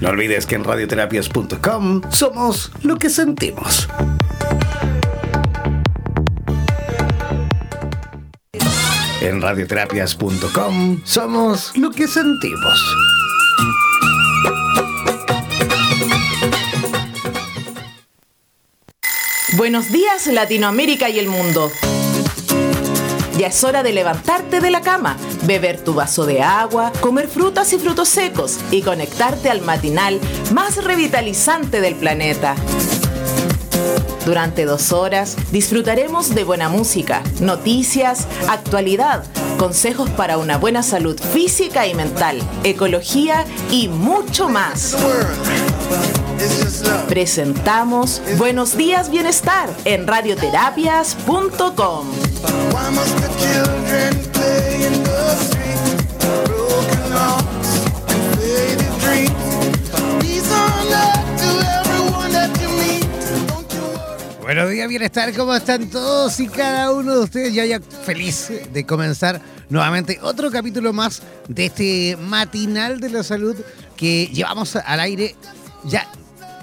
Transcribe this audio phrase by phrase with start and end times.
[0.00, 3.88] No olvides que en radioterapias.com somos lo que sentimos.
[9.20, 12.94] En radioterapias.com somos lo que sentimos.
[19.56, 21.72] Buenos días Latinoamérica y el mundo.
[23.38, 27.72] Ya es hora de levantarte de la cama, beber tu vaso de agua, comer frutas
[27.72, 30.18] y frutos secos y conectarte al matinal
[30.52, 32.56] más revitalizante del planeta.
[34.26, 39.22] Durante dos horas disfrutaremos de buena música, noticias, actualidad,
[39.56, 44.96] consejos para una buena salud física y mental, ecología y mucho más.
[47.08, 52.06] Presentamos Buenos Días Bienestar en radioterapias.com.
[64.42, 67.52] Buenos días, bienestar, ¿cómo están todos y cada uno de ustedes?
[67.52, 73.56] Ya, ya feliz de comenzar nuevamente otro capítulo más de este matinal de la salud
[73.96, 75.34] que llevamos al aire
[75.84, 76.08] ya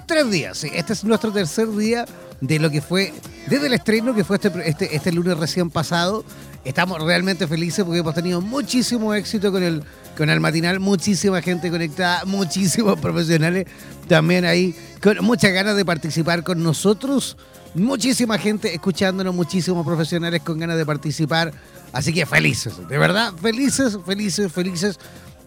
[0.06, 0.64] tres días.
[0.64, 2.06] Este es nuestro tercer día
[2.42, 3.14] de lo que fue,
[3.48, 6.24] desde el estreno que fue este, este, este, lunes recién pasado.
[6.64, 9.84] Estamos realmente felices porque hemos tenido muchísimo éxito con el,
[10.18, 13.68] con el matinal, muchísima gente conectada, muchísimos profesionales
[14.08, 17.38] también ahí, con muchas ganas de participar con nosotros.
[17.74, 21.52] Muchísima gente escuchándonos, muchísimos profesionales con ganas de participar.
[21.92, 24.98] Así que felices, de verdad, felices, felices, felices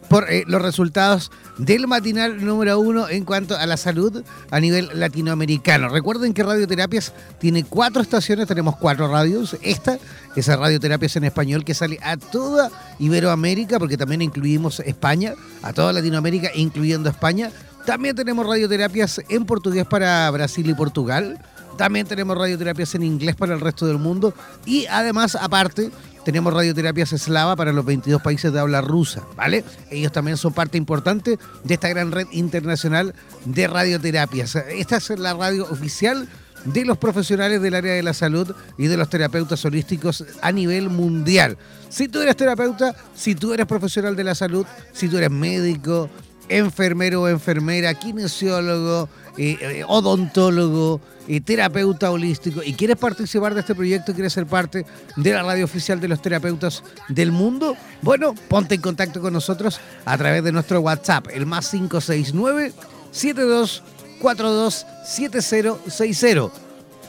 [0.08, 4.88] por eh, los resultados del matinal número uno en cuanto a la salud a nivel
[4.94, 5.88] latinoamericano.
[5.88, 9.56] Recuerden que Radioterapias tiene cuatro estaciones, tenemos cuatro radios.
[9.62, 9.98] Esta
[10.34, 15.92] es Radioterapias en español que sale a toda Iberoamérica, porque también incluimos España, a toda
[15.92, 17.50] Latinoamérica, incluyendo España.
[17.84, 21.38] También tenemos radioterapias en portugués para Brasil y Portugal.
[21.76, 24.34] También tenemos radioterapias en inglés para el resto del mundo.
[24.66, 25.90] Y además, aparte,
[26.24, 29.64] tenemos radioterapias eslava para los 22 países de habla rusa, ¿vale?
[29.90, 33.14] Ellos también son parte importante de esta gran red internacional
[33.44, 34.56] de radioterapias.
[34.56, 36.28] Esta es la radio oficial
[36.64, 40.90] de los profesionales del área de la salud y de los terapeutas holísticos a nivel
[40.90, 41.56] mundial.
[41.88, 46.10] Si tú eres terapeuta, si tú eres profesional de la salud, si tú eres médico,
[46.48, 53.74] enfermero o enfermera, kinesiólogo, eh, eh, odontólogo, y terapeuta holístico y quieres participar de este
[53.74, 58.74] proyecto, quieres ser parte de la radio oficial de los terapeutas del mundo, bueno, ponte
[58.76, 62.72] en contacto con nosotros a través de nuestro WhatsApp, el más 569
[63.12, 66.50] 7242 7060.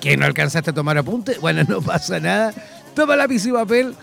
[0.01, 1.37] ¿Que no alcanzaste a tomar apunte?
[1.39, 2.53] Bueno, no pasa nada.
[2.93, 3.95] Toma lápiz y papel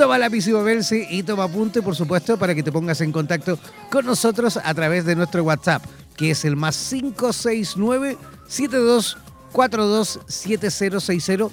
[0.00, 0.80] toma lápiz y papel
[1.10, 3.58] y toma apunte, por supuesto, para que te pongas en contacto
[3.90, 5.84] con nosotros a través de nuestro WhatsApp,
[6.16, 8.16] que es el más 569
[8.48, 9.18] 72
[9.52, 11.48] 427060.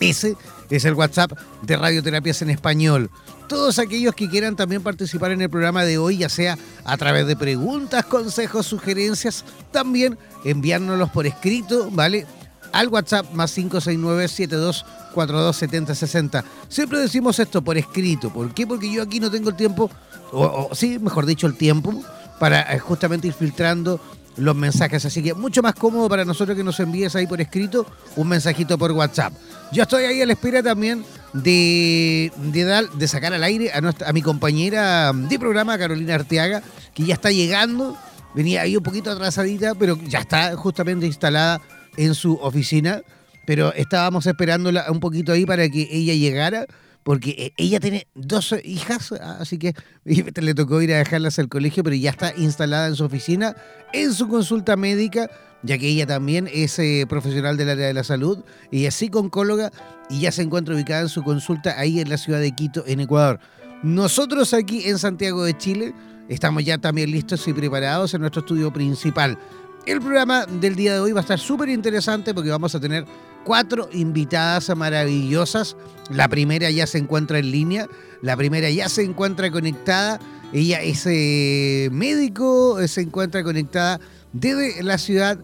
[0.00, 0.34] Ese
[0.70, 3.10] es el WhatsApp de Radioterapias en Español.
[3.48, 6.56] Todos aquellos que quieran también participar en el programa de hoy, ya sea
[6.86, 12.26] a través de preguntas, consejos, sugerencias, también enviárnoslos por escrito, ¿vale?
[12.72, 18.30] Al WhatsApp más 569 7242 Siempre decimos esto por escrito.
[18.30, 18.66] ¿Por qué?
[18.66, 19.90] Porque yo aquí no tengo el tiempo,
[20.32, 22.02] o, sí, mejor dicho, el tiempo,
[22.38, 24.00] para eh, justamente ir filtrando
[24.36, 25.04] los mensajes.
[25.04, 27.86] Así que mucho más cómodo para nosotros que nos envíes ahí por escrito
[28.16, 29.32] un mensajito por WhatsApp.
[29.72, 34.08] Yo estoy ahí a la espera también de, de, de sacar al aire a, nuestra,
[34.08, 36.62] a mi compañera de programa, Carolina Arteaga,
[36.94, 37.96] que ya está llegando.
[38.34, 41.60] Venía ahí un poquito atrasadita, pero ya está justamente instalada
[41.98, 43.02] en su oficina.
[43.46, 46.66] Pero estábamos esperándola un poquito ahí para que ella llegara
[47.08, 49.74] porque eh, ella tiene dos hijas, así que
[50.04, 53.56] le tocó ir a dejarlas al colegio, pero ya está instalada en su oficina,
[53.94, 55.30] en su consulta médica,
[55.62, 59.72] ya que ella también es eh, profesional del área de la salud, y es psicóloga
[60.10, 63.00] y ya se encuentra ubicada en su consulta ahí en la ciudad de Quito, en
[63.00, 63.40] Ecuador.
[63.82, 65.94] Nosotros aquí en Santiago de Chile
[66.28, 69.38] estamos ya también listos y preparados en nuestro estudio principal.
[69.88, 73.06] El programa del día de hoy va a estar súper interesante porque vamos a tener
[73.42, 75.78] cuatro invitadas maravillosas.
[76.10, 77.88] La primera ya se encuentra en línea,
[78.20, 80.20] la primera ya se encuentra conectada.
[80.52, 83.98] Ella es eh, médico, se encuentra conectada
[84.34, 85.38] desde la ciudad,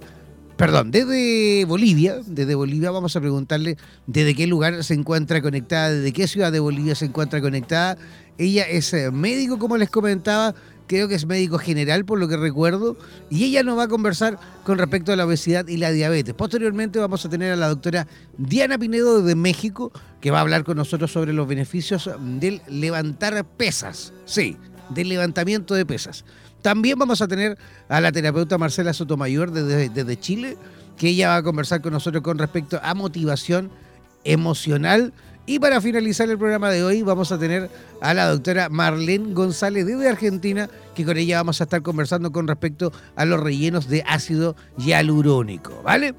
[0.59, 2.17] perdón, desde Bolivia.
[2.27, 6.61] Desde Bolivia vamos a preguntarle desde qué lugar se encuentra conectada, desde qué ciudad de
[6.61, 7.97] Bolivia se encuentra conectada.
[8.37, 10.55] Ella es eh, médico, como les comentaba,
[10.87, 12.97] creo que es médico general por lo que recuerdo,
[13.31, 16.35] y ella nos va a conversar con respecto a la obesidad y la diabetes.
[16.35, 18.07] Posteriormente vamos a tener a la doctora
[18.39, 23.45] Diana Pinedo de México, que va a hablar con nosotros sobre los beneficios del levantar
[23.45, 24.57] pesas, sí,
[24.91, 26.25] del levantamiento de pesas.
[26.63, 27.59] También vamos a tener
[27.89, 30.57] a la terapeuta Marcela Sotomayor desde, desde Chile,
[30.97, 33.71] que ella va a conversar con nosotros con respecto a motivación
[34.25, 35.13] emocional
[35.47, 37.71] y para finalizar el programa de hoy vamos a tener
[38.01, 42.49] a la doctora Marlene González desde Argentina, que con ella vamos a estar conversando con
[42.49, 46.15] respecto a los rellenos de ácido hialurónico, ¿vale?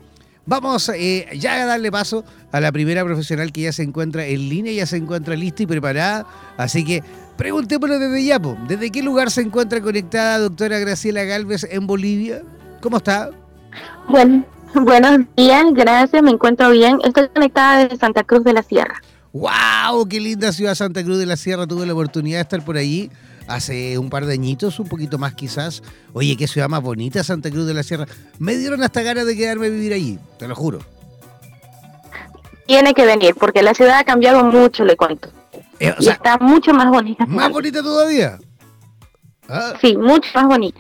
[0.46, 4.48] Vamos eh, ya a darle paso a la primera profesional que ya se encuentra en
[4.48, 7.04] línea, ya se encuentra lista y preparada, así que
[7.36, 12.44] preguntémosle desde Yapo, ¿desde qué lugar se encuentra conectada doctora Graciela Galvez en Bolivia?
[12.80, 13.32] ¿Cómo está?
[14.08, 14.46] Bueno,
[14.76, 17.00] buenos días, gracias, me encuentro bien.
[17.04, 19.02] Estoy conectada desde Santa Cruz de la Sierra.
[19.36, 20.08] ¡Wow!
[20.08, 21.68] ¡Qué linda ciudad Santa Cruz de la Sierra!
[21.68, 23.12] Tuve la oportunidad de estar por allí
[23.48, 25.84] hace un par de añitos, un poquito más quizás.
[26.14, 28.06] Oye, qué ciudad más bonita Santa Cruz de la Sierra.
[28.40, 30.80] Me dieron hasta ganas de quedarme a vivir allí, te lo juro.
[32.66, 35.28] Tiene que venir, porque la ciudad ha cambiado mucho, le cuento.
[35.82, 37.26] Eh, y está mucho más bonita.
[37.26, 38.40] ¿Más bonita todavía?
[39.50, 39.74] Ah.
[39.82, 40.80] Sí, mucho más bonita.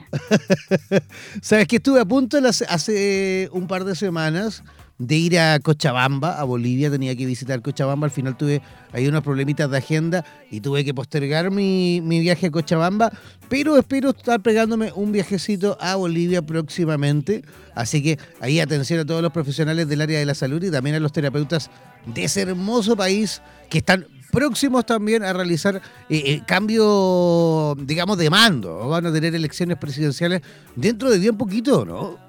[1.42, 2.38] Sabes que estuve a punto
[2.69, 4.63] hace un par de semanas
[4.97, 8.62] de ir a Cochabamba, a Bolivia, tenía que visitar Cochabamba, al final tuve
[8.94, 13.12] ahí unos problemitas de agenda y tuve que postergar mi, viaje a Cochabamba,
[13.50, 17.44] pero espero estar pegándome un viajecito a Bolivia próximamente,
[17.74, 20.95] así que ahí atención a todos los profesionales del área de la salud y también
[20.95, 21.69] a los terapeutas
[22.06, 25.81] de ese hermoso país que están próximos también a realizar eh,
[26.25, 28.89] eh, cambio, digamos, de mando.
[28.89, 30.41] Van a tener elecciones presidenciales
[30.75, 32.25] dentro de bien poquito, ¿no?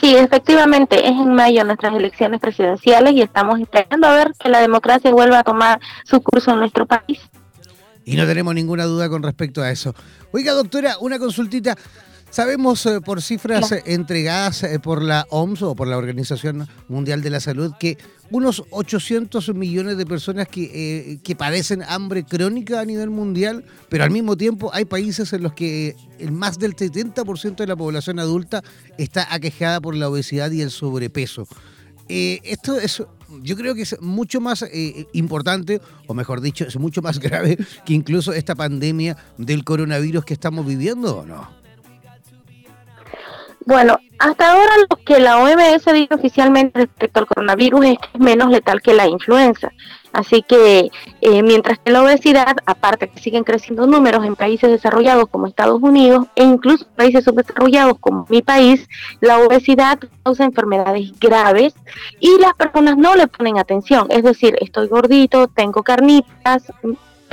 [0.00, 4.60] Sí, efectivamente, es en mayo nuestras elecciones presidenciales y estamos esperando a ver que la
[4.60, 7.20] democracia vuelva a tomar su curso en nuestro país.
[8.04, 9.94] Y no tenemos ninguna duda con respecto a eso.
[10.32, 11.76] Oiga, doctora, una consultita.
[12.34, 17.30] Sabemos eh, por cifras entregadas eh, por la OMS o por la Organización Mundial de
[17.30, 17.96] la Salud que
[18.32, 24.02] unos 800 millones de personas que, eh, que padecen hambre crónica a nivel mundial, pero
[24.02, 28.18] al mismo tiempo hay países en los que el más del 70% de la población
[28.18, 28.64] adulta
[28.98, 31.46] está aquejada por la obesidad y el sobrepeso.
[32.08, 33.00] esto es,
[33.42, 34.64] yo creo que es mucho más
[35.12, 40.34] importante, o mejor dicho, es mucho más grave que incluso esta pandemia del coronavirus que
[40.34, 41.63] estamos viviendo, ¿o no?
[43.66, 48.20] Bueno, hasta ahora lo que la OMS dice oficialmente respecto al coronavirus es que es
[48.20, 49.72] menos letal que la influenza.
[50.12, 50.90] Así que
[51.22, 55.82] eh, mientras que la obesidad, aparte que siguen creciendo números en países desarrollados como Estados
[55.82, 58.88] Unidos e incluso países subdesarrollados como mi país,
[59.20, 61.74] la obesidad causa enfermedades graves
[62.20, 64.06] y las personas no le ponen atención.
[64.10, 66.62] Es decir, estoy gordito, tengo carnitas,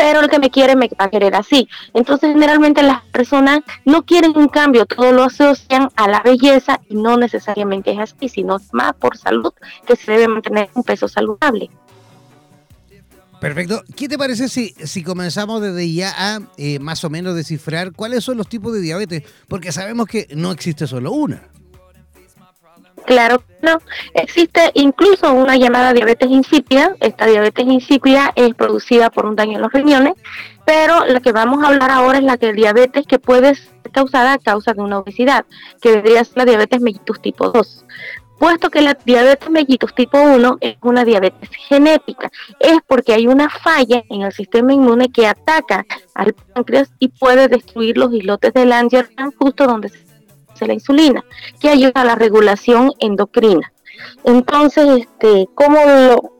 [0.02, 1.70] pero el que me quiere me va a querer así.
[1.94, 6.96] Entonces generalmente las personas no quieren un cambio, todo lo asocian a la belleza y
[6.96, 9.54] no necesariamente es así, sino más por salud
[9.86, 11.70] que se debe mantener un peso saludable.
[13.40, 13.84] Perfecto.
[13.96, 18.24] ¿Qué te parece si, si comenzamos desde ya a eh, más o menos descifrar cuáles
[18.24, 19.24] son los tipos de diabetes?
[19.48, 21.44] Porque sabemos que no existe solo una.
[23.06, 23.80] Claro que no.
[24.14, 26.96] Existe incluso una llamada diabetes insípida.
[27.00, 30.14] Esta diabetes insípida es producida por un daño en los riñones,
[30.66, 34.34] pero la que vamos a hablar ahora es la que diabetes que puede ser causada
[34.34, 35.46] a causa de una obesidad,
[35.82, 37.86] que debería ser la diabetes mellitus tipo 2.
[38.40, 43.50] puesto que la diabetes mellitus tipo 1 es una diabetes genética, es porque hay una
[43.50, 48.70] falla en el sistema inmune que ataca al páncreas y puede destruir los islotes del
[48.70, 50.11] Langerhans justo donde se
[50.68, 51.24] la insulina,
[51.60, 53.72] que ayuda a la regulación endocrina.
[54.24, 55.78] Entonces, este, como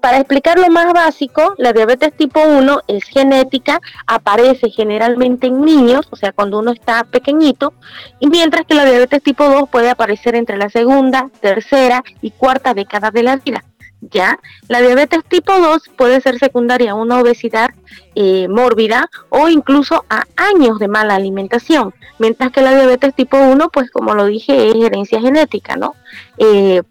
[0.02, 6.08] para explicar lo más básico, la diabetes tipo 1 es genética, aparece generalmente en niños,
[6.12, 7.74] o sea, cuando uno está pequeñito,
[8.20, 12.74] y mientras que la diabetes tipo 2 puede aparecer entre la segunda, tercera y cuarta
[12.74, 13.64] década de la vida.
[14.02, 17.70] Ya, la diabetes tipo 2 puede ser secundaria a una obesidad
[18.16, 23.70] eh, mórbida o incluso a años de mala alimentación, mientras que la diabetes tipo 1,
[23.70, 25.94] pues como lo dije, es herencia genética, ¿no?
[26.40, 26.82] Eh,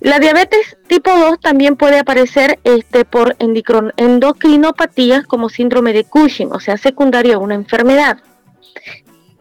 [0.00, 6.60] la diabetes tipo 2 también puede aparecer este, por endocrinopatías como síndrome de Cushing, o
[6.60, 8.18] sea, secundario a una enfermedad.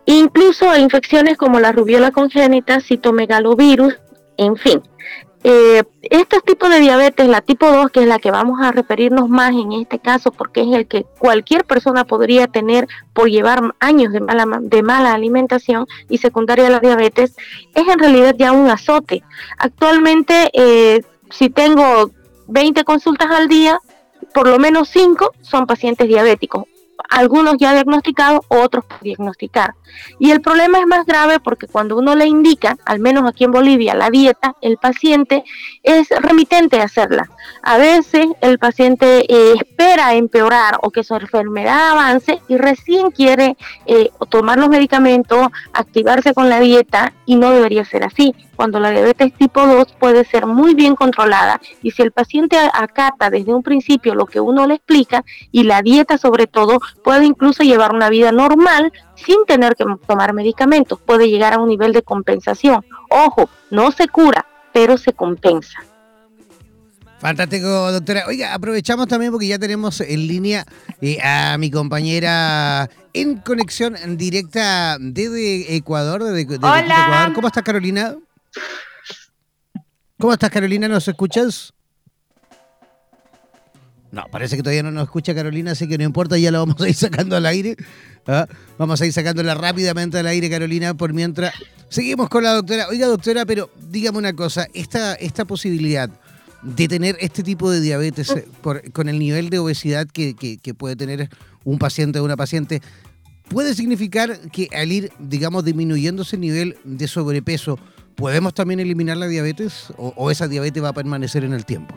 [0.06, 3.98] Incluso a infecciones como la rubiola congénita, citomegalovirus,
[4.38, 4.82] en fin.
[5.48, 9.30] Eh, este tipo de diabetes, la tipo 2, que es la que vamos a referirnos
[9.30, 14.12] más en este caso, porque es el que cualquier persona podría tener por llevar años
[14.12, 17.36] de mala, de mala alimentación y secundaria a la diabetes,
[17.76, 19.22] es en realidad ya un azote.
[19.60, 22.10] Actualmente, eh, si tengo
[22.48, 23.80] 20 consultas al día,
[24.34, 26.64] por lo menos 5 son pacientes diabéticos
[27.10, 29.76] algunos ya diagnosticados, otros por diagnosticar.
[30.20, 33.52] Y el problema es más grave porque cuando uno le indica, al menos aquí en
[33.52, 35.44] Bolivia, la dieta, el paciente
[35.84, 37.30] es remitente a hacerla.
[37.62, 43.56] A veces el paciente eh, espera empeorar o que su enfermedad avance y recién quiere
[43.86, 48.92] eh, tomar los medicamentos, activarse con la dieta y no debería ser así cuando la
[48.92, 53.64] diabetes tipo 2 puede ser muy bien controlada y si el paciente acata desde un
[53.64, 58.10] principio lo que uno le explica y la dieta sobre todo puede incluso llevar una
[58.10, 62.86] vida normal sin tener que tomar medicamentos, puede llegar a un nivel de compensación.
[63.10, 65.80] Ojo, no se cura, pero se compensa.
[67.20, 68.26] Fantástico, doctora.
[68.28, 70.66] Oiga, aprovechamos también porque ya tenemos en línea
[71.02, 76.82] eh, a mi compañera en conexión directa desde Ecuador, desde, Hola.
[76.82, 77.34] Ecuador.
[77.34, 78.16] ¿Cómo estás, Carolina?
[80.20, 80.88] ¿Cómo estás, Carolina?
[80.88, 81.74] ¿Nos escuchas?
[84.12, 86.80] No, parece que todavía no nos escucha Carolina, así que no importa, ya la vamos
[86.80, 87.76] a ir sacando al aire.
[88.28, 88.48] ¿ah?
[88.78, 91.54] Vamos a ir sacándola rápidamente al aire, Carolina, por mientras
[91.90, 92.88] seguimos con la doctora.
[92.88, 96.10] Oiga, doctora, pero dígame una cosa, esta, esta posibilidad
[96.62, 98.48] de tener este tipo de diabetes eh,
[98.94, 101.30] con el nivel de obesidad que- que puede tener
[101.66, 102.82] un paciente o una paciente,
[103.50, 107.78] ¿puede significar que al ir, digamos, disminuyendo ese nivel de sobrepeso,
[108.16, 111.96] podemos también eliminar la diabetes o, esa diabetes va a permanecer en el tiempo?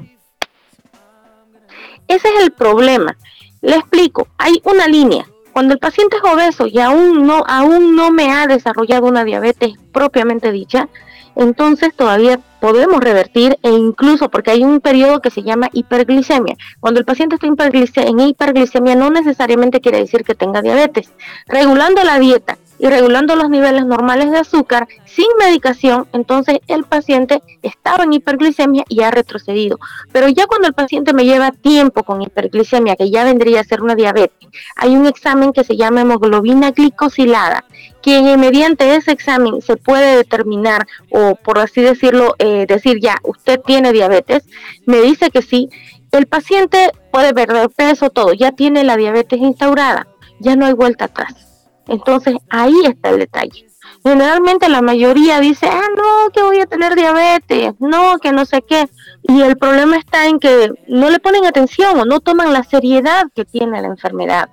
[2.07, 3.17] Ese es el problema.
[3.61, 5.27] Le explico, hay una línea.
[5.53, 9.73] Cuando el paciente es obeso y aún no, aún no me ha desarrollado una diabetes
[9.93, 10.89] propiamente dicha,
[11.35, 16.57] entonces todavía podemos revertir e incluso porque hay un periodo que se llama hiperglicemia.
[16.81, 21.13] Cuando el paciente está en hiperglicemia no necesariamente quiere decir que tenga diabetes.
[21.47, 27.43] Regulando la dieta y regulando los niveles normales de azúcar sin medicación, entonces el paciente
[27.63, 29.79] estaba en hiperglicemia y ha retrocedido.
[30.13, 33.83] Pero ya cuando el paciente me lleva tiempo con hiperglicemia, que ya vendría a ser
[33.83, 37.65] una diabetes, hay un examen que se llama hemoglobina glicosilada,
[38.03, 43.61] que mediante ese examen se puede determinar, o por así decirlo, eh, decir ya, usted
[43.61, 44.45] tiene diabetes,
[44.87, 45.69] me dice que sí,
[46.13, 50.07] el paciente puede perder peso, todo, ya tiene la diabetes instaurada,
[50.41, 51.48] ya no hay vuelta atrás.
[51.89, 53.67] Entonces ahí está el detalle.
[54.05, 58.63] Generalmente la mayoría dice, ah, no, que voy a tener diabetes, no, que no sé
[58.63, 58.89] qué.
[59.23, 63.27] Y el problema está en que no le ponen atención o no toman la seriedad
[63.35, 64.49] que tiene la enfermedad.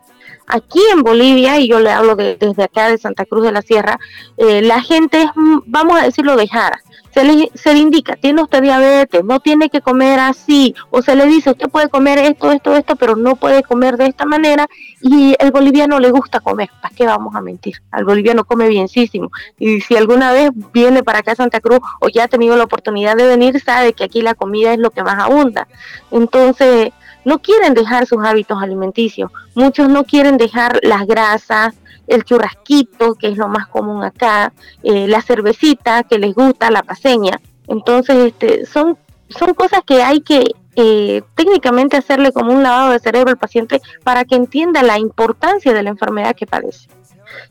[0.48, 3.62] Aquí en Bolivia, y yo le hablo de- desde acá de Santa Cruz de la
[3.62, 4.00] Sierra,
[4.38, 5.29] eh, la gente es,
[5.65, 6.79] vamos a decirlo, dejada.
[7.13, 11.15] Se le, se le indica, tiene usted diabetes, no tiene que comer así, o se
[11.15, 14.67] le dice, usted puede comer esto, esto, esto, pero no puede comer de esta manera,
[15.01, 17.75] y el boliviano le gusta comer, ¿para qué vamos a mentir?
[17.91, 22.10] Al boliviano come bienísimo, y si alguna vez viene para acá a Santa Cruz o
[22.10, 25.01] ya ha tenido la oportunidad de venir, sabe que aquí la comida es lo que
[25.01, 25.70] más abunda.
[26.12, 26.91] Entonces,
[27.25, 31.75] no quieren dejar sus hábitos alimenticios, muchos no quieren dejar las grasas,
[32.08, 34.53] el churrasquito, que es lo más común acá,
[34.84, 37.41] eh, la cervecita que les gusta, la paseña.
[37.67, 38.98] Entonces, este, son,
[39.29, 40.44] son cosas que hay que
[40.75, 45.74] eh, técnicamente hacerle como un lavado de cerebro al paciente para que entienda la importancia
[45.74, 46.88] de la enfermedad que padece.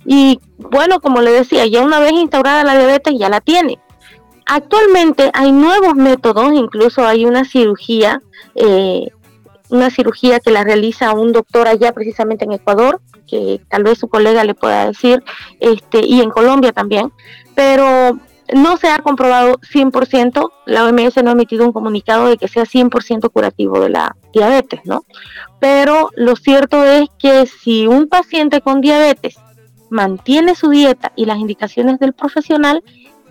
[0.04, 3.78] Y bueno, como le decía, ya una vez instaurada la diabetes ya la tiene.
[4.46, 8.20] Actualmente hay nuevos métodos, incluso hay una cirugía,
[8.54, 9.08] eh,
[9.71, 14.09] una cirugía que la realiza un doctor allá precisamente en Ecuador, que tal vez su
[14.09, 15.23] colega le pueda decir,
[15.61, 17.12] este, y en Colombia también,
[17.54, 18.18] pero
[18.52, 22.64] no se ha comprobado 100%, la OMS no ha emitido un comunicado de que sea
[22.64, 25.04] 100% curativo de la diabetes, ¿no?
[25.61, 29.37] Pero lo cierto es que si un paciente con diabetes
[29.88, 32.83] mantiene su dieta y las indicaciones del profesional,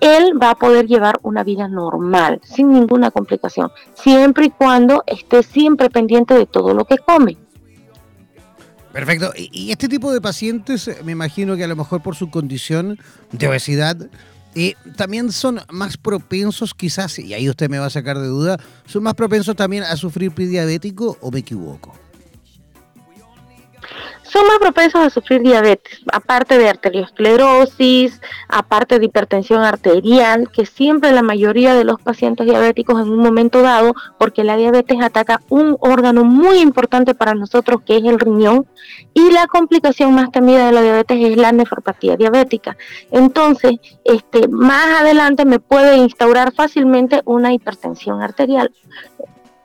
[0.03, 5.43] él va a poder llevar una vida normal, sin ninguna complicación, siempre y cuando esté
[5.43, 7.38] siempre pendiente de todo lo que come.
[8.91, 9.31] Perfecto.
[9.36, 13.00] Y este tipo de pacientes, me imagino que a lo mejor por su condición
[13.31, 13.98] de obesidad,
[14.55, 18.60] eh, también son más propensos quizás, y ahí usted me va a sacar de duda,
[18.86, 22.02] son más propensos también a sufrir prediabético o me equivoco
[24.24, 31.12] son más propensos a sufrir diabetes, aparte de arteriosclerosis, aparte de hipertensión arterial, que siempre
[31.12, 35.78] la mayoría de los pacientes diabéticos en un momento dado, porque la diabetes ataca un
[35.80, 38.66] órgano muy importante para nosotros que es el riñón,
[39.13, 42.75] y la complicación más temida de la diabetes es la nefropatía diabética.
[43.12, 43.74] Entonces,
[44.04, 48.72] este, más adelante me puede instaurar fácilmente una hipertensión arterial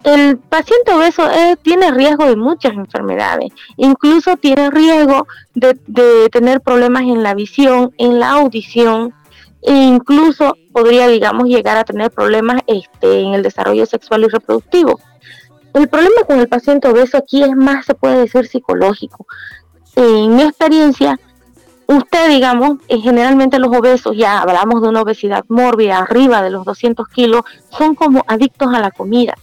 [0.05, 5.75] el paciente obeso eh, tiene riesgo de muchas enfermedades, incluso tiene riesgo de,
[6.31, 9.13] tener problemas en la visión, en la audición,
[9.63, 15.01] e incluso podría, digamos, llegar a tener problemas este, en el desarrollo sexual y reproductivo.
[15.75, 19.27] El problema con el paciente obeso aquí es más, se puede decir, psicológico.
[19.97, 21.19] En mi experiencia,
[21.87, 26.65] usted, digamos, eh, generalmente los obesos, ya hablamos de una obesidad mórbida arriba de los
[26.65, 27.43] 200 kilos,
[27.77, 29.35] son como adictos a la comida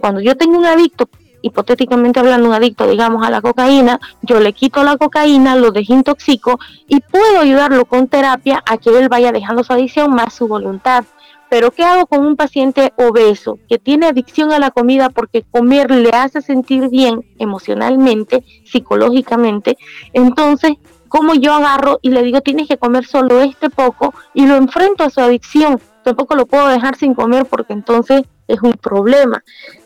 [0.00, 1.08] cuando yo tengo un adicto,
[1.42, 6.58] hipotéticamente hablando, un adicto, digamos, a la cocaína, yo le quito la cocaína, lo desintoxico
[6.88, 11.04] y puedo ayudarlo con terapia a que él vaya dejando su adicción más su voluntad.
[11.48, 15.90] Pero ¿qué hago con un paciente obeso que tiene adicción a la comida porque comer
[15.90, 19.76] le hace sentir bien emocionalmente, psicológicamente?
[20.12, 20.74] Entonces,
[21.08, 25.02] ¿cómo yo agarro y le digo, tienes que comer solo este poco y lo enfrento
[25.02, 25.80] a su adicción?
[26.04, 29.42] Tampoco lo puedo dejar sin comer porque entonces es un problema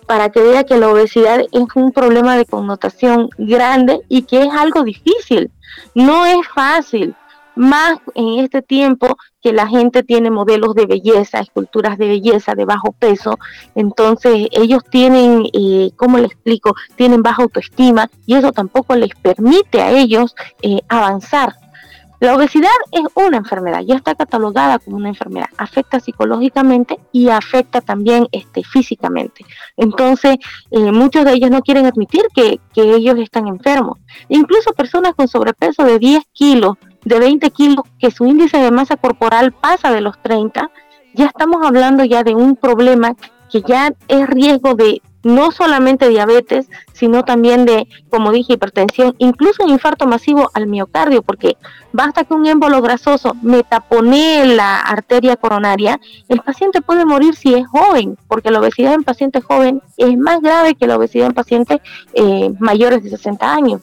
[0.07, 4.51] para que vea que la obesidad es un problema de connotación grande y que es
[4.53, 5.51] algo difícil.
[5.95, 7.15] No es fácil,
[7.57, 12.65] más en este tiempo que la gente tiene modelos de belleza, esculturas de belleza de
[12.65, 13.39] bajo peso,
[13.75, 16.75] entonces ellos tienen, eh, ¿cómo le explico?
[16.97, 21.55] Tienen baja autoestima y eso tampoco les permite a ellos eh, avanzar
[22.25, 27.81] la obesidad es una enfermedad, ya está catalogada como una enfermedad, afecta psicológicamente y afecta
[27.81, 29.45] también este, físicamente.
[29.77, 30.39] Entonces,
[30.71, 33.99] eh, muchos de ellos no quieren admitir que, que ellos están enfermos.
[34.29, 38.97] Incluso personas con sobrepeso de 10 kilos, de 20 kilos, que su índice de masa
[38.97, 40.71] corporal pasa de los 30,
[41.15, 43.15] ya estamos hablando ya de un problema
[43.51, 49.65] que ya es riesgo de no solamente diabetes, sino también de, como dije, hipertensión, incluso
[49.65, 51.57] un infarto masivo al miocardio, porque
[51.93, 57.55] basta que un émbolo grasoso me taponee la arteria coronaria, el paciente puede morir si
[57.55, 61.35] es joven, porque la obesidad en pacientes jóvenes es más grave que la obesidad en
[61.35, 61.81] pacientes
[62.13, 63.81] eh, mayores de 60 años.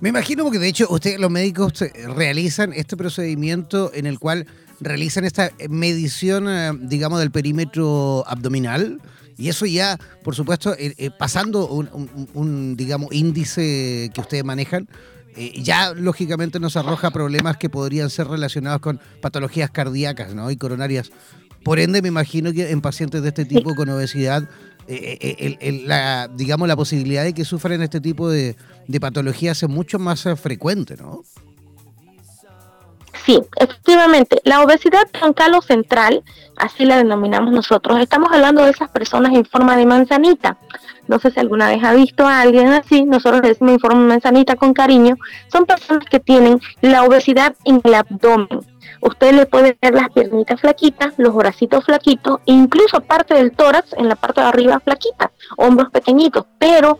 [0.00, 1.72] Me imagino porque de hecho ustedes los médicos
[2.14, 4.46] realizan este procedimiento en el cual
[4.80, 9.00] realizan esta medición, eh, digamos, del perímetro abdominal
[9.36, 14.88] y eso ya, por supuesto, eh, eh, pasando un, digamos, índice que ustedes manejan,
[15.36, 20.50] eh, ya lógicamente nos arroja problemas que podrían ser relacionados con patologías cardíacas ¿no?
[20.50, 21.10] y coronarias.
[21.64, 24.48] Por ende, me imagino que en pacientes de este tipo con obesidad,
[25.86, 28.54] la, digamos, la posibilidad de que sufran este tipo de,
[28.86, 31.22] de patologías es mucho más frecuente, ¿no?
[33.24, 36.22] Sí, efectivamente, la obesidad troncalo central,
[36.56, 40.58] así la denominamos nosotros, estamos hablando de esas personas en forma de manzanita.
[41.08, 44.02] No sé si alguna vez ha visto a alguien así, nosotros le decimos en forma
[44.02, 45.16] de manzanita con cariño,
[45.50, 48.60] son personas que tienen la obesidad en el abdomen.
[49.00, 54.08] Usted le puede ver las piernitas flaquitas, los bracitos flaquitos, incluso parte del tórax en
[54.08, 56.98] la parte de arriba flaquita, hombros pequeñitos, pero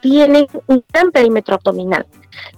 [0.00, 2.06] tienen un gran perímetro abdominal.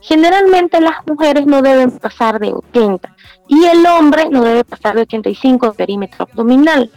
[0.01, 3.17] Generalmente las mujeres no deben pasar de 80
[3.49, 6.91] y el hombre no debe pasar de 85 perímetro abdominal.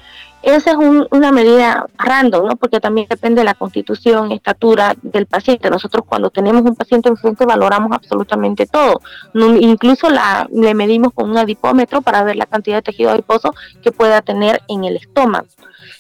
[0.44, 0.78] Esa es
[1.12, 2.56] una medida random, ¿no?
[2.56, 5.70] Porque también depende de la constitución, estatura del paciente.
[5.70, 9.02] Nosotros cuando tenemos un paciente enfrente valoramos absolutamente todo.
[9.34, 13.92] incluso la, le medimos con un adipómetro para ver la cantidad de tejido adiposo que
[13.92, 15.48] pueda tener en el estómago.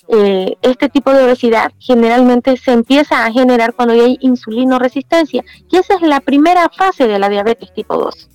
[0.07, 5.95] Eh, este tipo de obesidad generalmente se empieza a generar cuando hay insulinoresistencia y esa
[5.95, 8.29] es la primera fase de la diabetes tipo 2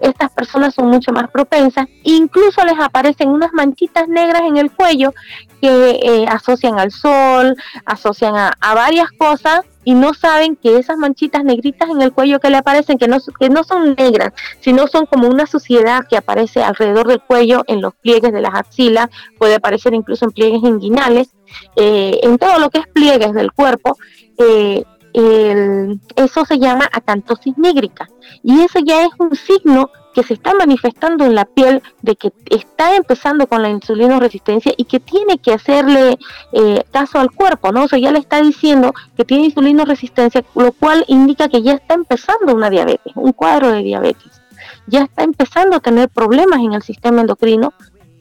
[0.00, 5.12] estas personas son mucho más propensas, incluso les aparecen unas manchitas negras en el cuello
[5.60, 11.44] que eh, asocian al sol, asocian a, varias cosas y no saben que esas manchitas
[11.44, 15.06] negritas en el cuello que le aparecen, que no, que no son negras, sino son
[15.06, 19.56] como una suciedad que aparece alrededor del cuello, en los pliegues de las axilas, puede
[19.56, 21.28] aparecer incluso en pliegues inguinales,
[21.76, 23.96] eh, en todo lo que es pliegues del cuerpo,
[24.38, 28.08] eh, eso se llama acantosis nígrica.
[28.42, 32.32] Y eso ya es un signo que se está manifestando en la piel de que
[32.46, 36.18] está empezando con la insulino resistencia y que tiene que hacerle
[36.52, 37.84] eh, caso al cuerpo, ¿no?
[37.84, 41.72] O sea, ya le está diciendo que tiene insulino resistencia, lo cual indica que ya
[41.74, 44.40] está empezando una diabetes, un cuadro de diabetes.
[44.86, 47.72] Ya está empezando a tener problemas en el sistema endocrino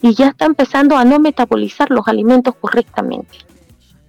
[0.01, 3.37] y ya está empezando a no metabolizar los alimentos correctamente.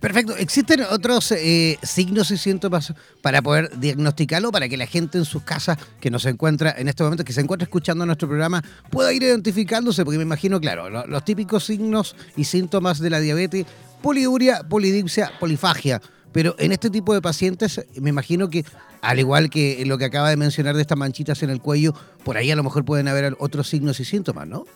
[0.05, 0.37] Perfecto.
[0.37, 5.45] ¿Existen otros eh, signos y síntomas para poder diagnosticarlo, para que la gente en sus
[5.45, 9.23] casas que nos encuentra en este momento, que se encuentra escuchando nuestro programa, pueda ir
[9.23, 10.05] identificándose?
[10.05, 13.65] Porque me imagino, claro, los, típicos signos y síntomas de la diabetes,
[14.03, 16.03] poliuria, polidipsia, polifagia.
[16.33, 18.67] Pero en este tipo de pacientes, me imagino que,
[19.01, 22.37] al igual que lo que acaba de mencionar de estas manchitas en el cuello, por
[22.37, 24.67] ahí a lo mejor pueden haber otros signos y síntomas, ¿no?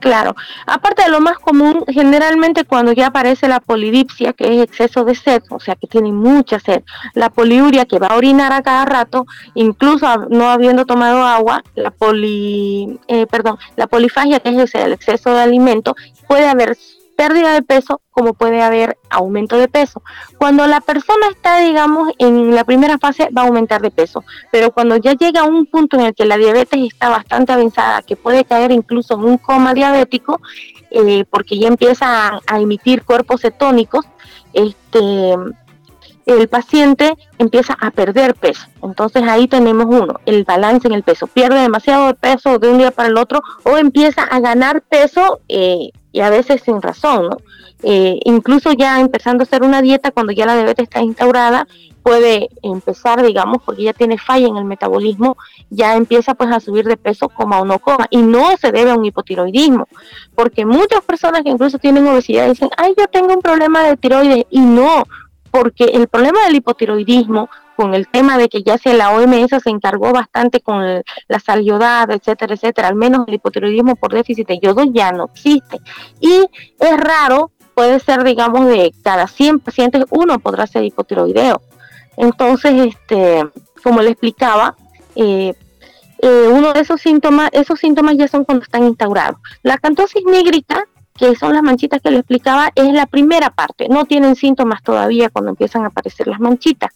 [0.00, 5.04] Claro, aparte de lo más común, generalmente cuando ya aparece la polidipsia, que es exceso
[5.04, 6.84] de sed, o sea que tiene mucha sed,
[7.14, 11.90] la poliuria que va a orinar a cada rato, incluso no habiendo tomado agua, la
[11.90, 15.96] poli, eh, perdón, la polifagia, que es el exceso de alimento,
[16.28, 16.76] puede haber
[17.18, 20.02] pérdida de peso como puede haber aumento de peso.
[20.38, 24.70] Cuando la persona está, digamos, en la primera fase va a aumentar de peso, pero
[24.70, 28.14] cuando ya llega a un punto en el que la diabetes está bastante avanzada, que
[28.14, 30.40] puede caer incluso en un coma diabético,
[30.92, 34.06] eh, porque ya empieza a, emitir cuerpos cetónicos,
[34.52, 35.34] este,
[36.28, 38.66] el paciente empieza a perder peso.
[38.82, 41.26] Entonces ahí tenemos uno, el balance en el peso.
[41.26, 45.90] Pierde demasiado peso de un día para el otro o empieza a ganar peso eh,
[46.12, 47.36] y a veces sin razón, ¿no?
[47.84, 51.68] Eh, incluso ya empezando a hacer una dieta cuando ya la diabetes está instaurada,
[52.02, 55.36] puede empezar, digamos, porque ya tiene falla en el metabolismo,
[55.70, 58.90] ya empieza pues a subir de peso coma o no coma, y no se debe
[58.90, 59.86] a un hipotiroidismo,
[60.34, 64.46] porque muchas personas que incluso tienen obesidad dicen, ay, yo tengo un problema de tiroides,
[64.50, 65.04] y no,
[65.50, 69.70] porque el problema del hipotiroidismo con el tema de que ya sea la OMS se
[69.70, 74.58] encargó bastante con la sal yodada, etcétera, etcétera, al menos el hipotiroidismo por déficit de
[74.58, 75.78] yodo ya no existe.
[76.20, 76.44] Y
[76.80, 81.62] es raro, puede ser, digamos, de cada 100 pacientes, uno podrá ser hipotiroideo.
[82.16, 83.48] Entonces, este,
[83.84, 84.74] como le explicaba,
[85.14, 85.54] eh,
[86.20, 89.40] eh, uno de esos síntomas, esos síntomas ya son cuando están instaurados.
[89.62, 93.88] La cantosis nígrica que son las manchitas que le explicaba, es la primera parte.
[93.88, 96.90] No tienen síntomas todavía cuando empiezan a aparecer las manchitas.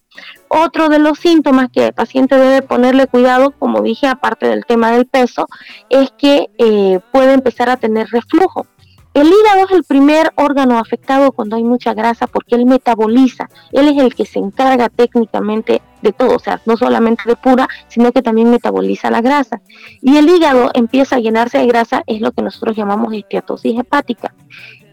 [0.48, 4.92] Otro de los síntomas que el paciente debe ponerle cuidado, como dije, aparte del tema
[4.92, 5.48] del peso,
[5.90, 8.66] es que eh, puede empezar a tener reflujo.
[9.14, 13.88] El hígado es el primer órgano afectado cuando hay mucha grasa porque él metaboliza, él
[13.88, 18.10] es el que se encarga técnicamente de todo, o sea, no solamente de pura, sino
[18.10, 19.60] que también metaboliza la grasa.
[20.00, 24.34] Y el hígado empieza a llenarse de grasa, es lo que nosotros llamamos esteatosis hepática.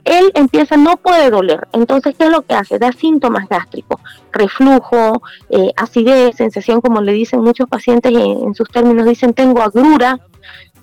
[0.04, 2.78] Él empieza, no puede doler, entonces, ¿qué es lo que hace?
[2.78, 4.02] Da síntomas gástricos,
[4.34, 10.20] reflujo, eh, acidez, sensación, como le dicen muchos pacientes en sus términos, dicen tengo agrura,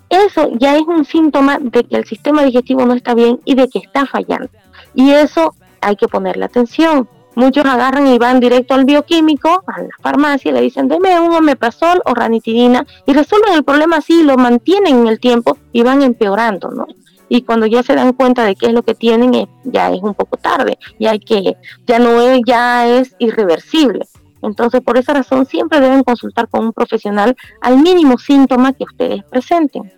[0.09, 3.69] eso ya es un síntoma de que el sistema digestivo no está bien y de
[3.69, 4.49] que está fallando.
[4.95, 7.09] Y eso hay que ponerle atención.
[7.35, 12.01] Muchos agarran y van directo al bioquímico, a la farmacia, le dicen, deme un omeprazol
[12.07, 16.71] o ranitidina, y resuelven el problema así, lo mantienen en el tiempo y van empeorando,
[16.71, 16.87] ¿no?
[17.29, 20.15] Y cuando ya se dan cuenta de qué es lo que tienen, ya es un
[20.15, 24.07] poco tarde, ya hay que, ya no es, ya es irreversible.
[24.43, 29.25] Entonces, por esa razón, siempre deben consultar con un profesional al mínimo síntoma que ustedes
[29.25, 29.93] presenten.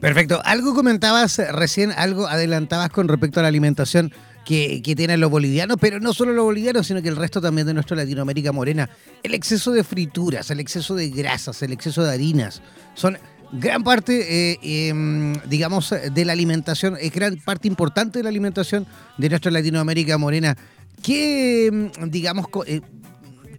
[0.00, 0.40] Perfecto.
[0.44, 4.12] Algo comentabas recién, algo adelantabas con respecto a la alimentación
[4.44, 7.66] que, que tienen los bolivianos, pero no solo los bolivianos, sino que el resto también
[7.66, 8.88] de nuestra Latinoamérica morena.
[9.22, 12.62] El exceso de frituras, el exceso de grasas, el exceso de harinas,
[12.94, 13.18] son
[13.52, 18.86] gran parte, eh, em, digamos, de la alimentación, es gran parte importante de la alimentación
[19.18, 20.56] de nuestra Latinoamérica morena.
[21.02, 22.80] ¿Qué, em, digamos, eh,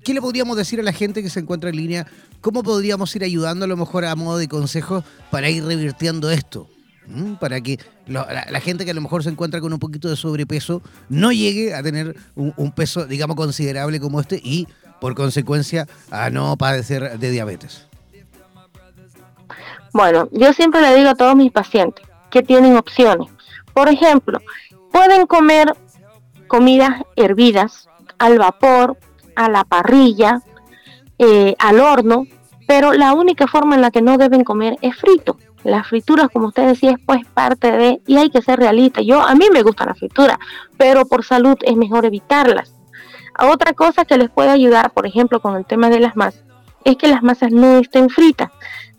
[0.08, 2.08] ¿qué le podríamos decir a la gente que se encuentra en línea
[2.40, 6.70] ¿Cómo podríamos ir ayudando a lo mejor a modo de consejo para ir revirtiendo esto?
[7.08, 7.34] ¿Mm?
[7.34, 10.82] Para que la, gente que a lo mejor se encuentra con un poquito de sobrepeso
[11.10, 14.68] no llegue a tener un, peso, digamos, considerable como este y,
[15.02, 17.86] por consecuencia, a no padecer de diabetes.
[19.92, 23.28] Bueno, yo siempre le digo a todos mis pacientes que tienen opciones.
[23.74, 24.40] Por ejemplo,
[24.94, 25.76] pueden comer
[26.48, 27.90] comidas hervidas
[28.20, 28.98] al vapor,
[29.38, 30.42] a la parrilla,
[31.20, 32.26] eh, al horno,
[32.68, 35.38] pero la única forma en la que no deben comer es frito.
[35.64, 39.02] Las frituras, como usted decía, es pues parte de, y hay que ser realista.
[39.02, 40.40] Yo, a mí me gusta la fritura,
[40.78, 42.74] pero por salud es mejor evitarlas.
[43.40, 46.44] Otra cosa que les puede ayudar, por ejemplo, con el tema de las masas,
[46.84, 48.50] es que las masas no estén fritas.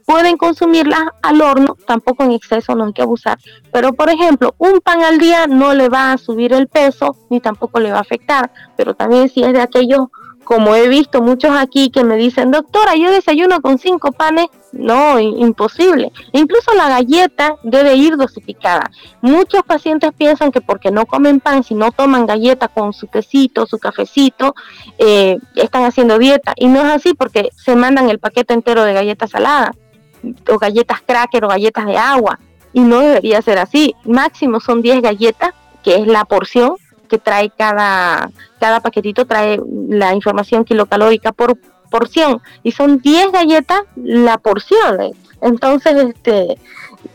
[0.06, 3.38] Pueden consumirlas al horno, tampoco en exceso, no hay que abusar.
[3.72, 7.40] Pero, por ejemplo, un pan al día no le va a subir el peso ni
[7.40, 8.50] tampoco le va a afectar.
[8.76, 10.08] Pero también si es de aquellos
[10.48, 15.20] como he visto muchos aquí que me dicen, doctora, yo desayuno con cinco panes, no,
[15.20, 16.10] imposible.
[16.32, 18.90] Incluso la galleta debe ir dosificada.
[19.20, 23.66] Muchos pacientes piensan que porque no comen pan, si no toman galleta con su tecito,
[23.66, 24.54] su cafecito,
[24.96, 26.54] eh, están haciendo dieta.
[26.56, 29.76] Y no es así porque se mandan el paquete entero de galletas saladas,
[30.50, 32.38] o galletas cracker, o galletas de agua.
[32.72, 33.94] Y no debería ser así.
[34.06, 35.50] Máximo son 10 galletas,
[35.82, 36.76] que es la porción
[37.08, 41.58] que trae cada, cada paquetito, trae la información kilocalórica por
[41.90, 45.00] porción y son 10 galletas la porción.
[45.00, 45.10] ¿eh?
[45.40, 46.58] Entonces, este,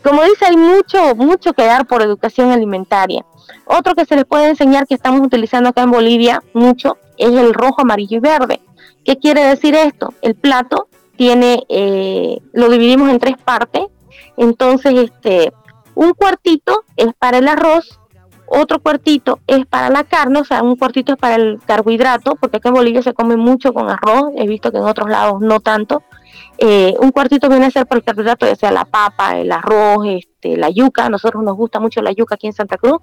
[0.02, 3.24] como dice, hay mucho, mucho que dar por educación alimentaria.
[3.66, 7.54] Otro que se les puede enseñar que estamos utilizando acá en Bolivia mucho es el
[7.54, 8.60] rojo, amarillo y verde.
[9.04, 10.14] ¿Qué quiere decir esto?
[10.22, 13.84] El plato tiene, eh, lo dividimos en tres partes.
[14.36, 15.52] Entonces, este,
[15.94, 18.00] un cuartito es para el arroz,
[18.46, 22.58] otro cuartito es para la carne, o sea, un cuartito es para el carbohidrato, porque
[22.58, 25.60] acá en Bolivia se come mucho con arroz, he visto que en otros lados no
[25.60, 26.02] tanto.
[26.58, 30.06] Eh, un cuartito viene a ser para el carbohidrato, ya sea la papa, el arroz,
[30.06, 33.00] este, la yuca, a nosotros nos gusta mucho la yuca aquí en Santa Cruz.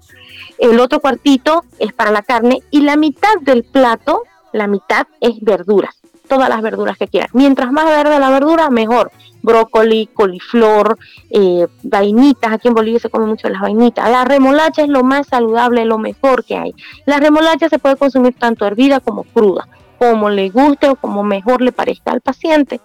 [0.58, 5.40] El otro cuartito es para la carne y la mitad del plato, la mitad es
[5.40, 6.02] verduras
[6.32, 7.28] todas las verduras que quieran.
[7.34, 9.12] Mientras más verde la verdura, mejor.
[9.42, 10.98] Brócoli, coliflor,
[11.30, 12.52] eh, vainitas.
[12.52, 14.08] Aquí en Bolivia se come mucho las vainitas.
[14.10, 16.74] La remolacha es lo más saludable, lo mejor que hay.
[17.06, 21.60] La remolacha se puede consumir tanto hervida como cruda, como le guste o como mejor
[21.60, 22.80] le parezca al paciente.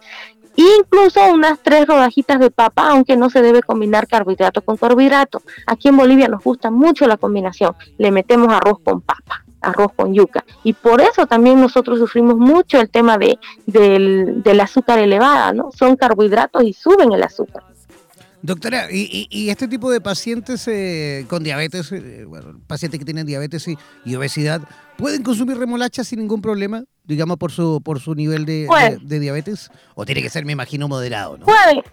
[0.55, 5.43] Incluso unas tres rodajitas de papa, aunque no se debe combinar carbohidrato con carbohidrato.
[5.67, 7.75] Aquí en Bolivia nos gusta mucho la combinación.
[7.99, 10.43] Le metemos arroz con papa arroz con yuca.
[10.63, 15.69] Y por eso también nosotros sufrimos mucho el tema de, del, azúcar elevada, ¿no?
[15.71, 17.63] Son carbohidratos y suben el azúcar.
[18.41, 23.67] Doctora, ¿y, este tipo de pacientes eh, con diabetes, eh, bueno, pacientes que tienen diabetes
[23.67, 24.61] y, obesidad,
[24.95, 28.67] pueden consumir remolacha sin ningún problema, digamos, por su, por su nivel de,
[29.01, 29.71] de, diabetes?
[29.95, 31.37] ¿O tiene que ser, me imagino, moderado?
[31.37, 31.45] ¿no?
[31.45, 31.83] Pueden.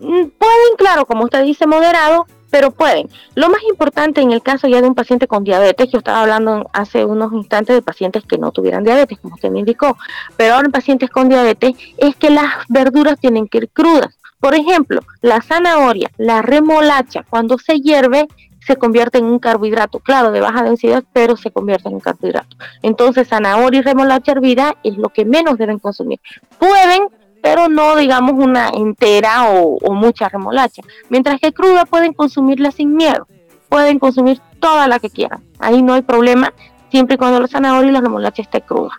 [0.00, 3.08] Mm, pueden, claro, como usted dice, moderado, pero pueden.
[3.34, 6.68] Lo más importante en el caso ya de un paciente con diabetes, yo estaba hablando
[6.72, 9.96] hace unos instantes de pacientes que no tuvieran diabetes, como usted me indicó,
[10.36, 14.16] pero ahora en pacientes con diabetes es que las verduras tienen que ir crudas.
[14.40, 18.26] Por ejemplo, la zanahoria, la remolacha, cuando se hierve,
[18.66, 22.56] se convierte en un carbohidrato, claro, de baja densidad, pero se convierte en un carbohidrato.
[22.82, 26.20] Entonces, zanahoria y remolacha hervida es lo que menos deben consumir.
[26.58, 27.08] Pueden
[27.42, 30.82] pero no digamos una entera o, mucha remolacha.
[31.08, 33.26] Mientras que cruda pueden consumirla sin miedo,
[33.68, 35.42] pueden consumir toda la que quieran.
[35.58, 36.52] Ahí no hay problema,
[36.90, 38.92] siempre y cuando la zanahoria y la remolacha esté cruda.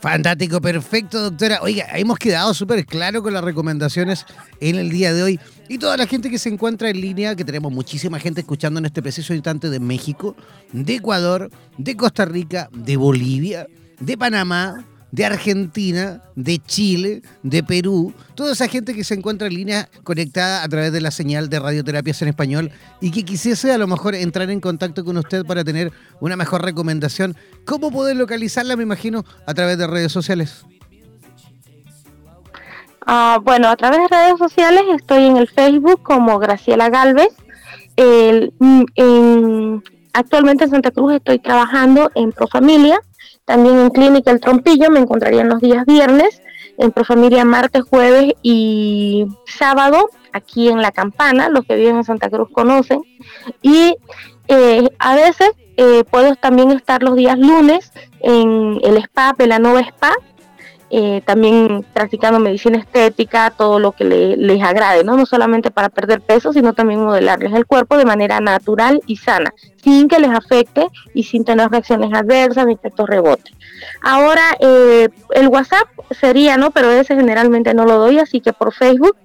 [0.00, 1.60] Fantástico, perfecto, doctora.
[1.62, 4.26] Oiga, hemos quedado súper claro con las recomendaciones
[4.60, 5.40] en el día de hoy.
[5.66, 8.84] Y toda la gente que se encuentra en línea, que tenemos muchísima gente escuchando en
[8.84, 10.36] este preciso instante de México,
[10.72, 13.66] de Ecuador, de Costa Rica, de Bolivia,
[13.98, 19.54] de Panamá, de Argentina, de Chile, de Perú, toda esa gente que se encuentra en
[19.54, 23.78] línea conectada a través de la señal de radioterapias en español y que quisiese a
[23.78, 27.36] lo mejor entrar en contacto con usted para tener una mejor recomendación.
[27.64, 30.66] ¿Cómo poder localizarla, me imagino, a través de redes sociales?
[33.06, 37.28] Ah, bueno, a través de redes sociales estoy en el Facebook como Graciela Galvez.
[38.58, 39.76] Mm,
[40.12, 43.00] actualmente en Santa Cruz estoy trabajando en Profamilia
[43.44, 46.40] también en Clínica El Trompillo me encontrarían los días viernes,
[46.78, 52.30] en Profamilia martes, jueves y sábado, aquí en La Campana, los que viven en Santa
[52.30, 53.00] Cruz conocen.
[53.62, 53.96] Y
[54.48, 59.58] eh, a veces eh, puedo también estar los días lunes en el spa, de la
[59.58, 60.12] Nova Spa,
[60.96, 65.16] eh, también practicando medicina estética, todo lo que les agrade, ¿no?
[65.16, 69.52] no solamente para perder peso, sino también modelarles el cuerpo de manera natural y sana,
[69.82, 73.52] sin que les afecte y sin tener reacciones adversas ni efectos rebotes.
[74.02, 76.70] Ahora, eh, el WhatsApp sería, ¿no?
[76.70, 79.16] Pero ese generalmente no lo doy, así que por Facebook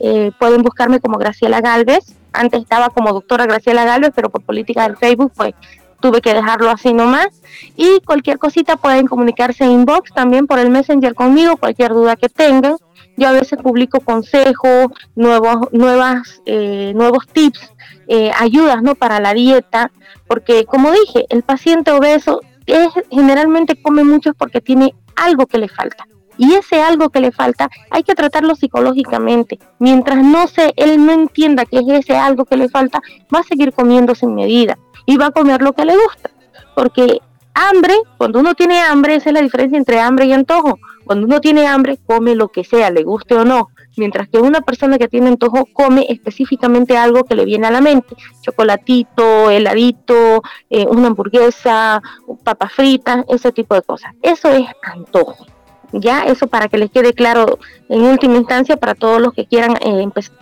[0.00, 2.06] eh, pueden buscarme como Graciela Galvez.
[2.32, 5.52] Antes estaba como doctora Graciela Galvez, pero por política del Facebook, pues
[6.00, 7.28] tuve que dejarlo así nomás.
[7.76, 12.28] Y cualquier cosita pueden comunicarse en inbox también por el Messenger conmigo, cualquier duda que
[12.28, 12.76] tengan.
[13.16, 17.72] Yo a veces publico consejos, nuevos, nuevas, eh, nuevos tips,
[18.06, 18.94] eh, ayudas ¿no?
[18.94, 19.90] para la dieta,
[20.28, 25.68] porque como dije, el paciente obeso es, generalmente come mucho porque tiene algo que le
[25.68, 26.06] falta.
[26.40, 29.58] Y ese algo que le falta hay que tratarlo psicológicamente.
[29.80, 33.02] Mientras no se, él no entienda que es ese algo que le falta,
[33.34, 34.78] va a seguir comiendo sin medida
[35.08, 36.30] y va a comer lo que le gusta.
[36.74, 37.20] Porque
[37.54, 40.78] hambre, cuando uno tiene hambre, esa es la diferencia entre hambre y antojo.
[41.06, 43.70] Cuando uno tiene hambre, come lo que sea, le guste o no.
[43.96, 47.80] Mientras que una persona que tiene antojo come específicamente algo que le viene a la
[47.80, 48.16] mente.
[48.42, 52.02] Chocolatito, heladito, eh, una hamburguesa,
[52.44, 54.12] papas fritas, ese tipo de cosas.
[54.20, 55.46] Eso es antojo.
[55.92, 59.72] Ya, eso para que les quede claro en última instancia para todos los que quieran
[59.80, 60.34] eh, empezar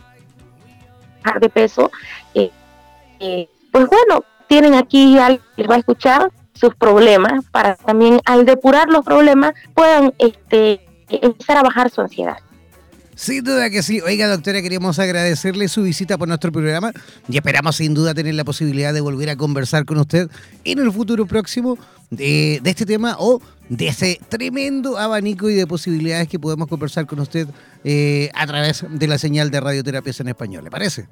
[1.41, 1.93] de peso.
[2.35, 2.51] Eh,
[3.71, 8.89] pues bueno, tienen aquí que les va a escuchar sus problemas para también al depurar
[8.89, 12.39] los problemas puedan este, empezar a bajar su ansiedad.
[13.15, 14.03] Sin duda que sí.
[14.03, 16.93] Oiga, doctora, queremos agradecerle su visita por nuestro programa
[17.29, 20.29] y esperamos sin duda tener la posibilidad de volver a conversar con usted
[20.65, 21.79] en el futuro próximo
[22.11, 27.21] de, este tema o de ese tremendo abanico y de posibilidades que podemos conversar con
[27.21, 27.49] usted
[27.85, 30.65] eh, a través de la señal de radioterapias en español.
[30.65, 31.09] ¿Le parece?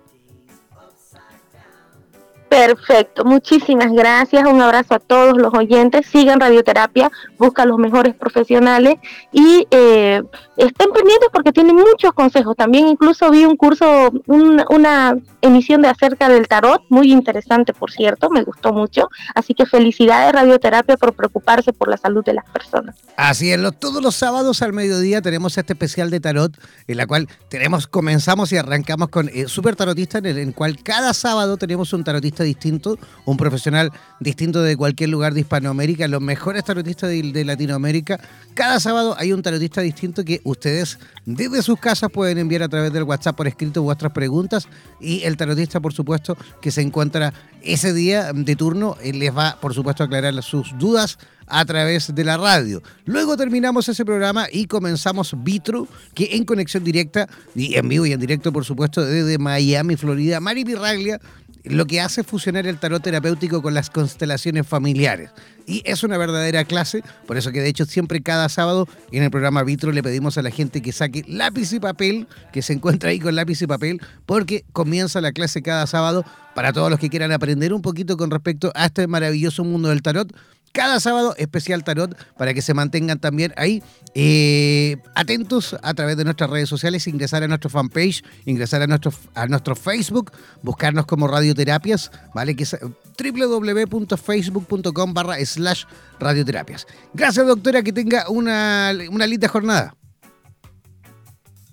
[2.55, 4.47] Perfecto, muchísimas gracias.
[4.47, 6.07] Un abrazo a todos los oyentes.
[6.07, 8.95] Sigan radioterapia, busca los mejores profesionales
[9.33, 10.23] y eh,
[10.57, 12.55] estén pendientes porque tienen muchos consejos.
[12.57, 18.31] También incluso vi un curso, una emisión de acerca del tarot, muy interesante por cierto,
[18.31, 19.09] me gustó mucho.
[19.35, 22.95] Así que felicidades radioterapia por preocuparse por la salud de las personas.
[23.17, 27.29] Así es, todos los sábados al mediodía tenemos este especial de tarot en la cual
[27.49, 32.05] tenemos, comenzamos y arrancamos con eh, Super Tarotista en el cual cada sábado tenemos un
[32.05, 38.21] tarotista distinto, un profesional distinto de cualquier lugar de Hispanoamérica, los mejores tarotistas de, Latinoamérica.
[38.55, 42.93] Cada sábado hay un tarotista distinto que ustedes desde sus casas pueden enviar a través
[42.93, 44.69] del WhatsApp por escrito vuestras preguntas
[45.01, 49.75] y el tarotista, por supuesto, que se encuentra ese día de turno, les va, por
[49.75, 52.83] supuesto, a aclarar sus dudas a través de la radio.
[53.05, 58.13] Luego terminamos ese programa y comenzamos Vitro, que en conexión directa y en vivo y
[58.13, 61.21] en directo, por supuesto, desde Miami, Florida, Mari Pirraglia
[61.65, 65.31] lo que hace fusionar el tarot terapéutico con las constelaciones familiares.
[65.67, 69.31] Y es una verdadera clase, por eso que de hecho siempre cada sábado en el
[69.31, 73.11] programa Vitro le pedimos a la gente que saque lápiz y papel, que se encuentra
[73.11, 76.25] ahí con lápiz y papel, porque comienza la clase cada sábado
[76.55, 80.03] para todos los que quieran aprender un poquito con respecto a este maravilloso mundo del
[80.03, 80.33] tarot
[80.75, 83.85] cada sábado especial tarot para que se mantengan también ahí
[84.15, 89.13] eh, atentos a través de nuestras redes sociales, ingresar a nuestro fanpage, ingresar a nuestro,
[89.35, 90.33] a nuestro Facebook,
[90.63, 92.57] buscarnos como radioterapias, ¿vale?
[92.57, 95.85] Que es www.facebook.com barra slash
[96.19, 96.89] radioterapias.
[97.15, 99.95] Gracias doctora, que tenga una, una linda jornada.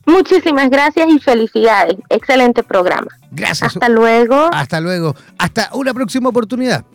[0.06, 1.98] Muchísimas gracias y felicidades.
[2.10, 3.08] Excelente programa.
[3.32, 3.76] Gracias.
[3.76, 4.52] Hasta luego.
[4.54, 5.16] Hasta luego.
[5.40, 6.86] Hasta una próxima oportunidad.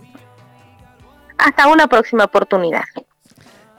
[1.39, 2.85] Hasta una próxima oportunidad.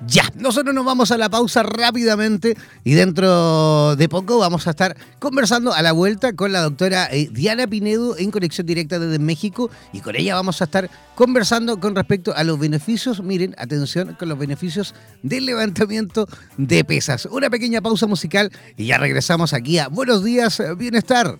[0.06, 4.96] Ya, nosotros nos vamos a la pausa rápidamente y dentro de poco vamos a estar
[5.18, 9.72] conversando a la vuelta con la doctora eh, Diana Pinedo en conexión directa desde México
[9.94, 14.30] y con ella vamos a estar conversando con respecto a los beneficios, miren, atención con
[14.30, 14.94] los beneficios
[15.24, 17.26] del levantamiento de pesas.
[17.26, 21.40] Una pequeña pausa musical y ya regresamos aquí a Buenos días, Bienestar.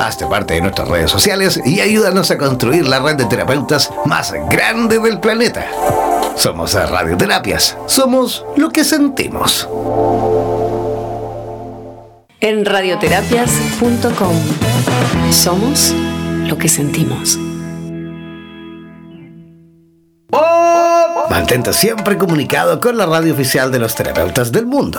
[0.00, 4.32] Hazte parte de nuestras redes sociales y ayúdanos a construir la red de terapeutas más
[4.48, 5.66] grande del planeta.
[6.36, 7.76] Somos Radioterapias.
[7.84, 9.68] Somos lo que sentimos.
[12.40, 14.36] En radioterapias.com.
[15.30, 15.94] Somos
[16.46, 17.38] lo que sentimos.
[21.28, 24.98] Mantente siempre comunicado con la radio oficial de los terapeutas del mundo.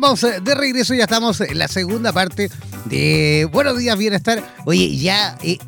[0.00, 2.48] Estamos eh, de regreso, ya estamos en la segunda parte
[2.86, 4.42] de Buenos Días Bienestar.
[4.64, 5.58] Oye, ya eh,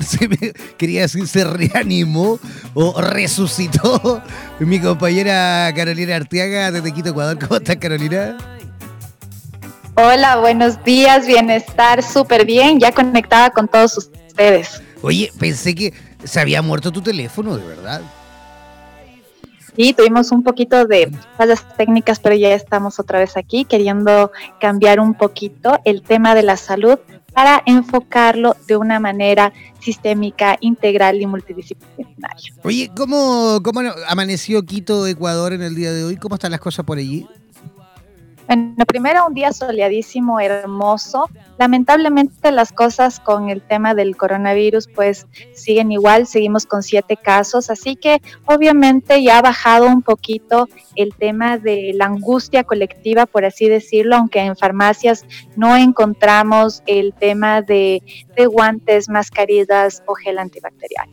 [0.00, 0.38] se, me,
[0.78, 2.40] quería decir, se reanimó
[2.72, 4.22] o resucitó
[4.60, 7.38] mi compañera Carolina Arteaga desde Quito, Ecuador.
[7.38, 8.38] ¿Cómo estás, Carolina?
[9.96, 14.80] Hola, buenos días, bienestar, súper bien, ya conectada con todos ustedes.
[15.02, 15.92] Oye, pensé que
[16.24, 18.00] se había muerto tu teléfono, de verdad.
[19.76, 25.00] Sí, tuvimos un poquito de fallas técnicas, pero ya estamos otra vez aquí queriendo cambiar
[25.00, 26.98] un poquito el tema de la salud
[27.34, 32.54] para enfocarlo de una manera sistémica, integral y multidisciplinaria.
[32.62, 36.16] Oye, ¿cómo, cómo amaneció Quito, Ecuador en el día de hoy?
[36.16, 37.26] ¿Cómo están las cosas por allí?
[38.46, 41.28] Bueno, primero un día soleadísimo, hermoso.
[41.58, 47.70] Lamentablemente las cosas con el tema del coronavirus pues siguen igual, seguimos con siete casos,
[47.70, 53.44] así que obviamente ya ha bajado un poquito el tema de la angustia colectiva, por
[53.44, 55.24] así decirlo, aunque en farmacias
[55.56, 58.02] no encontramos el tema de,
[58.36, 61.08] de guantes, mascarillas o gel antibacterial.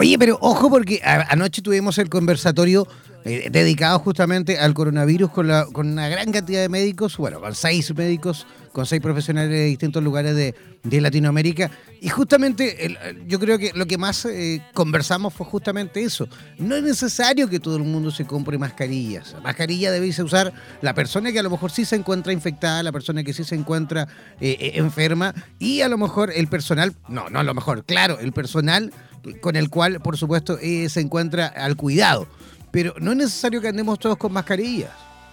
[0.00, 2.88] Oye, pero ojo porque anoche tuvimos el conversatorio
[3.24, 7.54] eh, dedicado justamente al coronavirus con, la, con una gran cantidad de médicos, bueno, con
[7.54, 10.54] seis médicos, con seis profesionales de distintos lugares de,
[11.00, 11.70] Latinoamérica.
[12.00, 12.96] Y justamente
[13.28, 16.28] yo creo que lo que más eh, conversamos fue justamente eso.
[16.58, 19.36] No es necesario que todo el mundo se compre mascarillas.
[19.44, 23.22] Mascarilla debe usar la persona que a lo mejor sí se encuentra infectada, la persona
[23.22, 24.08] que sí se encuentra
[24.40, 28.32] eh, enferma y a lo mejor el personal, no, no a lo mejor, claro, el
[28.32, 28.92] personal
[29.40, 32.26] con el cual, por supuesto, se encuentra al cuidado
[32.72, 34.90] pero no es necesario que andemos todos con mascarillas.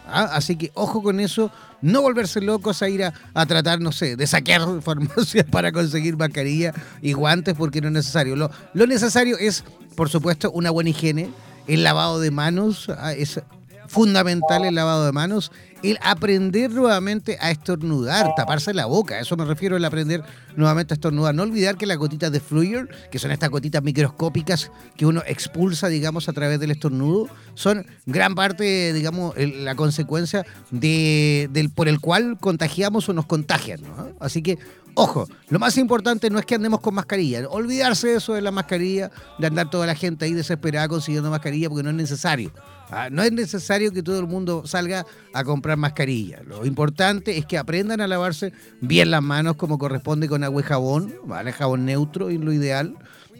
[0.08, 0.30] ¿ah?
[0.34, 4.28] Así que ojo con eso, no volverse locos a ir a, tratar, no sé, de
[4.28, 8.36] saquear farmacias para conseguir mascarilla y guantes porque no es necesario.
[8.36, 9.64] Lo, lo necesario es,
[9.96, 11.32] por supuesto, una buena higiene,
[11.68, 13.14] el lavado de manos, ¿ah?
[13.14, 13.42] es
[13.88, 15.52] fundamental el lavado de manos,
[15.84, 20.24] el aprender nuevamente a estornudar, taparse la boca, eso me refiero el aprender
[20.56, 21.34] nuevamente a estornudar.
[21.36, 25.88] No olvidar que las gotitas de Fluyer, que son estas gotitas microscópicas que uno expulsa,
[25.88, 32.00] digamos, a través del estornudo, son gran parte, digamos, la consecuencia de, del, por el
[32.00, 33.82] cual contagiamos o nos contagian.
[34.20, 34.58] Así que
[34.96, 38.52] Ojo, lo más importante no es que andemos con mascarilla, olvidarse de eso de la
[38.52, 42.52] mascarilla, de andar toda la gente ahí desesperada consiguiendo mascarilla porque no es necesario.
[42.92, 46.42] Ah, no es necesario que todo el mundo salga a comprar mascarilla.
[46.46, 50.66] Lo importante es que aprendan a lavarse bien las manos como corresponde con agua y
[50.66, 51.52] jabón, ¿vale?
[51.52, 52.96] Jabón neutro es lo ideal.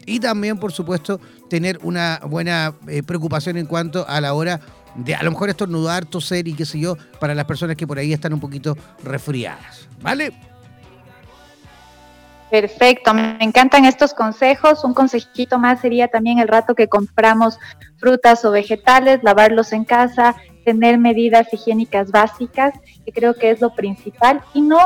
[0.06, 4.60] Y también, por supuesto, tener una buena eh, preocupación en cuanto a la hora
[4.94, 7.98] de a lo mejor estornudar, toser y qué sé yo, para las personas que por
[7.98, 9.88] ahí están un poquito resfriadas.
[10.00, 10.32] ¿Vale?
[12.50, 14.84] Perfecto, me encantan estos consejos.
[14.84, 17.58] Un consejito más sería también el rato que compramos
[17.98, 20.34] frutas o vegetales, lavarlos en casa,
[20.64, 22.74] tener medidas higiénicas básicas,
[23.04, 24.78] que creo que es lo principal, y no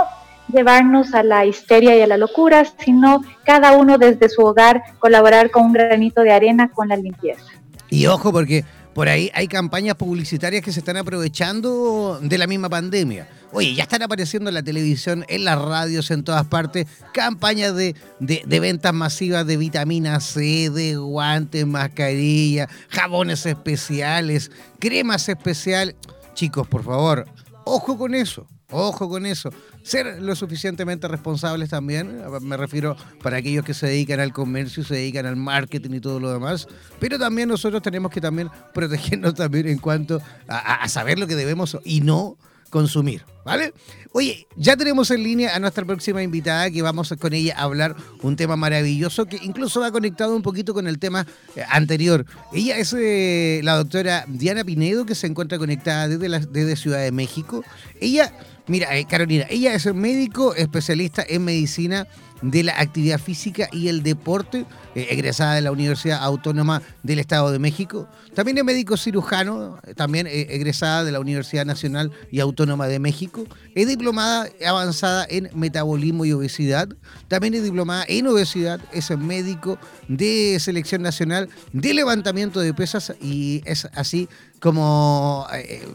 [0.52, 5.50] llevarnos a la histeria y a la locura, sino cada uno desde su hogar colaborar
[5.50, 7.50] con un granito de arena con la limpieza.
[7.88, 8.64] Y ojo, porque
[8.94, 13.28] por ahí hay campañas publicitarias que se están aprovechando de la misma pandemia.
[13.52, 17.94] Oye, ya están apareciendo en la televisión, en las radios, en todas partes, campañas de,
[18.20, 25.96] de, ventas masivas de vitamina C, de guantes, mascarillas, jabones especiales, cremas especiales.
[26.34, 27.26] Chicos, por favor,
[27.64, 28.46] ojo con eso.
[28.76, 29.50] Ojo con eso.
[29.84, 34.96] Ser lo suficientemente responsables también, me refiero para aquellos que se dedican al comercio, se
[34.96, 36.66] dedican al marketing y todo lo demás,
[36.98, 41.78] pero también nosotros tenemos que también protegernos también en cuanto a, saber lo que debemos
[41.84, 42.36] y no
[42.68, 43.72] consumir, ¿vale?
[44.10, 47.94] Oye, ya tenemos en línea a nuestra próxima invitada que vamos con ella a hablar
[48.22, 52.26] un tema maravilloso que incluso va conectado un poquito con el tema eh, anterior.
[52.52, 56.98] Ella es eh, la doctora Diana Pinedo que se encuentra conectada desde, la, desde Ciudad
[56.98, 57.62] de México.
[58.00, 58.32] Ella
[58.66, 62.06] Mira, eh, Carolina, ella es médico especialista en medicina
[62.40, 67.52] de la actividad física y el deporte, eh, egresada de la Universidad Autónoma del Estado
[67.52, 68.08] de México.
[68.34, 73.44] También es médico cirujano, también eh, egresada de la Universidad Nacional y Autónoma de México.
[73.74, 76.88] Es diplomada avanzada en metabolismo y obesidad.
[77.28, 83.62] También es diplomada en obesidad, es médico de selección nacional de levantamiento de pesas y
[83.66, 84.26] es así
[84.58, 85.46] como,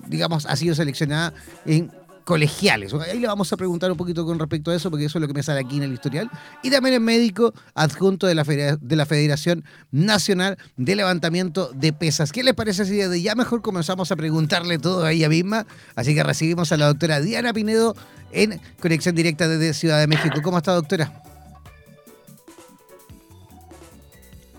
[0.08, 1.34] digamos, ha sido seleccionada
[1.66, 1.90] en
[2.30, 2.94] colegiales.
[2.94, 5.28] Ahí le vamos a preguntar un poquito con respecto a eso, porque eso es lo
[5.28, 6.30] que me sale aquí en el historial.
[6.62, 12.32] Y también es médico adjunto de la, de la Federación Nacional de Levantamiento de Pesas.
[12.32, 15.66] ¿Qué les parece si desde ya mejor comenzamos a preguntarle todo a ella misma?
[15.96, 17.96] Así que recibimos a la doctora Diana Pinedo
[18.32, 20.40] en conexión directa desde Ciudad de México.
[20.44, 21.24] ¿Cómo está, doctora?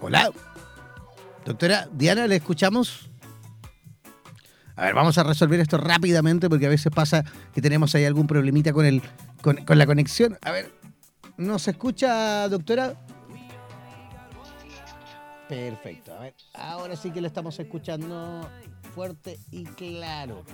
[0.00, 0.28] Hola.
[1.46, 3.09] Doctora Diana, ¿le escuchamos?
[4.76, 8.26] A ver, vamos a resolver esto rápidamente porque a veces pasa que tenemos ahí algún
[8.26, 9.02] problemita con, el,
[9.42, 10.38] con, la conexión.
[10.42, 10.72] A ver,
[11.36, 12.94] ¿no se escucha, doctora?
[15.48, 16.14] Perfecto.
[16.14, 18.48] A ver, ahora sí que lo estamos escuchando
[18.94, 20.44] fuerte y claro.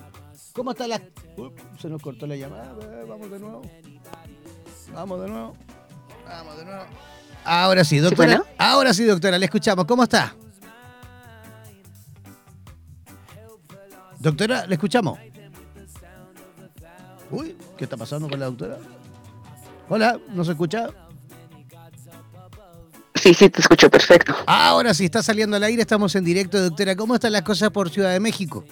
[0.52, 1.00] ¿Cómo está la...?
[1.78, 2.74] se nos cortó la llamada.
[3.06, 3.62] vamos de nuevo.
[4.92, 5.56] Vamos de nuevo.
[6.26, 6.84] Vamos de nuevo.
[7.44, 8.42] Ahora sí, doctora.
[8.58, 9.84] Ahora sí, doctora, le escuchamos.
[9.84, 10.34] ¿Cómo está?
[14.26, 15.20] Doctora, ¿le escuchamos?
[17.30, 18.76] Uy, ¿qué está pasando con la doctora?
[19.88, 20.88] Hola, ¿no se escucha?
[23.14, 24.34] Sí, sí, te escucho perfecto.
[24.44, 26.96] Ahora sí, está saliendo al aire, estamos en directo, doctora.
[26.96, 28.64] ¿Cómo están las cosas por Ciudad de México?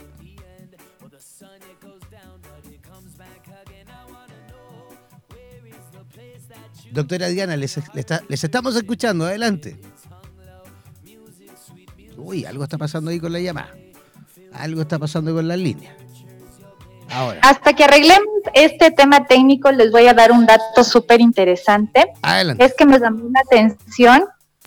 [6.90, 7.78] Doctora Diana, les,
[8.28, 9.80] les estamos escuchando, adelante.
[12.16, 13.83] Uy, algo está pasando ahí con la llamada
[14.54, 15.96] algo está pasando con la línea.
[17.10, 17.40] Ahora.
[17.42, 22.06] Hasta que arreglemos este tema técnico, les voy a dar un dato súper interesante.
[22.22, 22.64] Adelante.
[22.64, 24.24] Es que me llamó la atención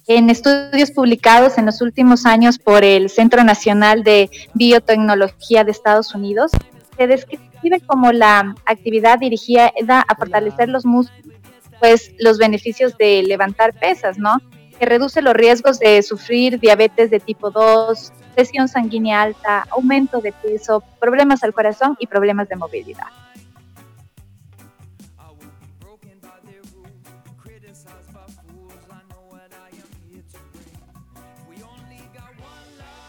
[0.07, 6.15] en estudios publicados en los últimos años por el Centro Nacional de Biotecnología de Estados
[6.15, 6.51] Unidos.
[6.95, 9.71] Se describe como la actividad dirigida
[10.07, 11.35] a fortalecer los músculos,
[11.79, 14.41] pues los beneficios de levantar pesas, ¿no?
[14.79, 20.31] Que reduce los riesgos de sufrir diabetes de tipo 2, presión sanguínea alta, aumento de
[20.31, 23.07] peso, problemas al corazón y problemas de movilidad.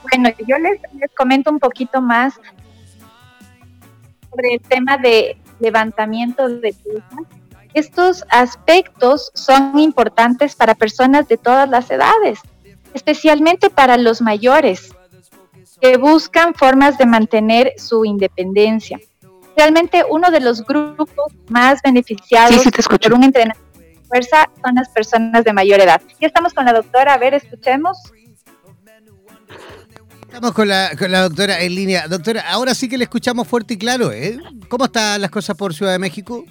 [0.03, 2.41] Bueno, yo les, les comento un poquito más
[4.31, 7.26] sobre el tema de levantamiento de pesas.
[7.74, 12.39] Estos aspectos son importantes para personas de todas las edades,
[12.95, 14.95] especialmente para los mayores,
[15.81, 18.99] que buscan formas de mantener su independencia.
[19.57, 22.62] Realmente uno de los grupos más beneficiados
[23.01, 26.01] por un entrenamiento de fuerza son las personas de mayor edad.
[26.20, 27.99] Ya estamos con la doctora, a ver, escuchemos.
[30.22, 32.07] Estamos con la, con la doctora en línea.
[32.07, 34.39] Doctora, ahora sí que le escuchamos fuerte y claro, ¿eh?
[34.68, 36.45] ¿Cómo están las cosas por Ciudad de México?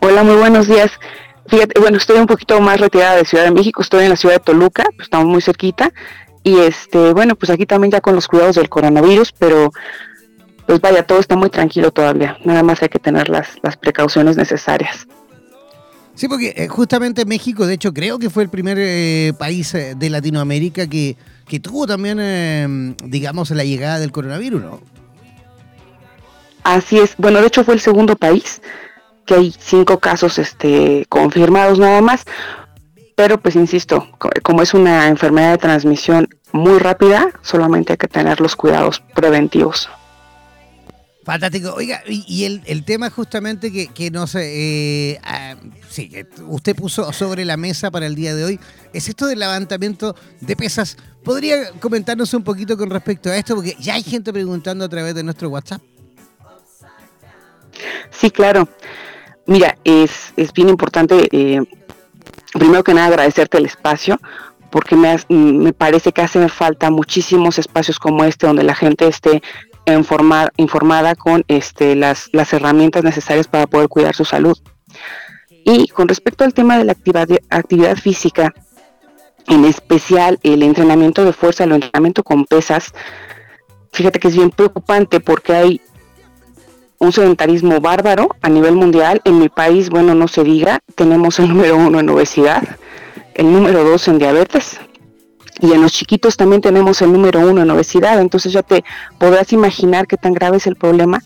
[0.00, 0.90] Hola, muy buenos días.
[1.48, 4.34] Fíjate, bueno, estoy un poquito más retirada de Ciudad de México, estoy en la ciudad
[4.34, 5.92] de Toluca, pues estamos muy cerquita,
[6.46, 9.72] y este, bueno, pues aquí también ya con los cuidados del coronavirus, pero
[10.64, 12.38] pues vaya, todo está muy tranquilo todavía.
[12.44, 15.08] Nada más hay que tener las, las precauciones necesarias.
[16.14, 19.96] Sí, porque eh, justamente México, de hecho, creo que fue el primer eh, país eh,
[19.96, 21.16] de Latinoamérica que,
[21.48, 24.80] que tuvo también, digamos, la llegada del coronavirus, ¿no?
[26.62, 27.16] Así es.
[27.18, 28.62] Bueno, de hecho fue el segundo país
[29.24, 32.24] que hay cinco casos este, confirmados nada más
[33.16, 34.06] pero pues insisto,
[34.42, 39.88] como es una enfermedad de transmisión muy rápida, solamente hay que tener los cuidados preventivos.
[41.24, 41.74] Fantástico.
[41.74, 45.56] Oiga, y, el, tema justamente que, que no sé, eh, ah,
[45.88, 46.12] sí,
[46.46, 48.60] usted puso sobre la mesa para el día de hoy,
[48.92, 50.96] es esto del levantamiento de pesas.
[51.24, 53.56] ¿Podría comentarnos un poquito con respecto a esto?
[53.56, 55.82] Porque ya hay gente preguntando a través de nuestro WhatsApp.
[58.10, 58.68] Sí, claro.
[59.46, 61.60] Mira, es, es bien importante eh,
[62.58, 64.18] primero que nada agradecerte el espacio
[64.70, 69.42] porque me, me parece que hace falta muchísimos espacios como este donde la gente esté
[69.86, 74.58] informada, informada con este, las, las herramientas necesarias para poder cuidar su salud.
[75.48, 76.96] Y con respecto al tema de la
[77.50, 78.52] actividad física,
[79.48, 82.92] en especial el entrenamiento de fuerza, el entrenamiento con pesas,
[83.92, 85.80] fíjate que es bien preocupante porque hay
[86.98, 89.20] un sedentarismo bárbaro a nivel mundial.
[89.24, 92.62] En mi país, bueno, no se diga, tenemos el número uno en obesidad,
[93.34, 94.80] el número dos en diabetes.
[95.60, 98.20] Y en los chiquitos también tenemos el número uno en obesidad.
[98.20, 98.84] Entonces ya te
[99.18, 101.22] podrás imaginar qué tan grave es el problema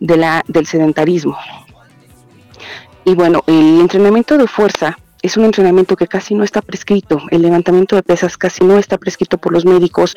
[0.00, 1.36] del sedentarismo.
[3.04, 7.20] Y bueno, el entrenamiento de fuerza es un entrenamiento que casi no está prescrito.
[7.30, 10.16] El levantamiento de pesas casi no está prescrito por los médicos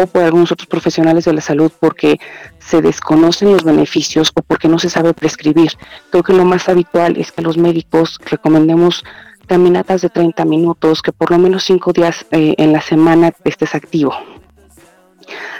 [0.00, 2.18] o por algunos otros profesionales de la salud porque
[2.58, 5.72] se desconocen los beneficios o porque no se sabe prescribir.
[6.10, 9.04] Creo que lo más habitual es que los médicos recomendemos
[9.46, 13.74] caminatas de 30 minutos, que por lo menos 5 días eh, en la semana estés
[13.74, 14.14] activo.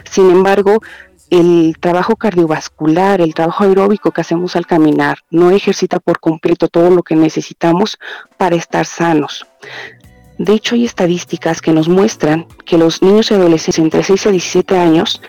[0.05, 0.80] Sin embargo,
[1.30, 6.91] el trabajo cardiovascular, el trabajo aeróbico que hacemos al caminar, no ejercita por completo todo
[6.91, 7.99] lo que necesitamos
[8.36, 9.47] para estar sanos.
[10.41, 14.30] De hecho, hay estadísticas que nos muestran que los niños y adolescentes entre 6 a
[14.30, 15.20] 17 años,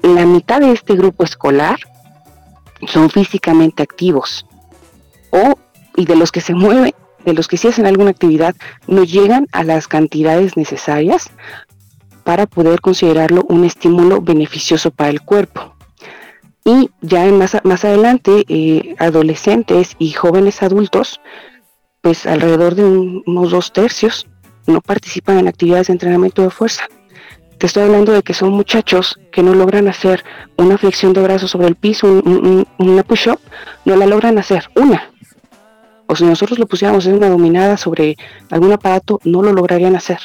[0.00, 1.80] la mitad de este grupo escolar
[2.86, 4.46] son físicamente activos
[5.30, 5.58] o
[5.96, 6.94] y de los que se mueven,
[7.24, 8.54] de los que sí hacen alguna actividad,
[8.86, 11.28] no llegan a las cantidades necesarias
[12.22, 15.74] para poder considerarlo un estímulo beneficioso para el cuerpo.
[16.64, 21.20] Y ya más, más adelante, eh, adolescentes y jóvenes adultos,
[22.02, 24.26] pues alrededor de unos dos tercios
[24.66, 26.86] no participan en actividades de entrenamiento de fuerza.
[27.58, 30.24] Te estoy hablando de que son muchachos que no logran hacer
[30.56, 32.22] una flexión de brazos sobre el piso,
[32.78, 33.40] una push-up,
[33.84, 35.10] no la logran hacer, una.
[36.06, 38.16] O si nosotros lo pusiéramos en una dominada sobre
[38.50, 40.18] algún aparato, no lo lograrían hacer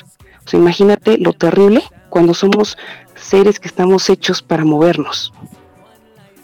[0.55, 2.77] imagínate lo terrible cuando somos
[3.15, 5.33] seres que estamos hechos para movernos.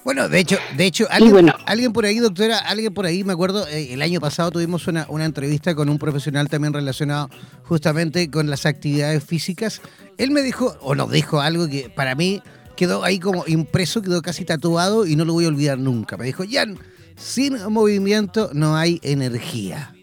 [0.03, 3.65] Bueno, de hecho, de hecho, alguien, alguien por ahí, doctora, alguien por ahí, me acuerdo,
[3.67, 7.29] eh, el año pasado tuvimos una, una, entrevista con un profesional también relacionado
[7.63, 9.81] justamente con las actividades físicas.
[10.17, 12.41] Él me dijo, o nos dijo algo que para mí
[12.75, 16.17] quedó ahí como impreso, quedó casi tatuado y no lo voy a olvidar nunca.
[16.17, 16.77] Me dijo, Jan,
[17.15, 19.95] sin movimiento no hay energía.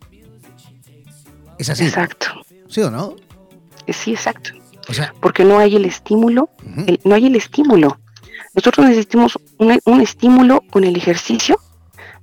[1.58, 1.84] Es así.
[1.84, 2.28] Exacto.
[2.68, 3.16] ¿Sí o no?
[3.88, 4.50] Sí, exacto.
[5.20, 6.50] Porque no hay el estímulo,
[7.04, 8.00] no hay el estímulo.
[8.54, 11.58] Nosotros necesitamos un, estímulo con el ejercicio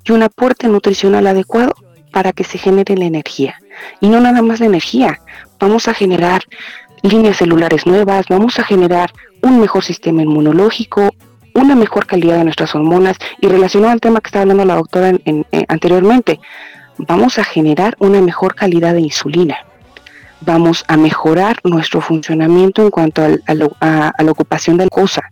[0.04, 1.74] y un aporte nutricional adecuado
[2.12, 3.56] para que se genere la energía.
[4.02, 5.20] Y no nada más la energía,
[5.60, 6.44] vamos a generar
[7.02, 9.12] líneas celulares nuevas, vamos a generar
[9.42, 11.10] un mejor sistema inmunológico,
[11.54, 15.14] una mejor calidad de nuestras hormonas y relacionado al tema que estaba hablando la doctora
[15.68, 16.40] anteriormente,
[16.98, 19.58] vamos a generar una mejor calidad de insulina
[20.42, 25.24] vamos a mejorar nuestro funcionamiento en cuanto a, la ocupación de la cosa.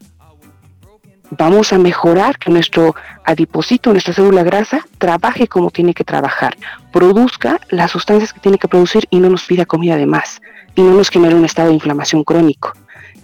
[1.31, 6.55] Vamos a mejorar que nuestro adiposito, nuestra célula grasa, trabaje como tiene que trabajar,
[6.91, 10.41] produzca las sustancias que tiene que producir y no nos pida comida de más,
[10.75, 12.73] y no nos genere un estado de inflamación crónico,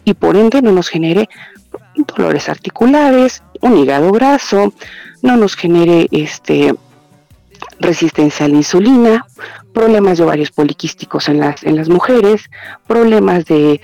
[0.03, 1.29] y por ende no nos genere
[2.17, 4.73] dolores articulares, un hígado graso,
[5.21, 6.75] no nos genere este
[7.79, 9.25] resistencia a la insulina,
[9.73, 12.49] problemas de ovarios poliquísticos en las, en las mujeres,
[12.87, 13.81] problemas de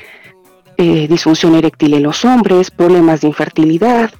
[0.77, 4.11] eh, disfunción eréctil en los hombres, problemas de infertilidad.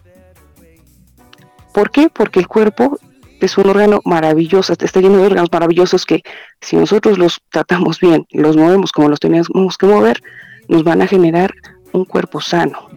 [1.73, 2.09] ¿Por qué?
[2.09, 2.99] Porque el cuerpo
[3.39, 6.23] es un órgano maravilloso, está lleno de órganos maravillosos que
[6.61, 10.21] si nosotros los tratamos bien, los movemos como los tenemos que mover,
[10.67, 11.53] nos van a generar
[11.91, 12.89] un cuerpo sano.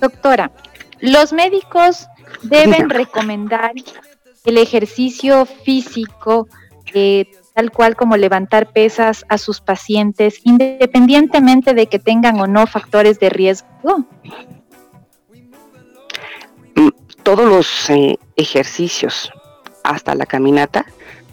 [0.00, 0.50] Doctora,
[1.00, 2.06] los médicos
[2.42, 3.72] deben recomendar
[4.44, 6.48] el ejercicio físico,
[6.94, 7.26] eh,
[7.56, 13.18] tal cual como levantar pesas a sus pacientes, independientemente de que tengan o no factores
[13.18, 14.04] de riesgo?
[16.74, 16.88] Mm,
[17.22, 19.32] todos los eh, ejercicios,
[19.82, 20.84] hasta la caminata,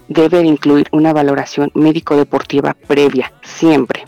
[0.07, 4.05] deben incluir una valoración médico-deportiva previa, siempre.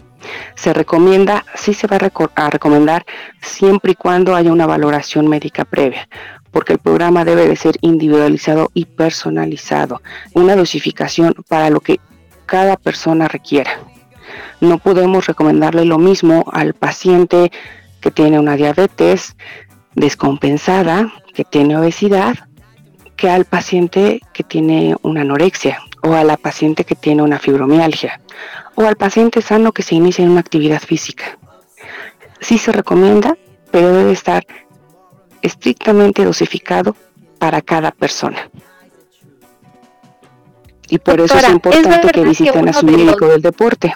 [0.56, 1.98] Se recomienda, sí se va
[2.36, 3.06] a recomendar
[3.42, 6.08] siempre y cuando haya una valoración médica previa,
[6.56, 10.02] porque el programa debe de ser individualizado y personalizado,
[10.34, 12.00] una dosificación para lo que
[12.46, 13.72] cada persona requiera.
[14.62, 17.52] No podemos recomendarle lo mismo al paciente
[18.00, 19.36] que tiene una diabetes
[19.96, 22.48] descompensada, que tiene obesidad,
[23.18, 28.22] que al paciente que tiene una anorexia o a la paciente que tiene una fibromialgia
[28.76, 31.38] o al paciente sano que se inicia en una actividad física.
[32.40, 33.38] Sí se recomienda,
[33.72, 34.46] pero debe estar
[35.46, 36.96] estrictamente dosificado
[37.38, 38.50] para cada persona.
[40.90, 43.96] Y por eso es importante que visiten a su médico del deporte.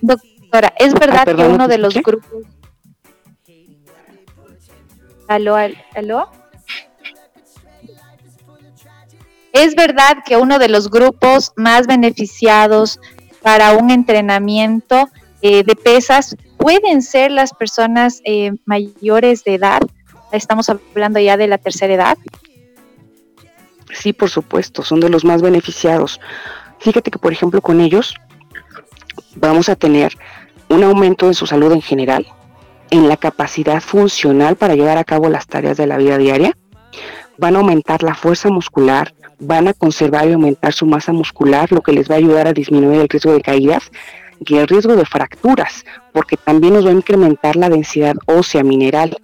[0.00, 2.44] Doctora, ¿es verdad que uno de los grupos...
[5.28, 5.56] ¿Aló,
[5.94, 6.30] aló?
[9.52, 13.00] ¿Es verdad que uno de los grupos más beneficiados
[13.42, 15.08] para un entrenamiento
[15.42, 19.80] eh, de pesas pueden ser las personas eh, mayores de edad.
[20.32, 22.18] Estamos hablando ya de la tercera edad.
[23.92, 26.20] Sí, por supuesto, son de los más beneficiados.
[26.78, 28.14] Fíjate que, por ejemplo, con ellos
[29.34, 30.16] vamos a tener
[30.68, 32.26] un aumento en su salud en general,
[32.90, 36.56] en la capacidad funcional para llevar a cabo las tareas de la vida diaria,
[37.38, 41.80] van a aumentar la fuerza muscular, van a conservar y aumentar su masa muscular, lo
[41.80, 43.90] que les va a ayudar a disminuir el riesgo de caídas
[44.40, 49.16] y el riesgo de fracturas, porque también nos va a incrementar la densidad ósea mineral.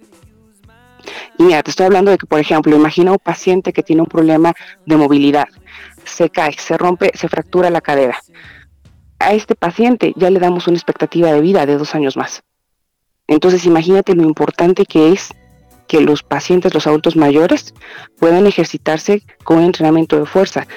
[1.37, 4.07] Y mira, te estoy hablando de que, por ejemplo, imagina un paciente que tiene un
[4.07, 4.53] problema
[4.85, 5.47] de movilidad,
[6.05, 8.17] se cae, se rompe, se fractura la cadera.
[9.19, 12.43] A este paciente ya le damos una expectativa de vida de dos años más.
[13.27, 15.33] Entonces imagínate lo importante que es
[15.87, 17.73] que los pacientes, los adultos mayores,
[18.19, 20.67] puedan ejercitarse con entrenamiento de fuerza.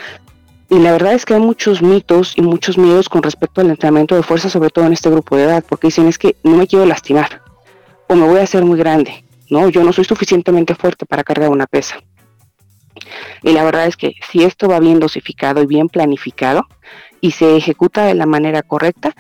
[0.70, 4.14] Y la verdad es que hay muchos mitos y muchos miedos con respecto al entrenamiento
[4.14, 6.68] de fuerza, sobre todo en este grupo de edad, porque dicen es que no me
[6.68, 7.42] quiero lastimar
[8.08, 9.68] o me voy a hacer muy grande, ¿no?
[9.68, 11.96] Yo no soy suficientemente fuerte para cargar una pesa.
[13.42, 16.66] Y la verdad es que si esto va bien dosificado y bien planificado
[17.20, 19.12] y se ejecuta de la manera correcta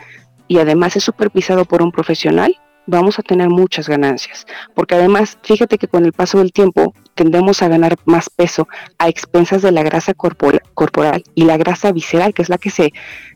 [0.46, 2.56] y además es supervisado por un profesional,
[2.90, 7.62] vamos a tener muchas ganancias, porque además, fíjate que con el paso del tiempo tendemos
[7.62, 8.68] a ganar más peso
[8.98, 12.92] a expensas de la grasa corporal, y la grasa visceral, que es la que se,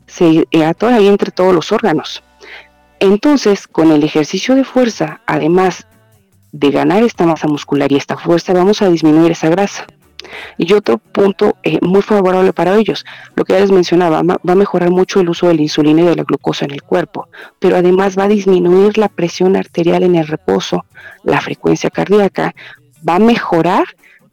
[0.07, 2.23] se atora ahí entre todos los órganos.
[3.01, 5.87] Entonces, con el ejercicio de fuerza, además
[6.53, 9.87] de ganar esta masa muscular y esta fuerza, vamos a disminuir esa grasa.
[10.59, 13.05] Y otro punto eh, muy favorable para ellos,
[13.35, 16.07] lo que ya les mencionaba, va a mejorar mucho el uso de la insulina y
[16.07, 17.29] de la glucosa en el cuerpo,
[17.59, 20.85] pero además va a disminuir la presión arterial en el reposo,
[21.23, 22.55] la frecuencia cardíaca,
[23.07, 23.85] va a mejorar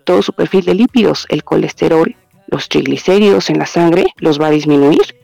[0.04, 2.16] todo su perfil de lípidos, el colesterol,
[2.48, 5.16] los triglicéridos en la sangre, los va a disminuir.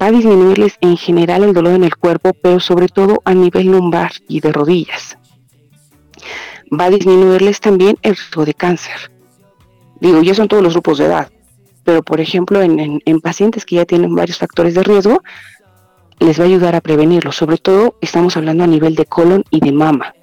[0.00, 3.68] Va a disminuirles en general el dolor en el cuerpo, pero sobre todo a nivel
[3.68, 5.16] lumbar y de rodillas.
[6.78, 9.13] Va a disminuirles también el riesgo de cáncer
[10.00, 11.30] Digo, ya son todos los grupos de edad,
[11.84, 15.22] pero por ejemplo en, pacientes que ya tienen varios factores de riesgo,
[16.18, 17.32] les va a ayudar a prevenirlo.
[17.32, 20.14] Sobre todo estamos hablando a nivel de colon y de mama.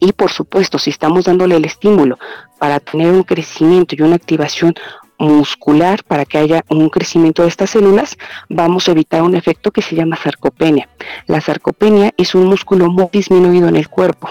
[0.00, 2.18] Y por supuesto, si estamos dándole el estímulo
[2.58, 4.74] para tener un crecimiento y una activación
[5.18, 8.16] muscular para que haya un crecimiento de estas células,
[8.48, 10.88] vamos a evitar un efecto que se llama sarcopenia.
[11.26, 14.28] La sarcopenia es un músculo muy disminuido en el cuerpo,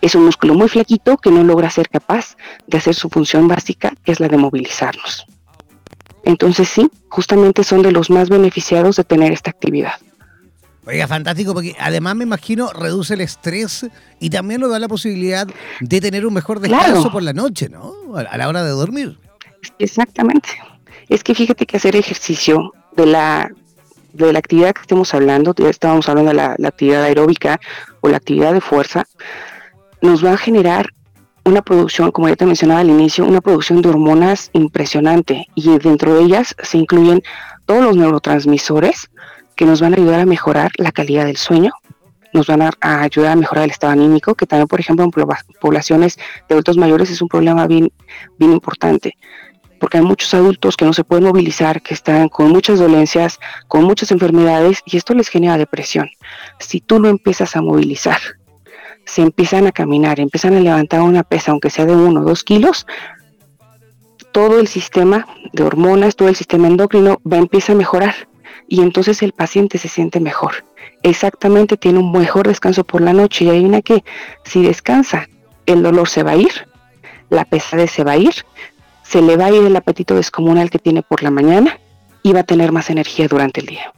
[0.00, 2.36] es un músculo muy flaquito que no logra ser capaz
[2.66, 5.26] de hacer su función básica, que es la de movilizarnos.
[6.24, 9.94] Entonces sí, justamente son de los más beneficiados de tener esta actividad.
[10.84, 13.86] Oiga, fantástico, porque además me imagino reduce el estrés
[14.20, 15.46] y también nos da la posibilidad
[15.80, 17.92] de tener un mejor descanso por la noche, ¿no?
[18.14, 19.18] A la hora de dormir.
[19.80, 20.48] Exactamente.
[21.08, 23.50] Es que fíjate que hacer ejercicio de la
[24.12, 27.60] de la actividad que estemos hablando, ya estábamos hablando de la actividad aeróbica
[28.00, 29.06] o la actividad de fuerza,
[30.06, 30.90] nos va a generar
[31.44, 36.14] una producción, como ya te mencionaba al inicio, una producción de hormonas impresionante y dentro
[36.14, 37.22] de ellas se incluyen
[37.66, 39.10] todos los neurotransmisores
[39.56, 41.72] que nos van a ayudar a mejorar la calidad del sueño,
[42.32, 45.10] nos van a, ayudar a mejorar el estado anímico, que también, por ejemplo, en
[45.60, 47.90] poblaciones de adultos mayores es un problema bien,
[48.38, 49.16] bien importante,
[49.80, 53.84] porque hay muchos adultos que no se pueden movilizar, que están con muchas dolencias, con
[53.84, 56.08] muchas enfermedades, y esto les genera depresión.
[56.60, 58.18] Si tú lo empiezas a movilizar,
[59.06, 62.44] se empiezan a caminar, empiezan a levantar una pesa, aunque sea de uno o dos
[62.44, 62.86] kilos,
[64.32, 68.14] todo el sistema de hormonas, todo el sistema endocrino va a empezar a mejorar
[68.68, 70.64] y entonces el paciente se siente mejor.
[71.02, 74.04] Exactamente, tiene un mejor descanso por la noche y una que
[74.44, 75.28] si descansa,
[75.64, 76.68] el dolor se va a ir,
[77.30, 78.34] la pesadez se va a ir,
[79.02, 81.78] se le va a ir el apetito descomunal que tiene por la mañana
[82.22, 83.92] y va a tener más energía durante el día.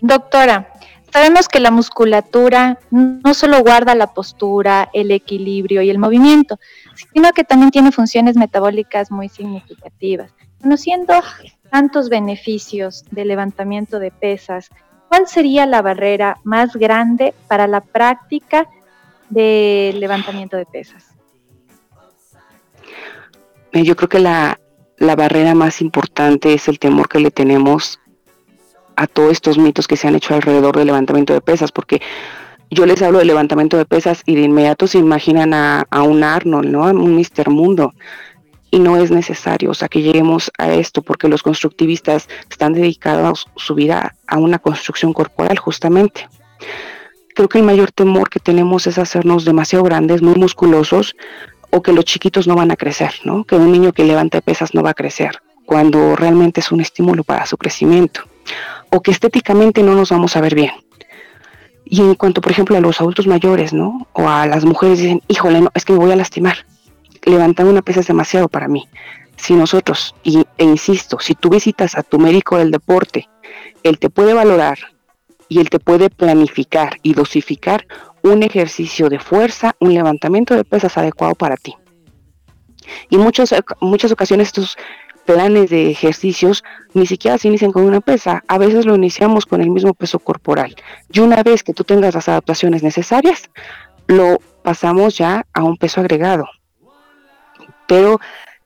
[0.00, 0.72] Doctora,
[1.12, 6.58] Sabemos que la musculatura no solo guarda la postura, el equilibrio y el movimiento,
[7.12, 10.32] sino que también tiene funciones metabólicas muy significativas.
[10.60, 11.14] Conociendo
[11.70, 14.68] tantos beneficios del levantamiento de pesas,
[15.08, 18.68] ¿cuál sería la barrera más grande para la práctica
[19.30, 21.06] del levantamiento de pesas?
[23.72, 24.60] Yo creo que la,
[24.98, 28.00] la barrera más importante es el temor que le tenemos
[28.98, 32.02] a todos estos mitos que se han hecho alrededor del levantamiento de pesas, porque
[32.70, 36.68] yo les hablo de levantamiento de pesas y de inmediato se imaginan a, un Arnold,
[36.68, 36.86] ¿no?
[36.86, 37.94] A un Mister Mundo.
[38.70, 43.46] Y no es necesario, o sea, que lleguemos a esto, porque los constructivistas están dedicados
[43.56, 46.28] su vida a una construcción corporal, justamente.
[47.34, 51.16] Creo que el mayor temor que tenemos es hacernos demasiado grandes, muy musculosos,
[51.70, 53.44] o que los chiquitos no van a crecer, ¿no?
[53.44, 57.24] Que un niño que levanta pesas no va a crecer, cuando realmente es un estímulo
[57.24, 58.24] para su crecimiento
[58.90, 60.72] o que estéticamente no nos vamos a ver bien.
[61.84, 64.06] Y en cuanto, por ejemplo, a los adultos mayores, ¿no?
[64.12, 66.66] O a las mujeres dicen, híjole, no, es que me voy a lastimar.
[67.24, 68.86] Levantar una pesa es demasiado para mí.
[69.36, 73.28] Si nosotros, y, e insisto, si tú visitas a tu médico del deporte,
[73.82, 74.78] él te puede valorar
[75.48, 77.86] y él te puede planificar y dosificar
[78.22, 81.74] un ejercicio de fuerza, un levantamiento de pesas adecuado para ti.
[83.08, 84.76] Y muchas, muchas ocasiones estos
[85.28, 86.64] planes de ejercicios
[86.94, 90.18] ni siquiera se inician con una pesa, a veces lo iniciamos con el mismo peso
[90.18, 90.74] corporal.
[91.12, 93.50] Y una vez que tú tengas las adaptaciones necesarias,
[94.06, 96.46] lo pasamos ya a un peso agregado.
[97.86, 98.20] Pero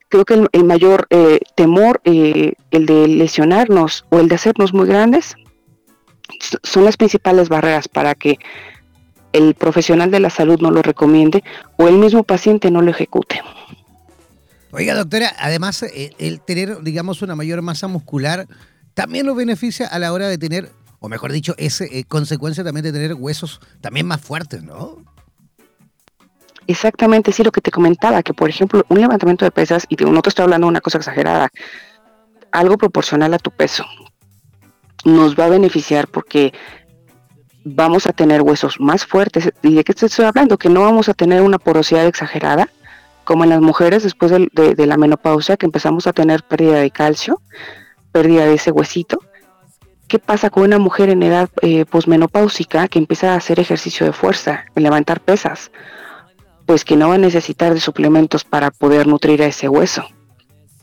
[0.09, 4.87] creo que el, mayor eh, temor, eh, el de lesionarnos o el de hacernos muy
[4.87, 5.35] grandes,
[6.63, 8.39] son las principales barreras para que
[9.33, 11.43] el profesional de la salud no lo recomiende
[11.77, 13.43] o el mismo paciente no lo ejecute.
[14.73, 18.47] Oiga, doctora, además, eh, el tener, digamos, una mayor masa muscular
[18.95, 22.85] también nos beneficia a la hora de tener, o mejor dicho, es eh, consecuencia también
[22.85, 25.05] de tener huesos también más fuertes, ¿no?
[26.67, 30.23] Exactamente, sí, lo que te comentaba, que por ejemplo, un levantamiento de pesas, y no
[30.23, 31.51] te estoy hablando de una cosa exagerada,
[32.51, 33.85] algo proporcional a tu peso,
[35.05, 36.55] nos va a beneficiar porque
[37.65, 39.53] vamos a tener huesos más fuertes.
[39.63, 40.57] ¿Y de qué te estoy hablando?
[40.57, 42.69] Que no vamos a tener una porosidad exagerada,
[43.25, 47.41] como en las mujeres después de, la menopausia, que empezamos a tener pérdida de calcio,
[48.11, 49.19] pérdida de ese huesito.
[50.09, 54.13] ¿Qué pasa con una mujer en edad eh, posmenopáusica que empieza a hacer ejercicio de
[54.13, 55.71] fuerza, levantar pesas?
[56.67, 60.05] Pues que no va a necesitar de suplementos para poder nutrir a ese hueso,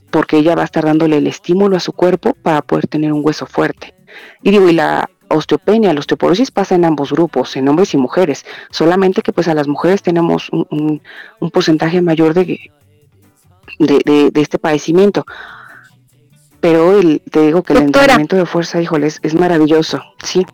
[0.10, 3.22] porque ella va a estar dándole el estímulo a su cuerpo para poder tener un
[3.24, 3.94] hueso fuerte.
[4.42, 8.46] Y digo, y la osteopenia, la osteoporosis pasa en ambos grupos, en hombres y mujeres,
[8.70, 11.02] solamente que pues a las mujeres tenemos un,
[11.52, 12.72] porcentaje mayor de,
[13.80, 15.26] de, este padecimiento.
[16.60, 20.46] Pero el, te digo que el entrenamiento de fuerza, híjoles, es maravilloso, sí.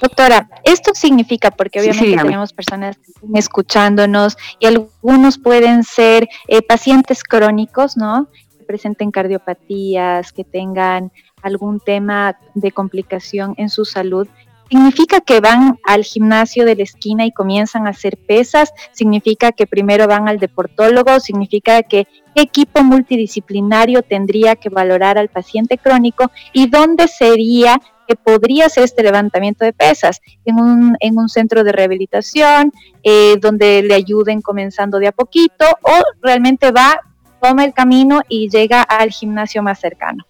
[0.00, 2.98] Doctora, esto significa, porque obviamente tenemos personas
[3.34, 8.28] escuchándonos y algunos pueden ser eh, pacientes crónicos, ¿no?
[8.58, 11.10] Que presenten cardiopatías, que tengan
[11.42, 14.28] algún tema de complicación en su salud,
[14.72, 19.66] significa que van al gimnasio de la esquina y comienzan a hacer pesas, significa que
[19.66, 26.30] primero van al deportólogo, significa que qué equipo multidisciplinario tendría que valorar al paciente crónico
[26.54, 31.64] y dónde sería que podría hacer este levantamiento de pesas en un, en un centro
[31.64, 32.72] de rehabilitación,
[33.02, 36.98] eh, donde le ayuden comenzando de a poquito o realmente va,
[37.42, 40.24] toma el camino y llega al gimnasio más cercano.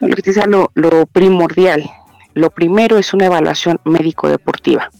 [0.00, 1.88] Te dice lo, lo primordial,
[2.34, 4.90] lo primero es una evaluación médico-deportiva.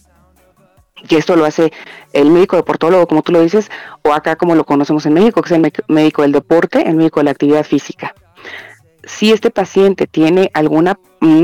[1.07, 1.71] Y esto lo hace
[2.13, 3.69] el médico deportólogo, como tú lo dices,
[4.01, 7.19] o acá como lo conocemos en México, que es el médico del deporte, el médico
[7.19, 8.15] de la actividad física.
[9.03, 10.95] Si este paciente tiene algún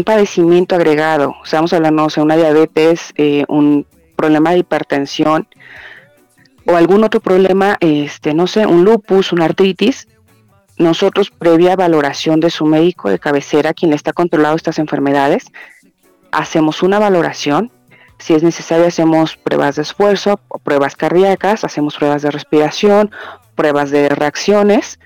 [0.03, 5.47] padecimiento agregado, vamos hablando, de una diabetes, eh, un problema de hipertensión
[6.65, 10.07] o algún otro problema, este, no sé, un lupus, una artritis,
[10.81, 15.45] nosotros, previa valoración de su médico de cabecera, quien le está controlando estas enfermedades,
[16.31, 17.71] hacemos una valoración.
[18.17, 23.11] Si es necesario, hacemos pruebas de esfuerzo, pruebas cardíacas, hacemos pruebas de respiración,
[23.55, 24.99] pruebas de reacciones.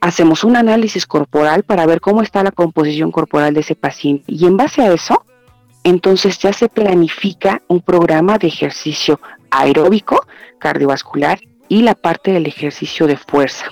[0.00, 4.24] Hacemos un análisis corporal para ver cómo está la composición corporal de ese paciente.
[4.28, 5.24] Y en base a eso,
[5.82, 10.26] entonces ya se planifica un programa de ejercicio aeróbico,
[10.58, 13.66] cardiovascular y la parte del ejercicio de fuerza.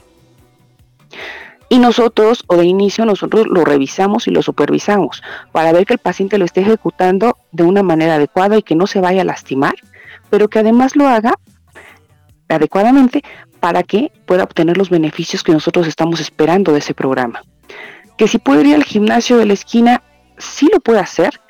[1.68, 5.98] Y nosotros, o de inicio, nosotros lo revisamos y lo supervisamos para ver que el
[5.98, 9.74] paciente lo esté ejecutando de una manera adecuada y que no se vaya a lastimar,
[10.30, 11.34] pero que además lo haga
[12.48, 13.22] adecuadamente
[13.60, 17.42] para que pueda obtener los beneficios que nosotros estamos esperando de ese programa.
[18.18, 20.02] Que si puede ir al gimnasio de la esquina,
[20.36, 21.40] sí lo puede hacer,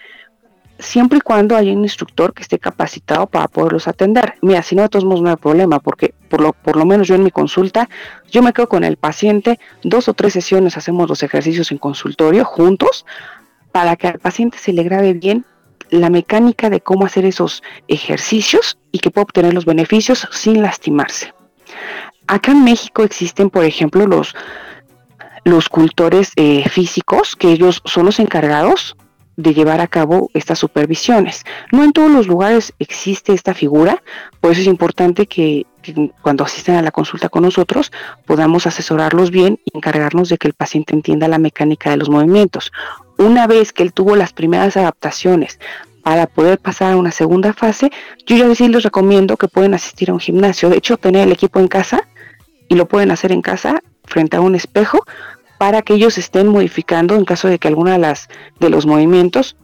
[0.78, 4.34] siempre y cuando haya un instructor que esté capacitado para poderlos atender.
[4.42, 7.08] Mira, si no, de todos modos no hay problema, porque por lo, por lo menos
[7.08, 7.88] yo en mi consulta,
[8.30, 12.44] yo me quedo con el paciente, dos o tres sesiones hacemos los ejercicios en consultorio
[12.44, 13.06] juntos,
[13.72, 15.44] para que al paciente se le grabe bien
[15.90, 21.34] la mecánica de cómo hacer esos ejercicios y que pueda obtener los beneficios sin lastimarse.
[22.26, 24.34] Acá en México existen, por ejemplo, los,
[25.44, 28.96] los cultores eh, físicos, que ellos son los encargados
[29.36, 31.44] de llevar a cabo estas supervisiones.
[31.72, 34.02] No en todos los lugares existe esta figura,
[34.40, 35.66] por eso es importante que,
[36.22, 37.92] cuando asisten a la consulta con nosotros
[38.24, 42.72] podamos asesorarlos bien y encargarnos de que el paciente entienda la mecánica de los movimientos.
[43.18, 45.58] Una vez que él tuvo las primeras adaptaciones
[46.02, 47.90] para poder pasar a una segunda fase,
[48.26, 50.70] yo ya sí les recomiendo que pueden asistir a un gimnasio.
[50.70, 52.08] De hecho, tener el equipo en casa
[52.68, 55.04] y lo pueden hacer en casa frente a un espejo
[55.64, 58.28] para que ellos estén modificando en caso de que alguna de las
[58.60, 59.56] de los movimientos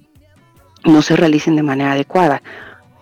[0.82, 2.40] no se realicen de manera adecuada.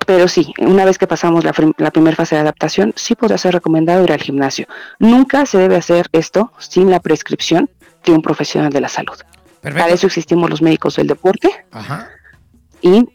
[0.05, 1.53] Pero sí, una vez que pasamos la,
[1.93, 4.67] primera fase de adaptación, sí podría ser recomendado ir al gimnasio.
[4.99, 7.71] Nunca se debe hacer esto sin la prescripción
[8.05, 9.17] de un profesional de la salud.
[9.63, 11.51] Para eso existimos los médicos del deporte.
[12.83, 13.09] Y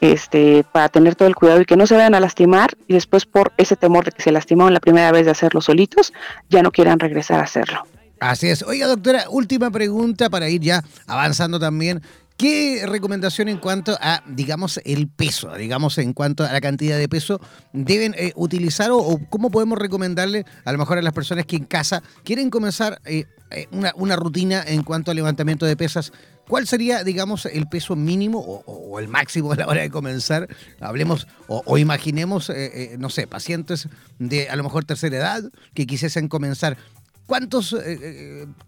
[0.00, 3.26] este, para tener todo el cuidado y que no se vayan a lastimar y después
[3.26, 6.12] por ese temor de que se lastimaron la primera vez de hacerlo solitos,
[6.48, 7.84] ya no quieran regresar a hacerlo.
[8.20, 8.62] Así es.
[8.62, 12.02] Oiga, doctora, última pregunta para ir ya avanzando también.
[12.36, 17.08] ¿Qué recomendación en cuanto a, digamos, el peso, digamos, en cuanto a la cantidad de
[17.08, 17.40] peso
[17.72, 21.64] deben eh, utilizar o, cómo podemos recomendarle a lo mejor a las personas que en
[21.64, 26.12] casa quieren comenzar eh, eh, una, rutina en cuanto al levantamiento de pesas?
[26.48, 30.48] ¿Cuál sería, digamos, el peso mínimo o, el máximo a la hora de comenzar?
[30.80, 32.50] Hablemos o, imaginemos,
[32.98, 33.88] no sé, pacientes
[34.18, 36.78] de a lo mejor tercera edad que quisiesen comenzar.
[37.26, 37.76] ¿Cuántos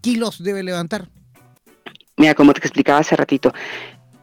[0.01, 1.07] kilos debe levantar?
[2.17, 3.53] Mira, como te explicaba hace ratito,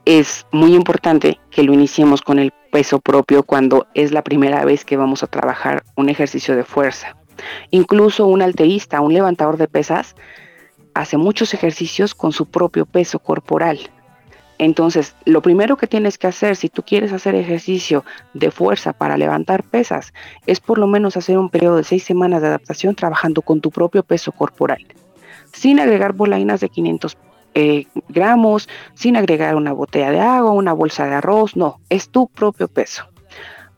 [0.04, 4.84] es muy importante que lo iniciemos con el peso propio cuando es la primera vez
[4.84, 7.16] que vamos a trabajar un ejercicio de fuerza.
[7.70, 10.14] Incluso un alterista, un levantador de pesas,
[10.92, 13.78] hace muchos ejercicios con su propio peso corporal.
[14.64, 18.02] Entonces, lo primero que tienes que hacer si tú quieres hacer ejercicio
[18.32, 20.14] de fuerza para levantar pesas
[20.46, 23.70] es por lo menos hacer un periodo de seis semanas de adaptación trabajando con tu
[23.70, 24.86] propio peso corporal,
[25.52, 27.18] sin agregar bolainas de 500
[27.56, 32.26] eh, gramos, sin agregar una botella de agua, una bolsa de arroz, no, es tu
[32.26, 33.04] propio peso.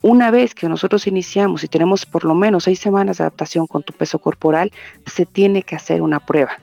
[0.02, 3.82] Una vez que nosotros iniciamos y tenemos por lo menos seis semanas de adaptación con
[3.82, 4.70] tu peso corporal,
[5.04, 6.60] se tiene que hacer una prueba.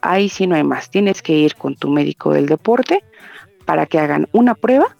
[0.00, 3.02] Ahí sí no hay más, tienes que ir con tu médico del deporte
[3.68, 4.96] para que hagan una prueba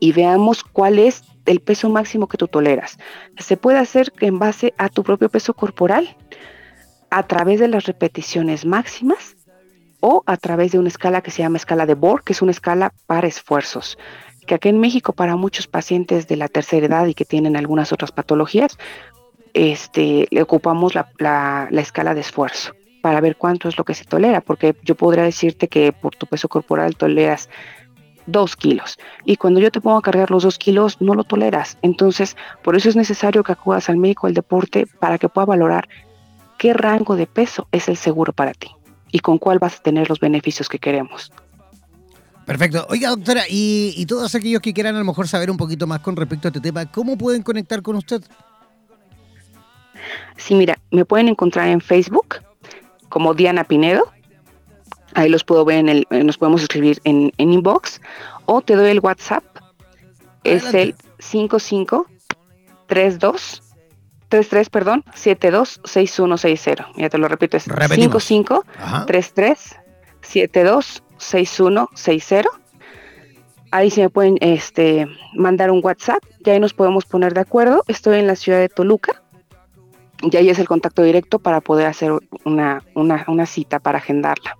[0.00, 2.96] y veamos cuál es el peso máximo que tú toleras.
[3.36, 6.16] Se puede hacer en base a tu propio peso corporal,
[7.10, 9.36] a través de las repeticiones máximas
[10.00, 12.50] o a través de una escala que se llama escala de Bohr, que es una
[12.50, 13.98] escala para esfuerzos,
[14.46, 17.92] que aquí en México para muchos pacientes de la tercera edad y que tienen algunas
[17.92, 18.78] otras patologías,
[19.52, 22.72] este, le ocupamos la, escala de esfuerzo
[23.04, 26.26] para ver cuánto es lo que se tolera, porque yo podría decirte que por tu
[26.26, 27.50] peso corporal toleras
[28.24, 31.76] dos kilos y cuando yo te pongo a cargar los dos kilos no lo toleras.
[31.82, 35.86] Entonces, por eso es necesario que acudas al médico del deporte para que pueda valorar
[36.56, 38.70] qué rango de peso es el seguro para ti
[39.12, 41.30] y con cuál vas a tener los beneficios que queremos.
[42.46, 42.86] Perfecto.
[42.88, 46.16] Oiga, doctora, y, todos aquellos que quieran a lo mejor saber un poquito más con
[46.16, 48.22] respecto a este tema, ¿cómo pueden conectar con usted?
[50.38, 52.36] Sí, mira, me pueden encontrar en Facebook
[53.14, 54.10] como Diana Pinedo.
[55.14, 58.00] Ahí los puedo ver en el, eh, nos podemos escribir en, inbox.
[58.44, 59.44] O te doy el WhatsApp.
[60.42, 63.62] Es el 5532
[64.30, 66.88] 33, perdón, 726160.
[66.96, 68.64] Ya te lo repito, es 55
[69.06, 69.76] 33
[70.22, 72.48] 726160.
[73.70, 75.06] Ahí se me pueden este,
[75.36, 77.84] mandar un WhatsApp, ya ahí nos podemos poner de acuerdo.
[77.86, 79.22] Estoy en la ciudad de Toluca
[80.22, 82.12] y ahí es el contacto directo para poder hacer
[82.44, 84.56] una, una cita para agendarla.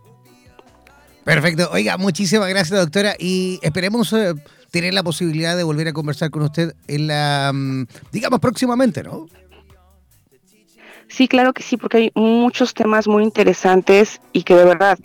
[1.25, 1.71] Perfecto.
[1.73, 3.15] Oiga, muchísimas gracias, doctora.
[3.19, 4.35] Y esperemos eh,
[4.71, 9.27] tener la posibilidad de volver a conversar con usted en la, mm, digamos, próximamente, ¿no?
[11.09, 14.99] Sí, claro que sí, porque hay muchos temas muy interesantes y que de verdad,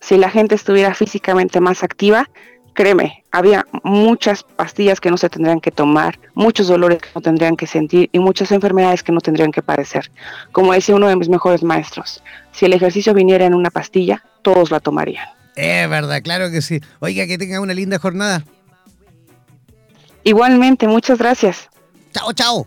[0.00, 2.28] si la gente estuviera físicamente más activa,
[2.76, 7.56] créeme, había muchas pastillas que no se tendrían que tomar, muchos dolores que no tendrían
[7.56, 10.12] que sentir y muchas enfermedades que no tendrían que padecer.
[10.52, 12.22] Como decía uno de mis mejores maestros,
[12.52, 15.26] si el ejercicio viniera en una pastilla, todos la tomarían.
[15.56, 16.80] Es verdad, claro que sí.
[17.00, 18.44] Oiga, que tenga una linda jornada.
[20.22, 21.68] Igualmente, muchas gracias.
[22.12, 22.66] Chao, chao.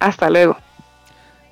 [0.00, 0.56] Hasta luego.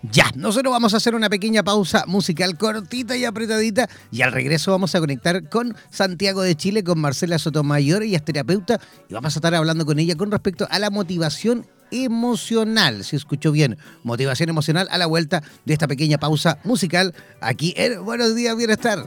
[0.02, 4.70] Ya, nosotros vamos a hacer una pequeña pausa musical cortita y apretadita y al regreso
[4.70, 8.80] vamos a conectar con Santiago de Chile, con Marcela Sotomayor, ella es terapeuta
[9.10, 13.52] y vamos a estar hablando con ella con respecto a la motivación emocional, si escuchó
[13.52, 18.56] bien, motivación emocional a la vuelta de esta pequeña pausa musical aquí en Buenos Días
[18.56, 19.06] Bienestar.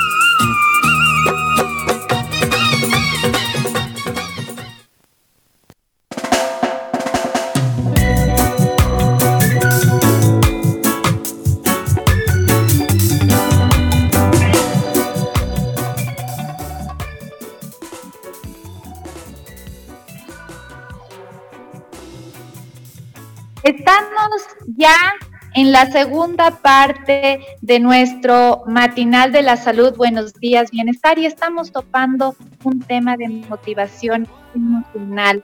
[25.53, 31.71] En la segunda parte de nuestro matinal de la salud, buenos días, bienestar, y estamos
[31.71, 35.43] topando un tema de motivación emocional.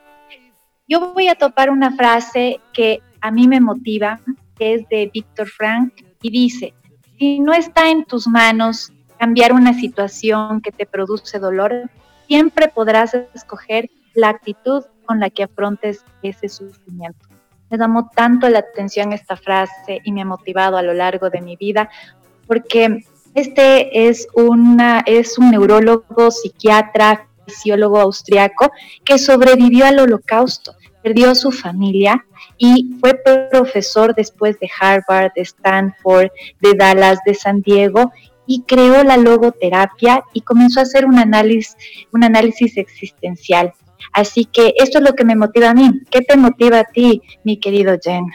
[0.86, 4.20] Yo voy a topar una frase que a mí me motiva,
[4.56, 5.92] que es de Víctor Frank,
[6.22, 6.74] y dice,
[7.18, 11.90] si no está en tus manos cambiar una situación que te produce dolor,
[12.26, 17.27] siempre podrás escoger la actitud con la que afrontes ese sufrimiento.
[17.70, 21.40] Me llamó tanto la atención esta frase y me ha motivado a lo largo de
[21.40, 21.90] mi vida
[22.46, 23.04] porque
[23.34, 28.72] este es, una, es un neurólogo, psiquiatra, fisiólogo austriaco
[29.04, 32.24] que sobrevivió al holocausto, perdió su familia
[32.56, 33.14] y fue
[33.50, 38.12] profesor después de Harvard, de Stanford, de Dallas, de San Diego
[38.46, 41.76] y creó la logoterapia y comenzó a hacer un análisis,
[42.12, 43.72] un análisis existencial.
[44.12, 45.90] Así que esto es lo que me motiva a mí.
[46.10, 48.26] ¿Qué te motiva a ti, mi querido Jen?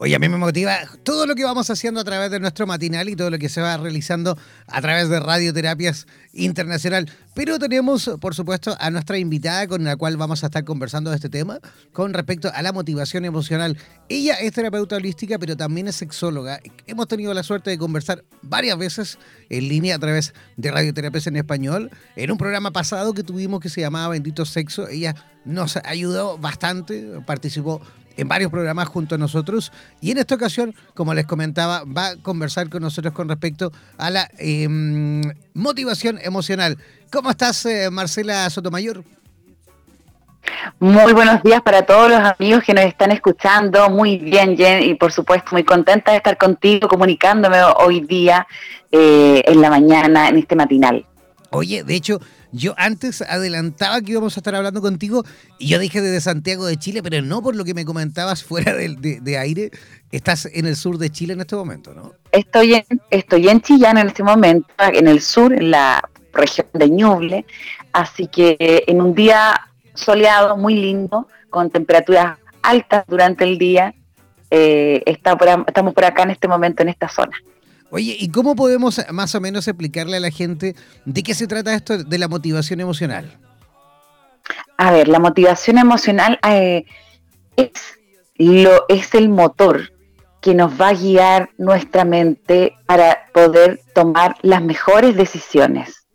[0.00, 3.08] Oye, a mí me motiva todo lo que vamos haciendo a través de nuestro matinal
[3.08, 4.38] y todo lo que se va realizando
[4.68, 7.10] a través de Radioterapias Internacional.
[7.34, 11.16] Pero tenemos, por supuesto, a nuestra invitada con la cual vamos a estar conversando de
[11.16, 11.58] este tema
[11.92, 13.76] con respecto a la motivación emocional.
[14.08, 16.60] Ella es terapeuta holística, pero también es sexóloga.
[16.86, 19.18] Hemos tenido la suerte de conversar varias veces
[19.50, 21.90] en línea a través de Radioterapias en Español.
[22.14, 27.20] En un programa pasado que tuvimos que se llamaba Bendito Sexo, ella nos ayudó bastante,
[27.26, 27.80] participó
[28.18, 32.16] en varios programas junto a nosotros y en esta ocasión, como les comentaba, va a
[32.16, 35.22] conversar con nosotros con respecto a la em,
[35.54, 36.76] motivación emocional.
[37.10, 39.04] ¿Cómo estás, eh, Marcela Sotomayor?
[40.80, 43.88] Muy buenos días para todos los amigos que nos están escuchando.
[43.88, 48.46] Muy bien, Jen, y por supuesto muy contenta de estar contigo, comunicándome hoy día
[48.90, 51.06] eh, en la mañana, en este matinal.
[51.50, 52.20] Oye, de hecho,
[52.52, 55.24] yo antes adelantaba que íbamos a estar hablando contigo
[55.58, 58.74] y yo dije desde Santiago de Chile, pero no por lo que me comentabas fuera
[58.74, 59.70] de, aire.
[60.10, 62.12] Estás en el sur de Chile en este momento, ¿no?
[62.32, 66.88] Estoy en, estoy en Chillán en este momento, en el sur, en la región de
[66.88, 67.44] Ñuble.
[67.92, 73.94] Así que en un día soleado, muy lindo, con temperaturas altas durante el día,
[74.50, 77.36] eh, estamos por acá en este momento en esta zona.
[77.90, 80.74] Oye, ¿y cómo podemos más o menos explicarle a la gente
[81.06, 83.38] de qué se trata esto de la motivación emocional?
[84.76, 86.84] A ver, la motivación emocional eh,
[87.56, 87.70] es,
[88.36, 89.92] lo, es el motor
[90.40, 96.06] que nos va a guiar nuestra mente para poder tomar las mejores decisiones.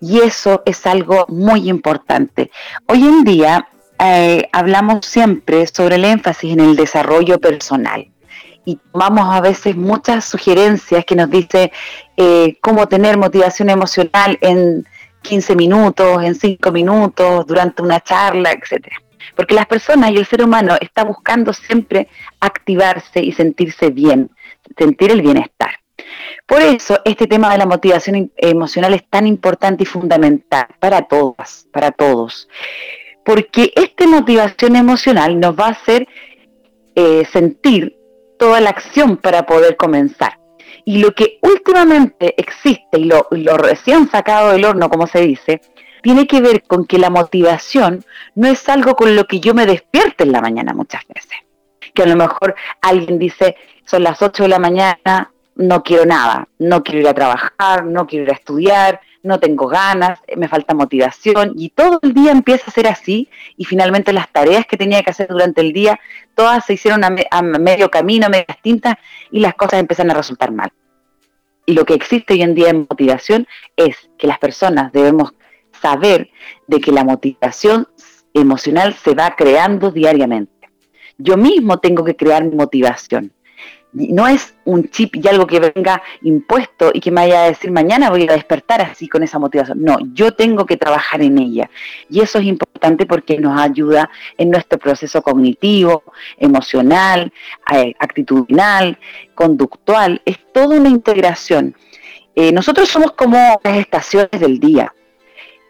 [0.00, 2.50] Y eso es algo muy importante.
[2.88, 3.68] Hoy en día
[4.00, 8.13] eh, hablamos siempre sobre el énfasis en el desarrollo personal
[8.64, 11.72] y tomamos a veces muchas sugerencias que nos dice
[12.16, 14.86] eh, cómo tener motivación emocional en
[15.22, 18.96] 15 minutos, en 5 minutos, durante una charla, etcétera.
[19.34, 22.08] Porque las personas y el ser humano está buscando siempre
[22.40, 24.30] activarse y sentirse bien,
[24.76, 25.70] sentir el bienestar.
[26.46, 31.66] Por eso este tema de la motivación emocional es tan importante y fundamental para todas,
[31.72, 32.48] para todos.
[33.24, 36.06] Porque esta motivación emocional nos va a hacer
[36.94, 37.96] eh, sentir
[38.38, 40.38] toda la acción para poder comenzar.
[40.84, 45.60] Y lo que últimamente existe y lo, recién sacado del horno, como se dice,
[46.02, 48.04] tiene que ver con que la motivación
[48.34, 51.38] no es algo con lo que yo me despierte en la mañana muchas veces.
[51.94, 53.56] Que a lo mejor alguien dice,
[53.86, 58.06] son las 8 de la mañana, no quiero nada, no quiero ir a trabajar, no
[58.06, 62.66] quiero ir a estudiar, no tengo ganas, me falta motivación y todo el día empieza
[62.66, 65.98] a ser así y finalmente las tareas que tenía que hacer durante el día,
[66.34, 68.96] todas se hicieron a, medio camino, a medias tintas
[69.30, 70.70] y las cosas empiezan a resultar mal.
[71.66, 75.32] Y lo que existe hoy en día en motivación es que las personas debemos
[75.80, 76.30] saber
[76.66, 77.88] de que la motivación
[78.34, 80.52] emocional se va creando diariamente.
[81.16, 83.32] Yo mismo tengo que crear mi motivación
[83.94, 87.70] no es un chip y algo que venga impuesto y que me vaya a decir
[87.70, 89.82] mañana voy a despertar así con esa motivación.
[89.82, 91.70] No, yo tengo que trabajar en ella.
[92.10, 96.02] Y eso es importante porque nos ayuda en nuestro proceso cognitivo,
[96.36, 97.32] emocional,
[97.72, 98.98] eh, actitudinal,
[99.34, 100.20] conductual.
[100.24, 101.76] Es toda una integración.
[102.34, 104.92] Eh, nosotros somos como las estaciones del día.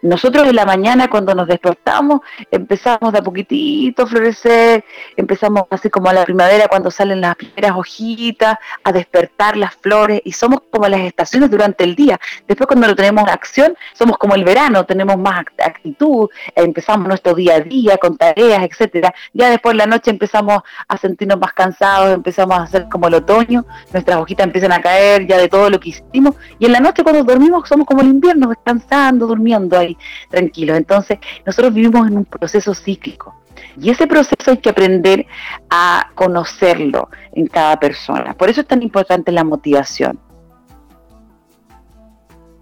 [0.05, 2.21] Nosotros en la mañana cuando nos despertamos
[2.51, 4.85] empezamos de a poquitito a florecer,
[5.17, 10.21] empezamos así como a la primavera cuando salen las primeras hojitas, a despertar las flores
[10.23, 12.19] y somos como las estaciones durante el día.
[12.47, 17.33] Después cuando lo tenemos en acción somos como el verano, tenemos más actitud, empezamos nuestro
[17.33, 19.11] día a día con tareas, etcétera.
[19.33, 23.15] Ya después en la noche empezamos a sentirnos más cansados, empezamos a hacer como el
[23.15, 26.79] otoño, nuestras hojitas empiezan a caer ya de todo lo que hicimos y en la
[26.79, 29.94] noche cuando dormimos somos como el invierno, descansando, durmiendo ahí
[30.29, 30.77] tranquilos.
[30.77, 33.35] Entonces, nosotros vivimos en un proceso cíclico.
[33.81, 35.25] Y ese proceso hay que aprender
[35.69, 38.33] a conocerlo en cada persona.
[38.33, 40.19] Por eso es tan importante la motivación.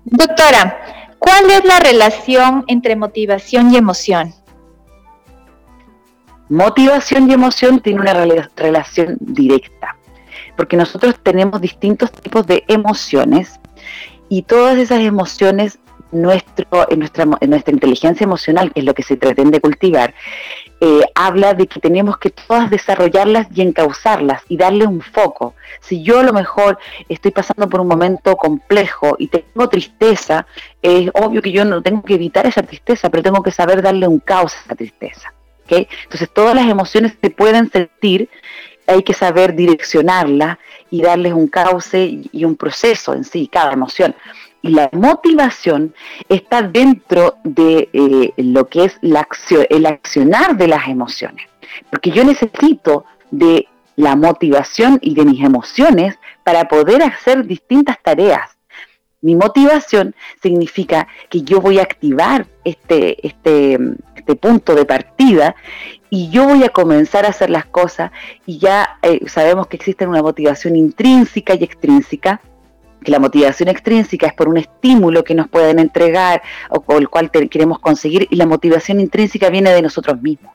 [0.05, 4.33] Doctora, ¿cuál es la relación entre motivación y emoción?
[6.49, 8.13] Motivación y emoción tienen una
[8.55, 9.95] relación directa,
[10.57, 13.59] porque nosotros tenemos distintos tipos de emociones
[14.29, 15.79] y todas esas emociones
[16.13, 20.13] nuestro, en, nuestra, nuestra inteligencia emocional, que es lo que se pretende cultivar,
[20.79, 25.55] eh, habla de que tenemos que todas desarrollarlas y encauzarlas y darle un foco.
[25.79, 26.77] Si yo a lo mejor
[27.09, 30.45] estoy pasando por un momento complejo y tengo tristeza,
[30.81, 34.07] es obvio que yo no tengo que evitar esa tristeza, pero tengo que saber darle
[34.07, 35.33] un cauce a esa tristeza.
[35.63, 35.87] ¿okay?
[36.03, 38.29] Entonces todas las emociones se pueden sentir,
[38.85, 40.57] hay que saber direccionarlas
[40.89, 44.13] y darles un cauce y un proceso en sí, cada emoción
[44.63, 45.93] y la motivación
[46.29, 51.45] está dentro de eh, lo que es el accionar de las emociones.
[51.91, 53.67] Porque yo necesito de
[53.97, 58.51] la motivación y de mis emociones para poder hacer distintas tareas.
[59.21, 63.77] Mi motivación significa que yo voy a activar este, este,
[64.15, 65.55] este punto de partida
[66.09, 68.11] y yo voy a comenzar a hacer las cosas
[68.45, 72.39] y ya eh, sabemos que existe una motivación intrínseca y extrínseca
[73.03, 77.09] que la motivación extrínseca es por un estímulo que nos pueden entregar o por el
[77.09, 80.53] cual queremos conseguir y la motivación intrínseca viene de nosotros mismos.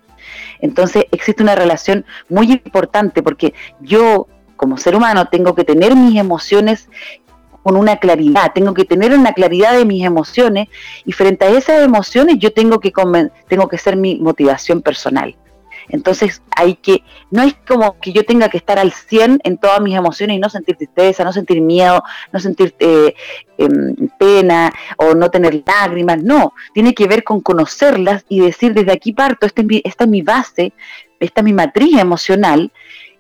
[0.61, 4.27] Entonces existe una relación muy importante porque yo
[4.57, 6.89] como ser humano tengo que tener mis emociones
[7.63, 10.69] con una claridad, tengo que tener una claridad de mis emociones
[11.05, 12.93] y frente a esas emociones yo tengo que,
[13.49, 15.37] tengo que ser mi motivación personal.
[15.89, 19.81] Entonces hay que, no es como que yo tenga que estar al 100 en todas
[19.81, 22.03] mis emociones y no sentir tristeza, no sentir miedo,
[22.33, 23.15] no sentir eh,
[23.57, 28.93] em, pena o no tener lágrimas, no, tiene que ver con conocerlas y decir desde
[28.93, 30.73] aquí parto, esta es mi, esta es mi base,
[31.21, 32.71] esta es mi matriz emocional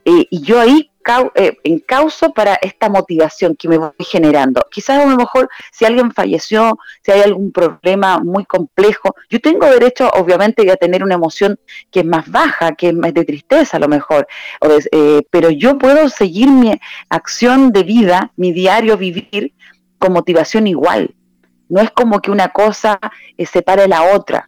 [0.04, 0.90] eh, y yo ahí
[1.36, 4.62] eh, en causa para esta motivación que me voy generando.
[4.70, 9.64] Quizás a lo mejor si alguien falleció, si hay algún problema muy complejo, yo tengo
[9.66, 11.58] derecho obviamente a tener una emoción
[11.90, 14.28] que es más baja, que es más de tristeza a lo mejor,
[14.92, 19.54] eh, pero yo puedo seguir mi acción de vida, mi diario vivir
[19.98, 21.14] con motivación igual.
[21.70, 22.98] No es como que una cosa
[23.36, 24.46] eh, separe la otra.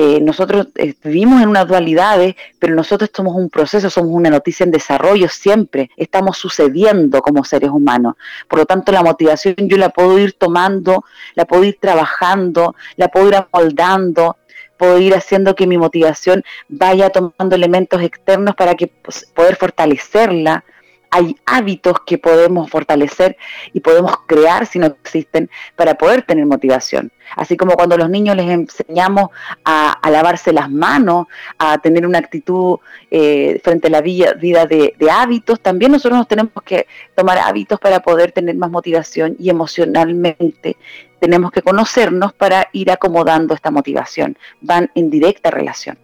[0.00, 4.62] Eh, nosotros eh, vivimos en unas dualidades, pero nosotros somos un proceso, somos una noticia
[4.62, 8.14] en desarrollo siempre, estamos sucediendo como seres humanos.
[8.46, 11.04] Por lo tanto, la motivación yo la puedo ir tomando,
[11.34, 14.36] la puedo ir trabajando, la puedo ir amoldando,
[14.76, 20.62] puedo ir haciendo que mi motivación vaya tomando elementos externos para que pues, poder fortalecerla,
[21.10, 23.36] hay hábitos que podemos fortalecer
[23.72, 27.10] y podemos crear si no existen para poder tener motivación.
[27.36, 29.28] Así como cuando a los niños les enseñamos
[29.64, 31.26] a, lavarse las manos,
[31.58, 32.78] a tener una actitud
[33.10, 37.78] eh, frente a la vida, de, de, hábitos, también nosotros nos tenemos que tomar hábitos
[37.78, 40.76] para poder tener más motivación y emocionalmente
[41.20, 44.38] tenemos que conocernos para ir acomodando esta motivación.
[44.60, 45.98] Van en directa relación.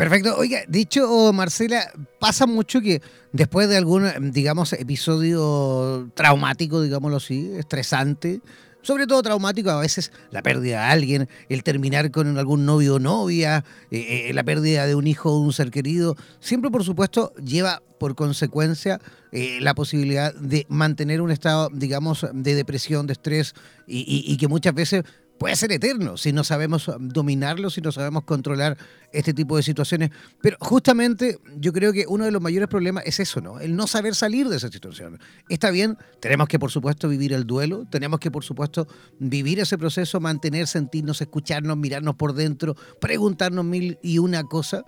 [0.00, 0.34] Perfecto.
[0.38, 3.02] Oiga, dicho Marcela, pasa mucho que
[3.34, 8.40] después de algún, digamos, episodio traumático, digámoslo así, estresante,
[8.80, 12.98] sobre todo traumático, a veces la pérdida de alguien, el terminar con algún novio o
[12.98, 17.34] novia, eh, eh, la pérdida de un hijo o un ser querido, siempre por supuesto
[17.34, 19.02] lleva por consecuencia
[19.32, 23.52] eh, la posibilidad de mantener un estado, digamos, de depresión, de estrés
[23.86, 25.04] y que muchas veces
[25.40, 28.76] puede ser eterno si no sabemos dominarlo, si no sabemos controlar
[29.10, 30.10] este tipo de situaciones.
[30.42, 33.58] Pero justamente yo creo que uno de los mayores problemas es eso, ¿no?
[33.58, 35.18] El no saber salir de esa situación.
[35.48, 38.86] Está bien, tenemos que por supuesto vivir el duelo, tenemos que por supuesto
[39.18, 44.84] vivir ese proceso, mantener, sentirnos, escucharnos, mirarnos por dentro, preguntarnos mil y una cosa.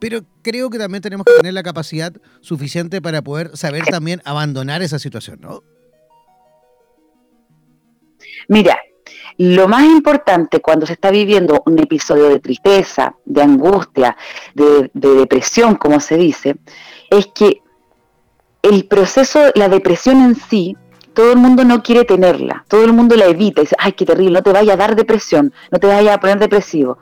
[0.00, 2.10] Pero creo que también tenemos que tener la capacidad
[2.40, 5.62] suficiente para poder saber también abandonar esa situación, ¿no?
[8.48, 8.78] Mira,
[9.40, 14.14] lo más importante cuando se está viviendo un episodio de tristeza, de angustia,
[14.52, 16.56] de, depresión, como se dice,
[17.08, 17.62] es que
[18.60, 20.76] el proceso, la depresión en sí,
[21.14, 24.32] todo el mundo no quiere tenerla, todo el mundo la evita, dice, ay, qué terrible,
[24.32, 26.98] no te vaya a dar depresión, no te vaya a poner depresivo.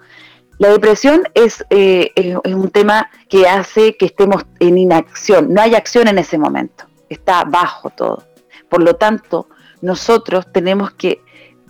[0.58, 5.74] La depresión es, eh, es un tema que hace que estemos en inacción, no hay
[5.74, 8.22] acción en ese momento, está bajo todo.
[8.68, 9.48] Por lo tanto,
[9.80, 11.20] nosotros tenemos que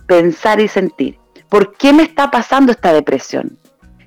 [0.09, 1.19] pensar y sentir.
[1.49, 3.59] ¿Por qué me está pasando esta depresión?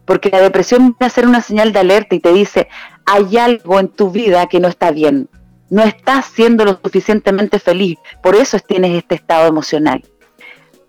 [0.04, 2.68] Porque la depresión viene a ser una señal de alerta y te dice,
[3.06, 5.28] hay algo en tu vida que no está bien.
[5.70, 7.98] No estás siendo lo suficientemente feliz.
[8.20, 10.02] Por eso tienes este estado emocional.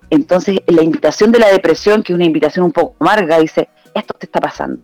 [0.10, 4.14] Entonces, la invitación de la depresión, que es una invitación un poco amarga, dice, esto
[4.14, 4.80] te está pasando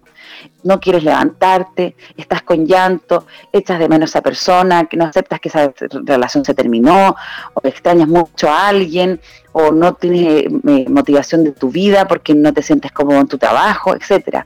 [0.64, 5.40] no quieres levantarte, estás con llanto, echas de menos a esa persona, que no aceptas
[5.40, 5.72] que esa
[6.04, 7.16] relación se terminó,
[7.54, 9.20] o extrañas mucho a alguien,
[9.52, 13.38] o no tienes eh, motivación de tu vida porque no te sientes cómodo en tu
[13.38, 14.46] trabajo, etcétera.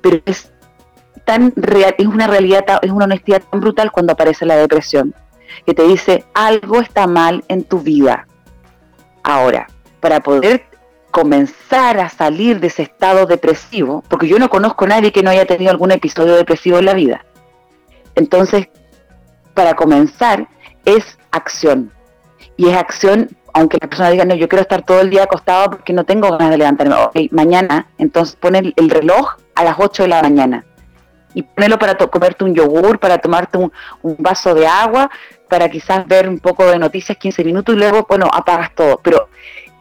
[0.00, 0.50] Pero es
[1.24, 5.14] tan real, es una realidad, es una honestidad tan brutal cuando aparece la depresión,
[5.64, 8.26] que te dice algo está mal en tu vida.
[9.22, 9.66] Ahora,
[10.00, 10.64] para poder
[11.16, 15.30] comenzar a salir de ese estado depresivo, porque yo no conozco a nadie que no
[15.30, 17.24] haya tenido algún episodio depresivo en la vida.
[18.14, 18.68] Entonces,
[19.54, 20.46] para comenzar,
[20.84, 21.90] es acción.
[22.58, 25.70] Y es acción, aunque la persona diga, no, yo quiero estar todo el día acostado
[25.70, 26.94] porque no tengo ganas de levantarme.
[26.96, 30.66] Ok, mañana, entonces pone el reloj a las 8 de la mañana.
[31.32, 33.72] Y ponelo para comerte un yogur, para tomarte un,
[34.02, 35.10] un vaso de agua,
[35.48, 39.00] para quizás ver un poco de noticias 15 minutos y luego, bueno, apagas todo.
[39.02, 39.30] Pero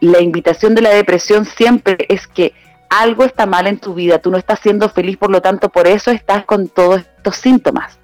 [0.06, 2.54] la invitación de la depresión siempre es que
[2.90, 5.88] algo está mal en tu vida, tú no estás siendo feliz, por lo tanto, por
[5.88, 8.00] eso estás con todos estos síntomas.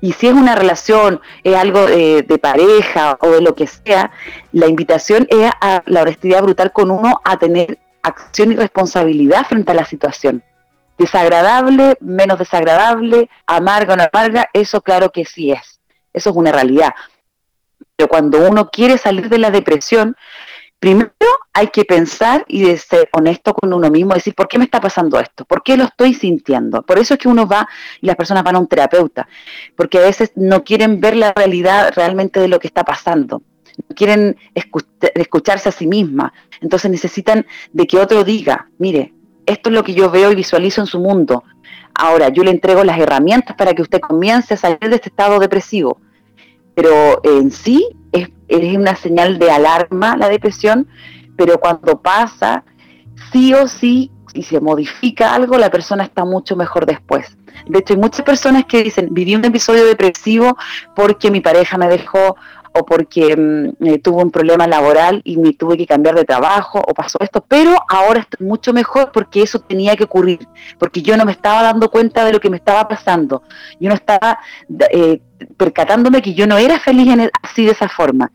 [0.00, 4.10] Y si es una relación, es algo de, pareja o de lo que sea,
[4.50, 9.70] la invitación es a la honestidad brutal con uno a tener acción y responsabilidad frente
[9.70, 10.42] a la situación.
[10.98, 15.80] Desagradable, menos desagradable, amarga o no amarga, eso claro que sí es.
[16.12, 16.94] Eso es una realidad.
[17.94, 20.16] Pero cuando uno quiere salir de la depresión,
[20.82, 21.12] Primero
[21.52, 25.20] hay que pensar y ser honesto con uno mismo, decir, ¿por qué me está pasando
[25.20, 25.44] esto?
[25.44, 26.82] ¿Por qué lo estoy sintiendo?
[26.82, 27.68] Por eso es que uno va
[28.00, 29.28] y las personas van a un terapeuta,
[29.76, 33.42] porque a veces no quieren ver la realidad realmente de lo que está pasando,
[33.76, 34.36] no quieren
[35.14, 39.14] escucharse a sí misma, entonces necesitan de que otro diga, mire,
[39.46, 41.44] esto es lo que yo veo y visualizo en su mundo.
[41.94, 45.38] Ahora, yo le entrego las herramientas para que usted comience a salir de este estado
[45.38, 46.00] depresivo
[46.74, 48.28] pero en sí es,
[48.76, 50.86] una señal de alarma la depresión,
[51.36, 52.64] pero cuando pasa,
[53.32, 57.36] sí o sí, y se modifica algo, la persona está mucho mejor después.
[57.66, 60.56] De hecho, hay muchas personas que dicen, viví un episodio depresivo
[60.94, 62.36] porque mi pareja me dejó
[62.74, 66.80] o porque mm, eh, tuvo un problema laboral y me tuve que cambiar de trabajo
[66.86, 70.46] o pasó esto, pero ahora estoy mucho mejor porque eso tenía que ocurrir,
[70.78, 73.42] porque yo no me estaba dando cuenta de lo que me estaba pasando,
[73.78, 74.38] yo no estaba
[74.90, 75.20] eh,
[75.56, 78.30] percatándome que yo no era feliz en así de esa forma.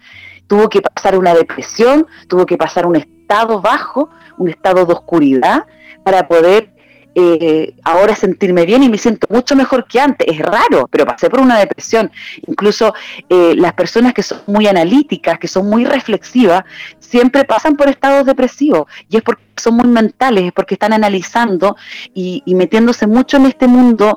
[0.47, 5.65] Tuvo que pasar una depresión, tuvo que pasar un estado bajo, un estado de oscuridad
[6.03, 6.76] para poder
[7.19, 10.27] eh, ahora sentirme bien y me siento mucho mejor que antes.
[10.27, 12.11] Es raro, pero pasé por una depresión.
[12.45, 12.93] Incluso
[13.27, 16.63] eh, las personas que son muy analíticas, que son muy reflexivas,
[16.99, 18.85] siempre pasan por estados depresivos.
[19.09, 21.75] Y es porque son muy mentales, es porque están analizando
[22.13, 24.15] y, metiéndose mucho en este mundo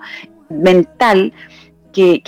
[0.50, 1.32] mental.
[1.92, 2.22] Que,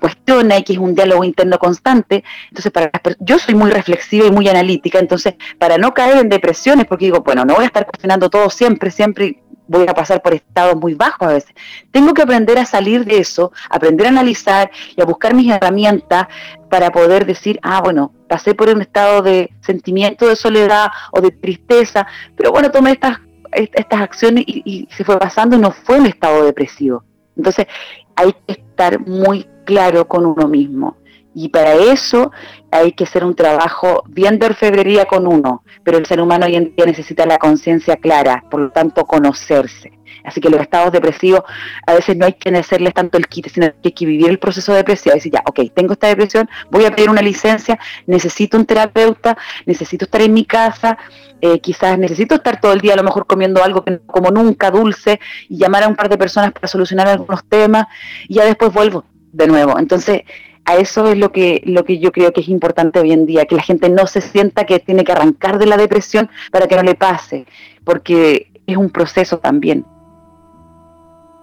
[0.00, 2.22] cuestiona y que es un diálogo interno constante.
[2.50, 6.86] Entonces, para yo soy muy reflexiva y muy analítica, entonces, para no caer en depresiones,
[6.86, 10.34] porque digo, bueno, no voy a estar cuestionando todo siempre, siempre, voy a pasar por
[10.34, 11.54] estados muy bajos a veces.
[11.92, 16.26] Tengo que aprender a salir de eso, aprender a analizar y a buscar mis herramientas
[16.68, 21.30] para poder decir, ah, bueno, pasé por un estado de sentimiento de soledad o de
[21.30, 23.18] tristeza, pero bueno, tomé estas
[23.50, 27.02] estas acciones y, y se fue pasando y no fue un estado depresivo.
[27.34, 27.66] Entonces
[28.14, 30.96] hay que estar muy claro con uno mismo.
[31.40, 32.32] Y para eso
[32.72, 36.56] hay que hacer un trabajo bien de orfebrería con uno, pero el ser humano hoy
[36.56, 39.92] en día necesita la conciencia clara, por lo tanto conocerse.
[40.24, 41.42] Así que los estados depresivos
[41.86, 44.40] a veces no hay que hacerles tanto el kit, sino que hay que vivir el
[44.40, 45.14] proceso depresivo.
[45.14, 50.06] Decir, ya, ok, tengo esta depresión, voy a pedir una licencia, necesito un terapeuta, necesito
[50.06, 50.98] estar en mi casa,
[51.40, 54.72] eh, quizás necesito estar todo el día a lo mejor comiendo algo que, como nunca,
[54.72, 57.86] dulce, y llamar a un par de personas para solucionar algunos temas,
[58.26, 59.78] y ya después vuelvo de nuevo.
[59.78, 60.22] Entonces,
[60.68, 63.46] a eso es lo que, lo que yo creo que es importante hoy en día,
[63.46, 66.76] que la gente no se sienta que tiene que arrancar de la depresión para que
[66.76, 67.46] no le pase,
[67.84, 69.86] porque es un proceso también.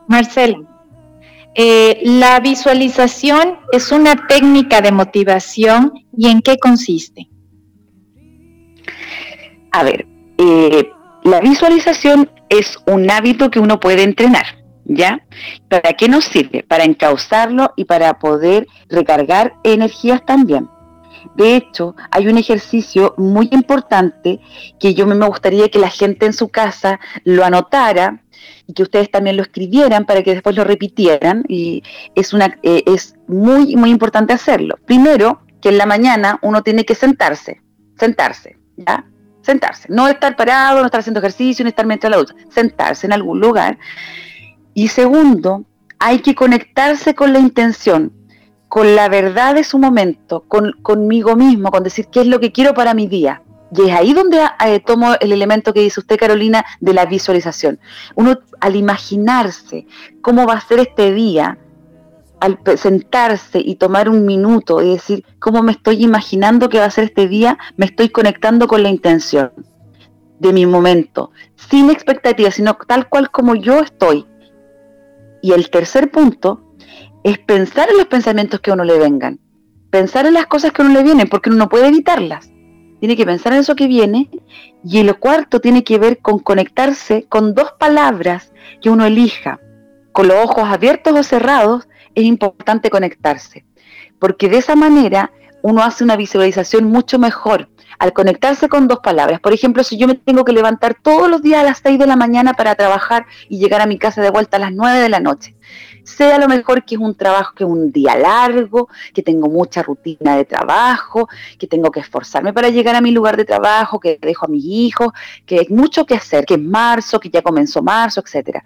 [0.07, 0.59] Marcela,
[1.55, 7.27] eh, la visualización es una técnica de motivación y en qué consiste?
[9.71, 10.05] A ver,
[10.37, 10.87] eh,
[11.23, 14.45] la visualización es un hábito que uno puede entrenar.
[14.85, 15.25] ¿Ya?
[15.67, 16.63] ¿Para qué nos sirve?
[16.63, 20.69] Para encauzarlo y para poder recargar energías también.
[21.35, 24.39] De hecho, hay un ejercicio muy importante
[24.79, 28.21] que yo me gustaría que la gente en su casa lo anotara
[28.67, 31.83] y que ustedes también lo escribieran para que después lo repitieran y
[32.13, 34.77] es una eh, es muy muy importante hacerlo.
[34.85, 37.61] Primero, que en la mañana uno tiene que sentarse,
[37.97, 39.05] sentarse, ¿ya?
[39.41, 43.13] Sentarse, no estar parado, no estar haciendo ejercicio, ni estar mientras la ducha, sentarse en
[43.13, 43.77] algún lugar
[44.75, 45.63] y segundo,
[45.99, 48.11] hay que conectarse con la intención,
[48.67, 52.51] con la verdad de su momento, con, conmigo mismo, con decir qué es lo que
[52.51, 53.41] quiero para mi día.
[53.71, 57.79] Y es ahí donde eh, tomo el elemento que dice usted, Carolina, de la visualización.
[58.15, 59.87] Uno al imaginarse
[60.21, 61.57] cómo va a ser este día,
[62.41, 66.91] al sentarse y tomar un minuto y decir cómo me estoy imaginando que va a
[66.91, 69.53] ser este día, me estoy conectando con la intención
[70.39, 74.25] de mi momento, sin expectativas, sino tal cual como yo estoy,
[75.45, 76.73] y el tercer punto
[77.23, 79.39] es pensar en los pensamientos que a uno le vengan,
[79.91, 82.49] pensar en las cosas que a uno le vienen, porque uno no puede evitarlas.
[82.99, 84.31] Tiene que pensar en eso que viene.
[84.83, 89.59] Y el cuarto tiene que ver con conectarse con dos palabras que uno elija.
[90.13, 93.67] Con los ojos abiertos o cerrados es importante conectarse,
[94.17, 95.31] porque de esa manera
[95.61, 97.69] uno hace una visualización mucho mejor
[97.99, 99.39] al conectarse con dos palabras.
[99.39, 102.07] Por ejemplo, si yo me tengo que levantar todos los días a las 6 de
[102.07, 105.09] la mañana para trabajar y llegar a mi casa de vuelta a las 9 de
[105.09, 105.55] la noche,
[106.03, 109.81] sea lo mejor que es un trabajo que es un día largo, que tengo mucha
[109.81, 111.27] rutina de trabajo,
[111.57, 114.63] que tengo que esforzarme para llegar a mi lugar de trabajo, que dejo a mis
[114.65, 115.09] hijos,
[115.45, 118.63] que hay mucho que hacer, que es marzo, que ya comenzó marzo, etcétera.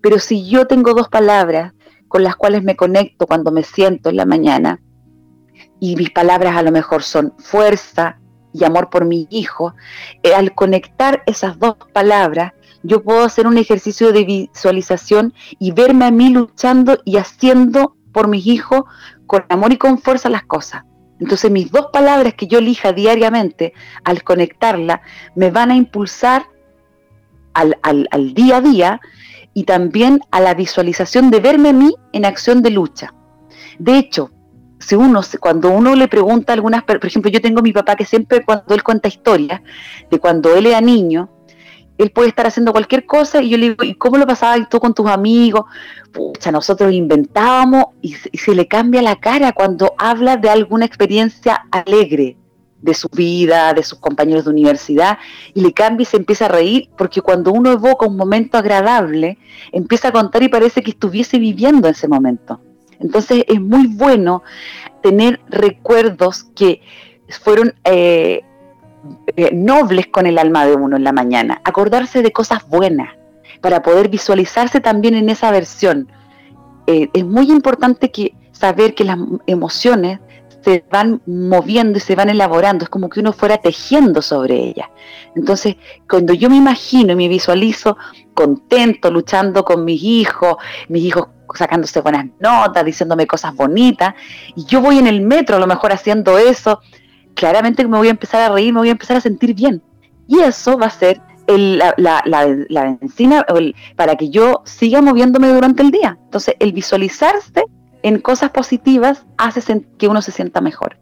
[0.00, 1.72] Pero si yo tengo dos palabras
[2.06, 4.80] con las cuales me conecto cuando me siento en la mañana,
[5.80, 8.18] y mis palabras a lo mejor son fuerza,
[8.52, 9.74] y amor por mi hijo,
[10.22, 12.52] eh, al conectar esas dos palabras,
[12.82, 18.28] yo puedo hacer un ejercicio de visualización y verme a mí luchando y haciendo por
[18.28, 18.84] mis hijos
[19.26, 20.84] con amor y con fuerza las cosas.
[21.20, 23.72] Entonces mis dos palabras que yo elija diariamente,
[24.04, 25.02] al conectarla,
[25.34, 26.46] me van a impulsar
[27.54, 29.00] al, al día a día
[29.52, 33.12] y también a la visualización de verme a mí en acción de lucha.
[33.80, 34.30] De hecho,
[34.78, 37.96] si uno, cuando uno le pregunta a algunas, por ejemplo, yo tengo a mi papá
[37.96, 39.60] que siempre cuando él cuenta historias
[40.10, 41.30] de cuando él era niño,
[41.98, 44.78] él puede estar haciendo cualquier cosa y yo le digo, ¿y cómo lo pasabas tú
[44.78, 45.64] con tus amigos?
[46.12, 51.66] Pucha, nosotros inventábamos y, y, se le cambia la cara cuando habla de alguna experiencia
[51.72, 52.36] alegre
[52.80, 55.18] de su vida, de sus compañeros de universidad,
[55.54, 59.38] y le cambia y se empieza a reír, porque cuando uno evoca un momento agradable,
[59.72, 62.60] empieza a contar y parece que estuviese viviendo ese momento.
[63.00, 64.42] Entonces es muy bueno
[65.02, 66.82] tener recuerdos que
[67.28, 68.42] fueron eh,
[69.36, 73.14] eh, nobles con el alma de uno en la mañana, acordarse de cosas buenas
[73.60, 76.08] para poder visualizarse también en esa versión.
[76.86, 80.20] Eh, es muy importante que saber que las emociones
[80.62, 84.88] se van moviendo y se van elaborando, es como que uno fuera tejiendo sobre ellas.
[85.36, 85.76] Entonces,
[86.08, 87.96] cuando yo me imagino y me visualizo
[88.34, 90.56] contento, luchando con mis hijos,
[90.88, 94.14] mis hijos sacándose buenas notas, diciéndome cosas bonitas,
[94.54, 96.80] y yo voy en el metro a lo mejor haciendo eso,
[97.34, 99.82] claramente me voy a empezar a reír, me voy a empezar a sentir bien.
[100.26, 102.22] Y eso va a ser la, la,
[102.68, 103.46] la, benzina
[103.96, 106.18] para que yo siga moviéndome durante el día.
[106.24, 107.64] Entonces, el visualizarse
[108.02, 110.98] en cosas positivas hace que uno se sienta mejor.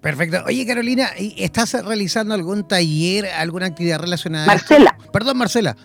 [0.00, 0.44] Perfecto.
[0.46, 4.90] Oye, Carolina, ¿estás realizando algún taller, alguna actividad relacionada Marcela.
[4.90, 5.12] a esto?
[5.12, 5.76] Perdón, Marcela.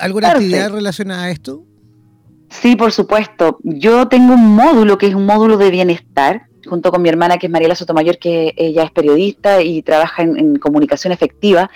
[0.00, 1.64] ¿Alguna actividad relacionada a esto?
[2.50, 3.58] Sí, por supuesto.
[3.62, 7.46] Yo tengo un módulo que es un módulo de bienestar, junto con mi hermana que
[7.46, 11.70] es Mariela Sotomayor, que ella es periodista y trabaja en, comunicación efectiva.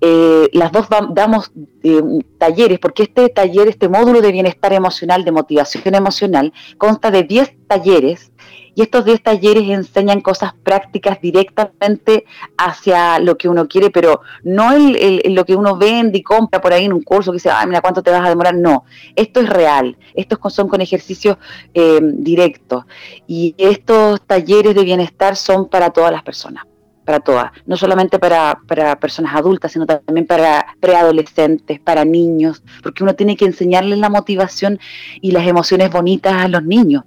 [0.00, 1.50] Eh, las dos damos
[1.82, 2.02] eh,
[2.38, 7.66] talleres, porque este taller, este módulo de bienestar emocional, de motivación emocional, consta de 10
[7.66, 8.30] talleres
[8.78, 12.24] y estos 10 talleres enseñan cosas prácticas directamente
[12.56, 16.72] hacia lo que uno quiere, pero no el, lo que uno vende y compra por
[16.72, 18.54] ahí en un curso que dice, ah, mira, ¿cuánto te vas a demorar?
[18.54, 18.84] No,
[19.16, 21.38] esto es real, estos son con ejercicios
[21.74, 22.84] eh, directos
[23.26, 26.67] y estos talleres de bienestar son para todas las personas
[27.08, 28.60] para todas, no solamente para,
[29.00, 34.78] personas adultas, sino también para preadolescentes, para niños, porque uno tiene que enseñarles la motivación
[35.22, 37.04] y las emociones bonitas a los niños.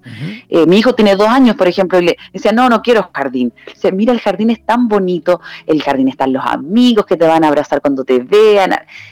[0.50, 3.54] Eh, mi hijo tiene dos años, por ejemplo, y le decía, no, no quiero jardín.
[3.72, 7.44] Dice, mira, el jardín es tan bonito, el jardín están los amigos que te van
[7.44, 8.72] a abrazar cuando te vean.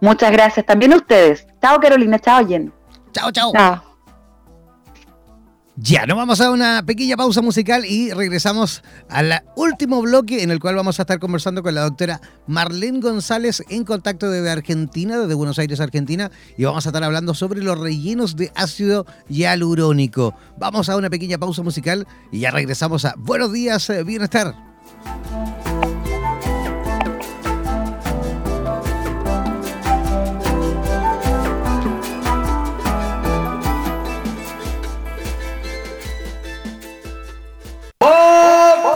[0.00, 0.66] Muchas gracias.
[0.66, 1.46] También a ustedes.
[1.60, 2.18] Chao, Carolina.
[2.18, 2.72] Chao, Jen.
[3.12, 3.52] Chao, chao.
[5.78, 10.58] Ya, nos vamos a una pequeña pausa musical y regresamos al último bloque en el
[10.58, 15.34] cual vamos a estar conversando con la doctora Marlene González en contacto desde Argentina, desde
[15.34, 20.34] Buenos Aires, Argentina, y vamos a estar hablando sobre los rellenos de ácido hialurónico.
[20.56, 24.54] Vamos a una pequeña pausa musical y ya regresamos a Buenos días, eh, bienestar.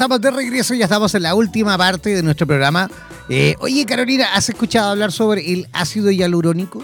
[0.00, 2.90] Estamos de regreso, ya estamos en la última parte de nuestro programa.
[3.28, 6.82] Eh, oye, Carolina, ¿has escuchado hablar sobre el ácido hialurónico?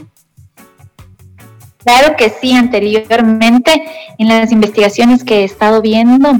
[1.78, 3.86] Claro que sí, anteriormente
[4.18, 6.38] en las investigaciones que he estado viendo,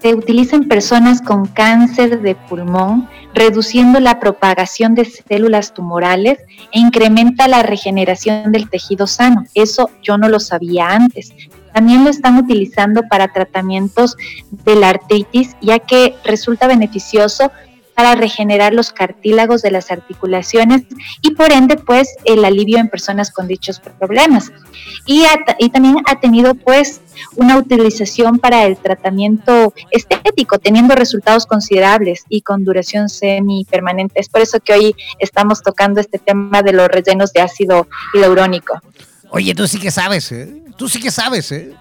[0.00, 6.40] se utiliza en personas con cáncer de pulmón, reduciendo la propagación de células tumorales
[6.72, 9.44] e incrementa la regeneración del tejido sano.
[9.54, 11.32] Eso yo no lo sabía antes.
[11.72, 14.16] También lo están utilizando para tratamientos
[14.50, 17.50] de la artritis, ya que resulta beneficioso
[17.94, 20.82] para regenerar los cartílagos de las articulaciones
[21.20, 24.52] y por ende pues el alivio en personas con dichos problemas.
[25.06, 25.24] Y,
[25.72, 27.00] también ha tenido pues
[27.36, 34.20] una utilización para el tratamiento estético, teniendo resultados considerables y con duración semi-permanente.
[34.20, 38.80] Es por eso que hoy estamos tocando este tema de los rellenos de ácido hialurónico.
[39.32, 40.62] Oye, tú sí que sabes, ¿eh?
[40.76, 41.74] Tú sí que sabes, ¿eh?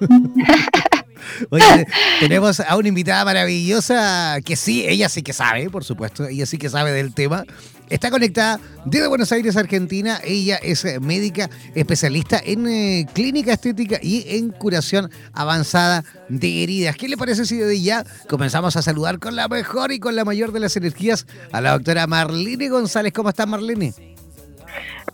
[1.50, 1.86] Oye,
[2.20, 6.56] tenemos a una invitada maravillosa que sí, ella sí que sabe, por supuesto, ella sí
[6.56, 7.44] que sabe del tema.
[7.90, 10.20] Está conectada desde Buenos Aires, Argentina.
[10.24, 16.96] Ella es médica especialista en eh, clínica estética y en curación avanzada de heridas.
[16.96, 20.24] ¿Qué le parece si desde ya comenzamos a saludar con la mejor y con la
[20.24, 23.12] mayor de las energías a la doctora Marlene González?
[23.12, 24.13] ¿Cómo está Marlene?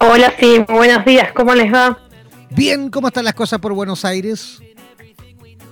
[0.03, 1.99] Hola, sí, buenos días, ¿cómo les va?
[2.49, 4.59] Bien, ¿cómo están las cosas por Buenos Aires?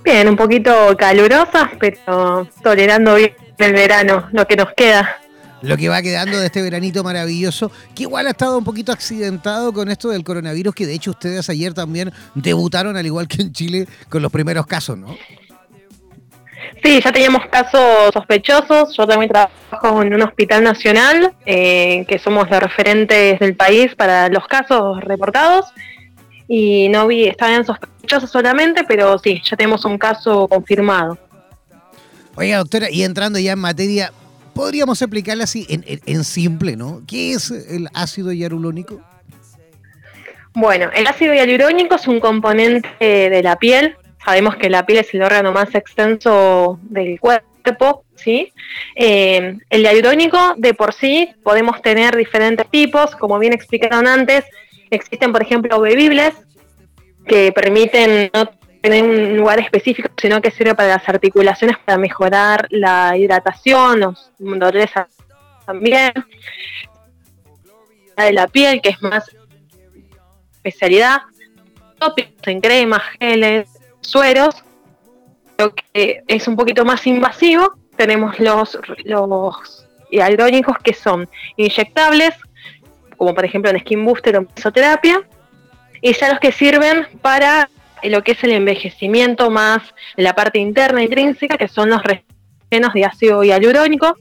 [0.03, 5.17] Bien, un poquito calurosas, pero tolerando bien el verano, lo que nos queda.
[5.63, 9.73] Lo que va quedando de este veranito maravilloso, que igual ha estado un poquito accidentado
[9.73, 13.51] con esto del coronavirus, que de hecho ustedes ayer también debutaron, al igual que en
[13.51, 15.17] Chile, con los primeros casos, ¿no?
[16.83, 18.95] Sí, ya teníamos casos sospechosos.
[18.95, 24.29] Yo también trabajo en un hospital nacional, eh, que somos los referentes del país para
[24.29, 25.65] los casos reportados.
[26.47, 31.17] Y no vi, estaban sospechosos solamente, pero sí, ya tenemos un caso confirmado.
[32.35, 34.11] Oiga, doctora, y entrando ya en materia,
[34.53, 37.01] podríamos explicarle así en, simple, ¿no?
[37.05, 39.01] ¿Qué es el ácido hialurónico?
[40.53, 43.95] Bueno, el ácido hialurónico es un componente de la piel.
[44.29, 48.53] Sabemos que la piel es el órgano más extenso del cuerpo, ¿sí?
[48.95, 54.45] Eh, el hialurónico de por sí podemos tener diferentes tipos, como bien explicaron antes,
[54.91, 56.35] existen por ejemplo bebibles
[57.25, 58.51] que permiten no
[58.83, 64.31] en un lugar específico, sino que sirve para las articulaciones para mejorar la hidratación, los
[64.37, 64.91] dolores
[65.65, 66.13] también,
[68.15, 69.35] de la piel, que es más
[70.57, 71.17] especialidad,
[71.97, 74.63] tópicos en cremas, geles, sueros,
[75.57, 81.27] lo que es un poquito más invasivo, tenemos los, los hialurónicos que son
[81.57, 82.33] inyectables,
[83.17, 85.21] como por ejemplo en Skin Booster o mesoterapia,
[86.01, 87.69] y ya los que sirven para
[88.03, 89.81] lo que es el envejecimiento más
[90.15, 94.15] la parte interna intrínseca, que son los rellenos de ácido hialurónico,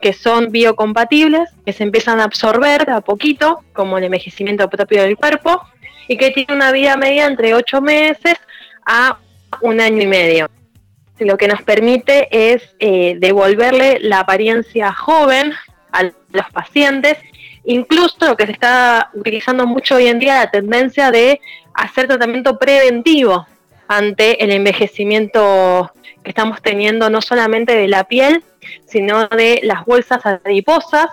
[0.00, 5.16] que son biocompatibles, que se empiezan a absorber a poquito, como el envejecimiento propio del
[5.16, 5.62] cuerpo,
[6.08, 8.34] y que tiene una vida media entre 8 meses
[8.90, 9.18] a
[9.62, 10.50] un año y medio.
[11.20, 15.52] Lo que nos permite es eh, devolverle la apariencia joven
[15.92, 17.18] a los pacientes
[17.64, 21.40] Incluso lo que se está utilizando mucho hoy en día, la tendencia de
[21.74, 23.46] hacer tratamiento preventivo
[23.86, 25.92] ante el envejecimiento
[26.22, 28.42] que estamos teniendo no solamente de la piel,
[28.86, 31.08] sino de las bolsas adiposas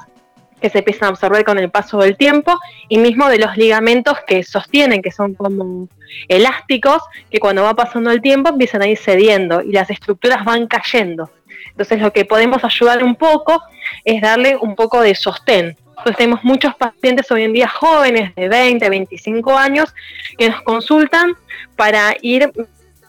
[0.61, 2.57] que se empiezan a absorber con el paso del tiempo
[2.89, 5.87] y mismo de los ligamentos que sostienen, que son como
[6.27, 10.67] elásticos, que cuando va pasando el tiempo empiezan a ir cediendo y las estructuras van
[10.67, 11.29] cayendo.
[11.69, 13.61] Entonces lo que podemos ayudar un poco
[14.03, 18.47] es darle un poco de sostén pues tenemos muchos pacientes hoy en día jóvenes de
[18.47, 19.93] 20, 25 años
[20.37, 21.35] que nos consultan
[21.75, 22.51] para ir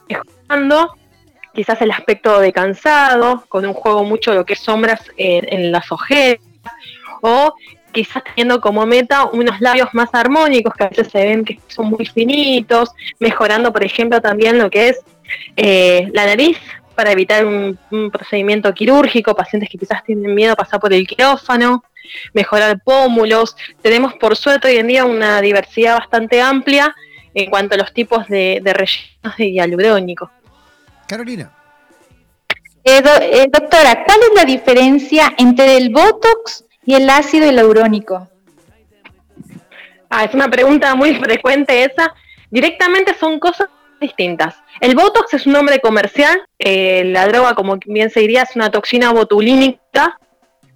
[0.08, 0.94] mejorando
[1.54, 5.90] quizás el aspecto de cansado, con un juego mucho lo que es sombras en, las
[5.90, 6.40] ojeras,
[7.22, 7.54] o
[7.92, 11.86] quizás teniendo como meta unos labios más armónicos que a veces se ven que son
[11.86, 15.00] muy finitos, mejorando por ejemplo también lo que es
[15.56, 16.58] eh, la nariz
[16.94, 17.78] para evitar un,
[18.10, 21.84] procedimiento quirúrgico, pacientes que quizás tienen miedo a pasar por el quirófano,
[22.32, 23.56] mejorar pómulos.
[23.80, 26.92] Tenemos por suerte hoy en día una diversidad bastante amplia
[27.34, 30.28] en cuanto a los tipos de, rellenos de hialurónico.
[31.06, 31.52] Carolina.
[32.82, 38.28] Eh, eh, doctora, ¿cuál es la diferencia entre el Botox y el ácido hialurónico?
[40.08, 42.14] Ah, es una pregunta muy frecuente esa.
[42.50, 43.68] Directamente son cosas
[44.00, 44.56] distintas.
[44.80, 48.70] El Botox es un nombre comercial, eh, la droga, como bien se diría, es una
[48.70, 50.18] toxina botulínica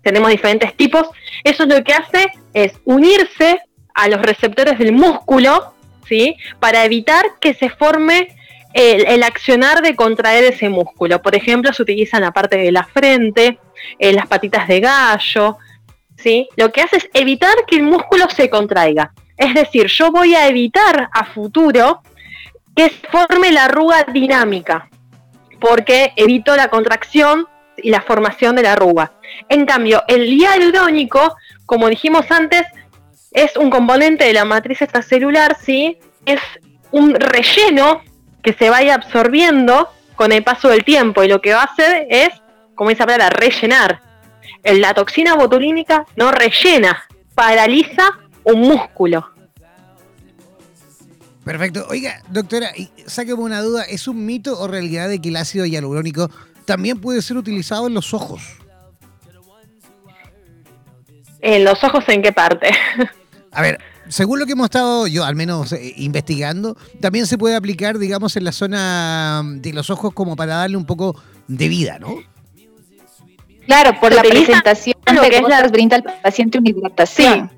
[0.02, 1.08] tenemos diferentes tipos,
[1.44, 3.60] eso lo que hace es unirse
[3.94, 5.74] a los receptores del músculo,
[6.08, 6.36] ¿sí?
[6.60, 8.34] Para evitar que se forme
[8.74, 11.22] el, accionar de contraer ese músculo.
[11.22, 13.58] Por ejemplo, se utiliza en la parte de la frente,
[13.98, 15.58] en las patitas de gallo,
[16.22, 16.48] ¿sí?
[16.56, 19.12] Lo que hace es evitar que el músculo se contraiga.
[19.36, 22.02] Es decir, yo voy a evitar a futuro
[22.74, 24.88] que forme la arruga dinámica,
[25.60, 27.46] porque evito la contracción
[27.76, 29.12] y la formación de la arruga.
[29.48, 31.36] En cambio, el hialurónico,
[31.66, 32.62] como dijimos antes,
[33.32, 35.98] es un componente de la matriz extracelular, ¿sí?
[36.26, 36.40] Es
[36.90, 38.02] un relleno
[38.42, 42.06] que se vaya absorbiendo con el paso del tiempo y lo que va a hacer
[42.10, 42.28] es,
[42.74, 44.11] como dice la palabra, rellenar.
[44.64, 48.04] La toxina botulínica no rellena, paraliza
[48.44, 49.28] un músculo.
[51.44, 51.86] Perfecto.
[51.90, 55.66] Oiga, doctora, y sáqueme una duda, ¿es un mito o realidad de que el ácido
[55.66, 56.30] hialurónico
[56.64, 58.42] también puede ser utilizado en los ojos?
[61.40, 62.70] ¿En los ojos en qué parte?
[63.50, 67.56] A ver, según lo que hemos estado yo al menos eh, investigando, también se puede
[67.56, 71.98] aplicar, digamos, en la zona de los ojos como para darle un poco de vida,
[71.98, 72.14] ¿no?
[73.66, 77.50] Claro, por la presentación lo que es la- brinda al paciente una hidratación.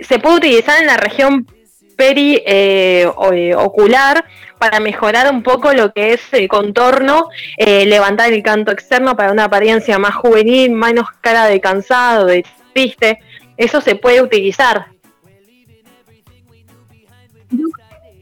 [0.00, 1.46] Se puede utilizar en la región
[1.96, 4.24] peri eh, eh, ocular
[4.58, 7.28] para mejorar un poco lo que es el contorno,
[7.58, 12.44] eh, levantar el canto externo para una apariencia más juvenil, menos cara de cansado, de
[12.72, 13.18] triste.
[13.56, 14.86] Eso se puede utilizar.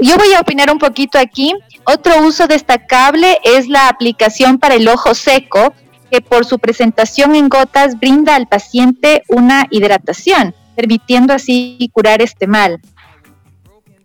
[0.00, 1.52] Yo voy a opinar un poquito aquí.
[1.84, 5.74] Otro uso destacable es la aplicación para el ojo seco,
[6.10, 12.46] que por su presentación en gotas brinda al paciente una hidratación, permitiendo así curar este
[12.46, 12.80] mal.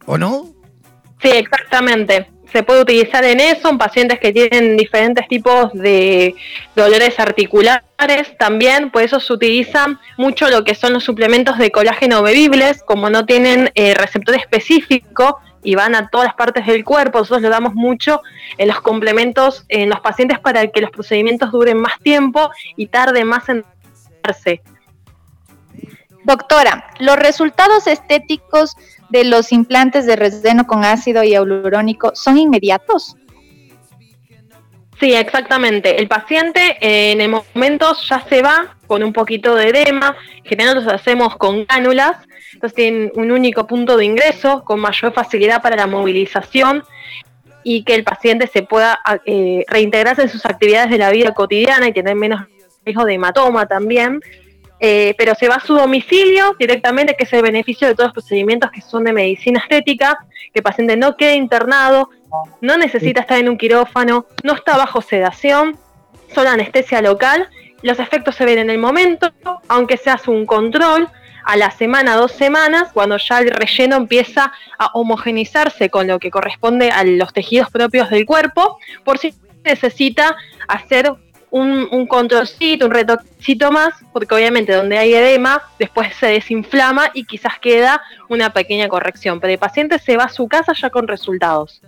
[0.06, 0.48] ¿O no?
[1.22, 2.28] Sí, exactamente.
[2.52, 6.36] Se puede utilizar en eso, en pacientes que tienen diferentes tipos de
[6.76, 12.22] dolores articulares también, por eso se utilizan mucho lo que son los suplementos de colágeno
[12.22, 17.20] bebibles, como no tienen eh, receptor específico y van a todas las partes del cuerpo,
[17.20, 18.22] nosotros lo damos mucho
[18.58, 23.24] en los complementos en los pacientes para que los procedimientos duren más tiempo y tarde
[23.24, 23.66] más en
[24.24, 24.62] darse.
[26.24, 28.76] Doctora, ¿los resultados estéticos
[29.10, 33.18] de los implantes de relleno con ácido hialurónico son inmediatos?
[35.00, 36.00] Sí, exactamente.
[36.00, 40.16] El paciente eh, en el momento ya se va con un poquito de edema.
[40.44, 42.18] Generalmente los hacemos con cánulas.
[42.54, 46.84] Entonces tienen un único punto de ingreso con mayor facilidad para la movilización
[47.64, 51.88] y que el paciente se pueda eh, reintegrarse en sus actividades de la vida cotidiana
[51.88, 52.42] y tener menos
[52.86, 54.20] riesgo de hematoma también.
[54.80, 58.14] Eh, pero se va a su domicilio directamente, que es el beneficio de todos los
[58.14, 60.18] procedimientos que son de medicina estética,
[60.54, 62.10] que el paciente no quede internado,
[62.62, 65.78] no necesita estar en un quirófano, no está bajo sedación,
[66.34, 67.50] solo anestesia local.
[67.82, 69.32] Los efectos se ven en el momento,
[69.68, 71.10] aunque se hace un control
[71.46, 76.32] a la semana, dos semanas, cuando ya el relleno empieza a homogenizarse con lo que
[76.32, 79.34] corresponde a los tejidos propios del cuerpo, por si
[79.64, 80.36] necesita
[80.68, 81.14] hacer
[81.50, 87.26] un, un controlcito, un retoquecito más, porque obviamente donde hay edema, después se desinflama y
[87.26, 91.08] quizás queda una pequeña corrección, pero el paciente se va a su casa ya con
[91.08, 91.82] resultados.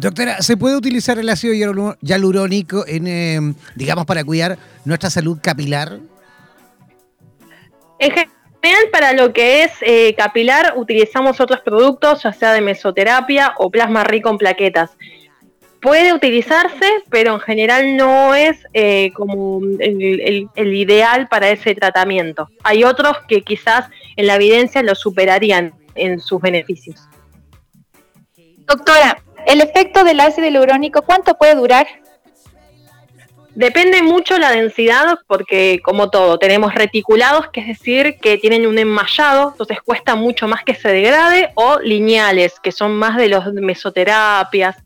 [0.00, 3.38] Doctora, ¿se puede utilizar el ácido hialu- hialurónico en, eh,
[3.74, 4.56] digamos, para cuidar
[4.86, 5.98] nuestra salud capilar?
[7.98, 13.52] En general, para lo que es eh, capilar, utilizamos otros productos, ya sea de mesoterapia
[13.58, 14.90] o plasma rico en plaquetas.
[15.82, 21.74] Puede utilizarse, pero en general no es eh, como el, el- el ideal para ese
[21.74, 22.48] tratamiento.
[22.64, 23.84] Hay otros que quizás
[24.16, 27.00] en la evidencia lo superarían en sus beneficios.
[28.66, 31.86] Doctora, ¿el efecto del ácido hialurónico cuánto puede durar?
[33.54, 38.78] Depende mucho la densidad, porque como todo, tenemos reticulados, que es decir, que tienen un
[38.78, 43.52] enmallado, entonces cuesta mucho más que se degrade, o lineales, que son más de los
[43.52, 44.76] mesoterapias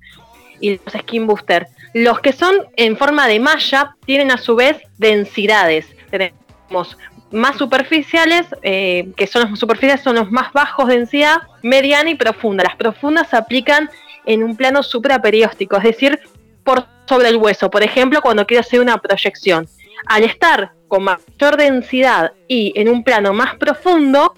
[0.60, 1.68] y los skin booster.
[1.92, 5.86] Los que son en forma de malla tienen a su vez densidades.
[6.10, 6.96] Tenemos
[7.30, 12.64] más superficiales, eh, que son los superficiales, son los más bajos densidad, mediana y profunda.
[12.64, 13.90] Las profundas se aplican
[14.26, 16.20] en un plano supraperióstico, es decir,
[16.64, 17.70] por sobre el hueso.
[17.70, 19.66] Por ejemplo, cuando quiero hacer una proyección.
[20.06, 24.34] Al estar con mayor densidad y en un plano más profundo,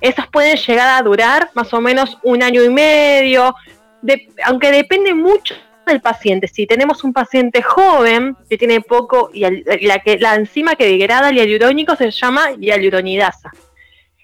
[0.00, 3.54] esas pueden llegar a durar más o menos un año y medio,
[4.44, 5.54] aunque depende mucho
[5.86, 6.48] del paciente.
[6.48, 11.36] Si tenemos un paciente joven que tiene poco, y la, que, enzima que degrada el
[11.36, 13.50] hialurónico se llama hialuronidasa.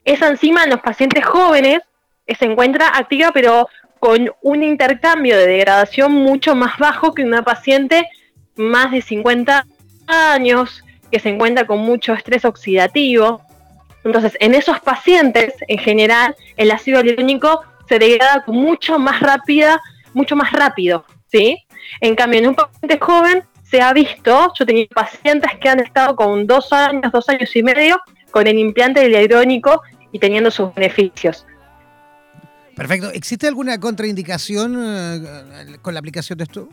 [0.05, 1.81] Esa enzima en los pacientes jóvenes
[2.27, 3.69] eh, se encuentra activa, pero
[4.01, 8.09] con un intercambio de degradación mucho más bajo que una paciente
[8.57, 9.67] más de 50
[10.07, 13.43] años, que se encuentra con mucho estrés oxidativo.
[14.05, 19.81] Entonces, en esos pacientes, en general, el ácido hialurónico se degrada mucho más rápida,
[20.15, 21.59] mucho más rápido, ¿sí?
[22.01, 26.17] En cambio, en un paciente joven se ha visto, yo tenido pacientes que han estado
[26.17, 28.01] con dos años, dos años y medio
[28.31, 29.83] con el implante hialurónico
[30.13, 31.47] y teniendo sus beneficios.
[32.81, 33.11] Perfecto.
[33.13, 36.67] ¿Existe alguna contraindicación eh, con la aplicación de esto?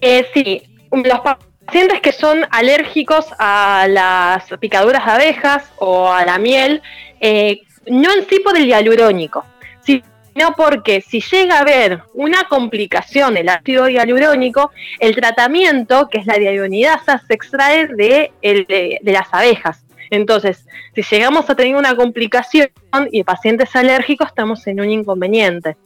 [0.00, 0.60] Eh, sí,
[0.90, 6.82] los pacientes que son alérgicos a las picaduras de abejas o a la miel,
[7.20, 9.44] eh, no en sí por el hialurónico,
[9.84, 16.26] sino porque si llega a haber una complicación del ácido hialurónico, el tratamiento, que es
[16.26, 19.81] la diagonidasa, se extrae de, de, las abejas.
[20.12, 22.68] Entonces, si llegamos a tener una complicación
[23.10, 25.78] y el paciente es alérgico, estamos en un inconveniente.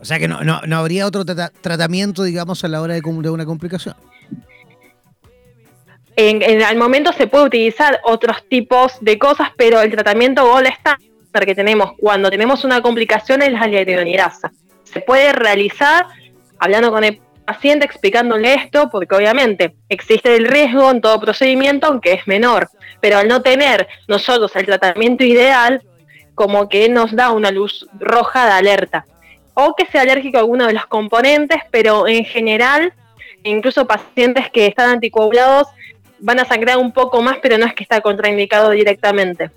[0.00, 3.46] O sea que no, no, habría otro tratamiento, digamos, a la hora de, de una
[3.46, 3.94] complicación.
[6.16, 10.98] En, el momento se puede utilizar otros tipos de cosas, pero el tratamiento Gold está
[11.46, 14.52] que tenemos cuando tenemos una complicación es la hialuronidasa.
[14.82, 16.06] Se puede realizar
[16.58, 22.12] hablando con el paciente, explicándole esto, porque obviamente existe el riesgo en todo procedimiento, aunque
[22.12, 22.68] es menor,
[23.00, 25.82] pero al no tener nosotros el tratamiento ideal,
[26.34, 29.06] como que nos da una luz roja de alerta.
[29.54, 32.92] O que sea alérgico a alguno de los componentes, pero en general,
[33.44, 35.68] incluso pacientes que están anticoagulados
[36.18, 39.50] van a sangrar un poco más, pero no es que está contraindicado directamente.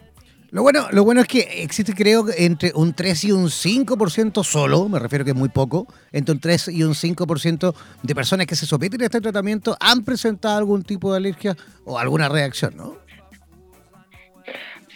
[0.50, 4.88] Lo bueno, lo bueno es que existe, creo, entre un 3 y un 5% solo,
[4.88, 8.56] me refiero que es muy poco, entre un 3 y un 5% de personas que
[8.56, 13.08] se someten a este tratamiento han presentado algún tipo de alergia o alguna reacción, ¿no?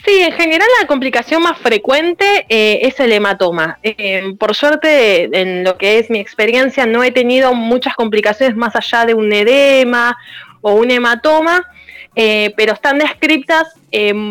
[0.05, 3.77] Sí, en general la complicación más frecuente eh, es el hematoma.
[3.83, 8.75] Eh, por suerte, en lo que es mi experiencia, no he tenido muchas complicaciones más
[8.75, 10.17] allá de un edema
[10.61, 11.67] o un hematoma.
[12.15, 13.67] Eh, pero están descritas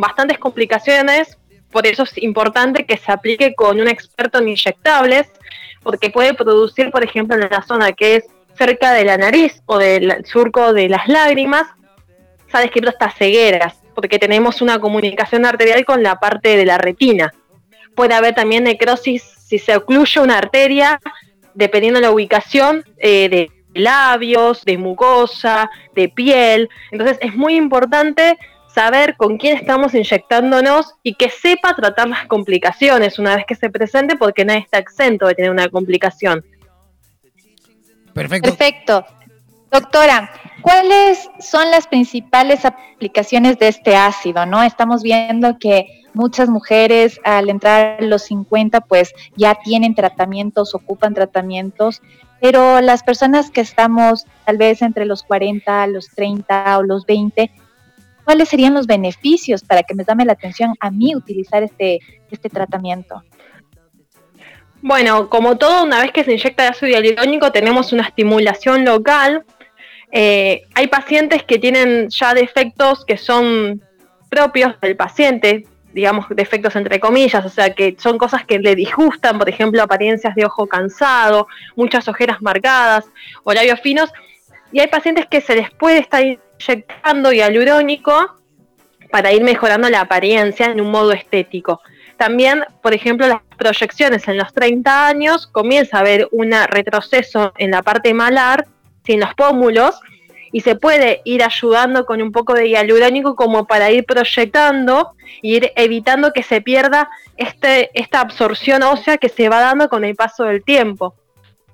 [0.01, 1.39] bastantes complicaciones,
[1.70, 5.31] por eso es importante que se aplique con un experto en inyectables,
[5.82, 8.24] porque puede producir, por ejemplo, en la zona que es
[8.57, 11.66] cerca de la nariz o del surco de las lágrimas,
[12.51, 16.78] se ha descrito estas cegueras, porque tenemos una comunicación arterial con la parte de la
[16.78, 17.32] retina.
[17.94, 21.01] Puede haber también necrosis si se ocluye una arteria,
[21.55, 26.69] dependiendo de la ubicación eh, de labios, de mucosa, de piel.
[26.91, 33.19] Entonces es muy importante saber con quién estamos inyectándonos y que sepa tratar las complicaciones
[33.19, 36.45] una vez que se presente porque nadie está exento de tener una complicación.
[38.15, 38.49] Perfecto.
[38.49, 39.05] Perfecto.
[39.71, 40.33] Doctora,
[40.63, 44.45] ¿cuáles son las principales aplicaciones de este ácido?
[44.45, 44.63] ¿No?
[44.65, 51.15] Estamos viendo que muchas mujeres al entrar a los 50 pues ya tienen tratamientos, ocupan
[51.15, 52.03] tratamientos
[52.41, 57.51] pero las personas que estamos tal vez entre los 40, los 30 o los 20,
[58.25, 62.01] ¿cuáles serían los beneficios para que me llame la atención a mí utilizar este,
[62.31, 63.23] este tratamiento?
[64.83, 69.45] Bueno, como todo, una vez que se inyecta ácido hialurónico tenemos una estimulación local.
[70.11, 73.83] Eh, hay pacientes que tienen ya defectos que son
[74.31, 79.39] propios del paciente, digamos, defectos entre comillas, o sea, que son cosas que le disgustan,
[79.39, 83.07] por ejemplo, apariencias de ojo cansado, muchas ojeras marcadas
[83.45, 84.12] o labios finos,
[84.73, 88.37] y hay pacientes que se les puede estar inyectando hialurónico
[89.11, 91.81] para ir mejorando la apariencia en un modo estético.
[92.17, 97.73] También, por ejemplo, las proyecciones en los 30 años comienza a haber un retroceso en
[97.73, 98.67] la parte malar,
[99.05, 99.99] sin los pómulos,
[100.52, 105.12] y se puede ir ayudando con un poco de hialurónico como para ir proyectando
[105.43, 110.05] y ir evitando que se pierda este, esta absorción ósea que se va dando con
[110.05, 111.14] el paso del tiempo.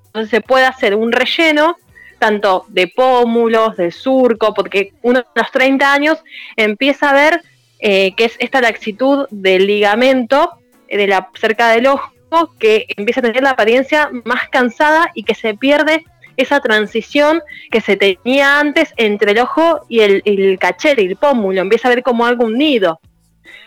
[0.07, 1.77] Entonces se puede hacer un relleno
[2.19, 6.19] tanto de pómulos, de surco, porque uno de los 30 años
[6.57, 7.43] empieza a ver
[7.79, 10.51] eh, que es esta laxitud del ligamento
[10.89, 12.13] de la, cerca del ojo
[12.59, 16.05] que empieza a tener la apariencia más cansada y que se pierde
[16.37, 21.61] esa transición que se tenía antes entre el ojo y el, el cachete el pómulo,
[21.61, 23.01] empieza a ver como algo unido.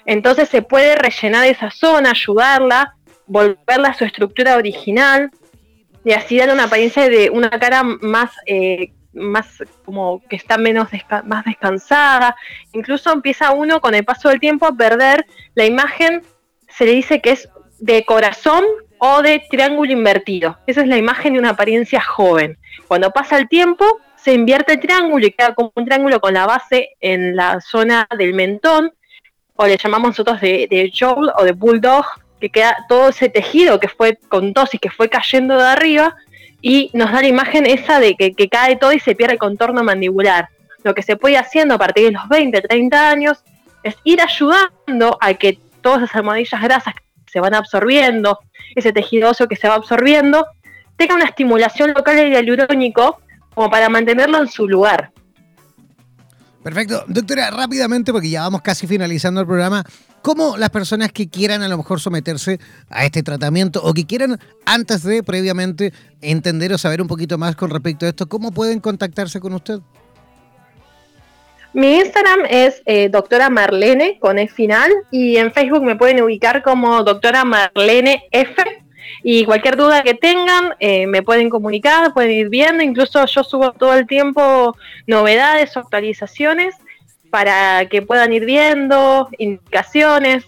[0.05, 2.95] Entonces se puede rellenar esa zona, ayudarla,
[3.27, 5.29] volverla a su estructura original
[6.03, 10.87] y así darle una apariencia de una cara más, eh, más como que está menos
[11.25, 12.35] más descansada.
[12.73, 15.25] Incluso empieza uno con el paso del tiempo a perder
[15.55, 16.23] la imagen,
[16.67, 18.63] se le dice que es de corazón
[18.99, 20.57] o de triángulo invertido.
[20.67, 22.57] Esa es la imagen de una apariencia joven.
[22.87, 23.85] Cuando pasa el tiempo,
[24.15, 28.07] se invierte el triángulo y queda como un triángulo con la base en la zona
[28.17, 28.93] del mentón,
[29.55, 32.05] o le llamamos nosotros de, de jowl o de bulldog,
[32.39, 36.15] que queda todo ese tejido que fue con tosis, que fue cayendo de arriba,
[36.61, 39.39] y nos da la imagen esa de que, que cae todo y se pierde el
[39.39, 40.49] contorno mandibular.
[40.83, 43.43] Lo que se puede ir haciendo a partir de los 20, 30 años
[43.83, 46.93] es ir ayudando a que todas esas almohadillas grasas
[47.29, 48.39] se van absorbiendo,
[48.75, 50.45] ese tejido óseo que se va absorbiendo,
[50.97, 53.19] tenga una estimulación local del hialurónico
[53.55, 55.11] como para mantenerlo en su lugar.
[56.63, 57.05] Perfecto.
[57.07, 59.83] Doctora, rápidamente, porque ya vamos casi finalizando el programa,
[60.21, 64.37] ¿cómo las personas que quieran a lo mejor someterse a este tratamiento o que quieran
[64.65, 68.81] antes de, previamente, entender o saber un poquito más con respecto a esto, cómo pueden
[68.81, 69.79] contactarse con usted?
[71.73, 76.63] Mi Instagram es eh, doctora Marlene con E final y en Facebook me pueden ubicar
[76.63, 78.63] como doctora Marlene F.
[79.23, 82.83] Y cualquier duda que tengan, eh, me pueden comunicar, pueden ir viendo.
[82.83, 84.75] Incluso yo subo todo el tiempo
[85.07, 86.75] novedades o actualizaciones
[87.29, 90.45] para que puedan ir viendo, indicaciones.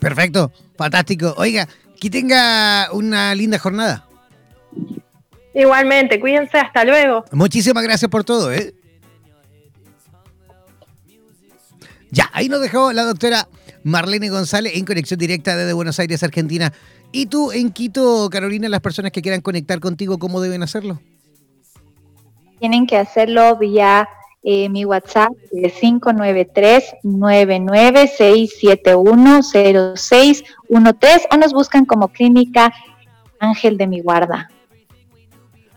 [0.00, 1.34] Perfecto, fantástico.
[1.36, 1.68] Oiga,
[2.00, 4.06] que tenga una linda jornada.
[5.54, 7.24] Igualmente, cuídense, hasta luego.
[7.30, 8.74] Muchísimas gracias por todo, ¿eh?
[12.14, 13.48] Ya, ahí nos dejó la doctora
[13.82, 16.72] Marlene González en conexión directa desde Buenos Aires, Argentina.
[17.12, 21.00] ¿Y tú en Quito, Carolina, las personas que quieran conectar contigo, cómo deben hacerlo?
[22.60, 24.08] Tienen que hacerlo vía
[24.44, 25.72] eh, mi WhatsApp de
[29.54, 32.72] 593-996710613 o nos buscan como Clínica
[33.38, 34.48] Ángel de mi Guarda.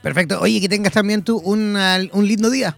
[0.01, 0.39] Perfecto.
[0.39, 2.77] Oye, que tengas también tú una- un lindo día.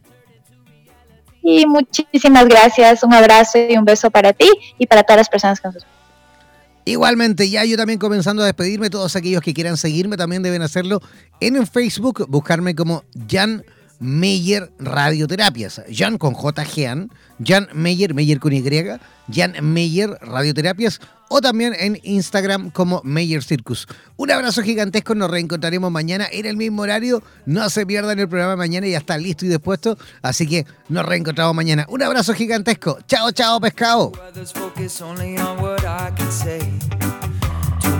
[1.41, 5.59] Y muchísimas gracias, un abrazo y un beso para ti y para todas las personas
[5.59, 5.99] que nos escuchan.
[6.85, 11.01] Igualmente, ya yo también comenzando a despedirme, todos aquellos que quieran seguirme también deben hacerlo
[11.39, 13.63] en Facebook, buscarme como Jan
[13.99, 15.81] Meyer Radioterapias.
[15.91, 17.11] Jan con J, Jean,
[17.43, 18.63] Jan Meyer, Meyer con Y,
[19.31, 20.99] Jan Meyer Radioterapias,
[21.29, 23.87] o también en Instagram como Meyer Circus.
[24.17, 27.21] Un abrazo gigantesco, nos reencontraremos mañana en el mismo horario.
[27.45, 31.55] No se pierdan el programa mañana, ya está listo y dispuesto, así que nos reencontramos
[31.55, 31.85] mañana.
[31.89, 32.99] Un abrazo gigantesco.
[33.07, 34.11] Chao, chao, pescado.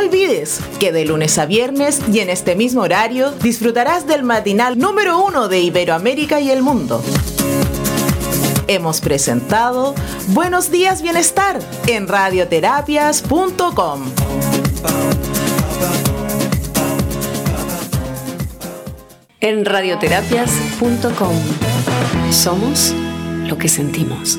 [0.00, 5.22] Olvides que de lunes a viernes y en este mismo horario disfrutarás del matinal número
[5.22, 7.02] uno de Iberoamérica y el mundo.
[8.66, 9.94] Hemos presentado
[10.28, 14.04] Buenos días Bienestar en radioterapias.com.
[19.40, 21.34] En radioterapias.com
[22.30, 22.94] somos
[23.46, 24.38] lo que sentimos.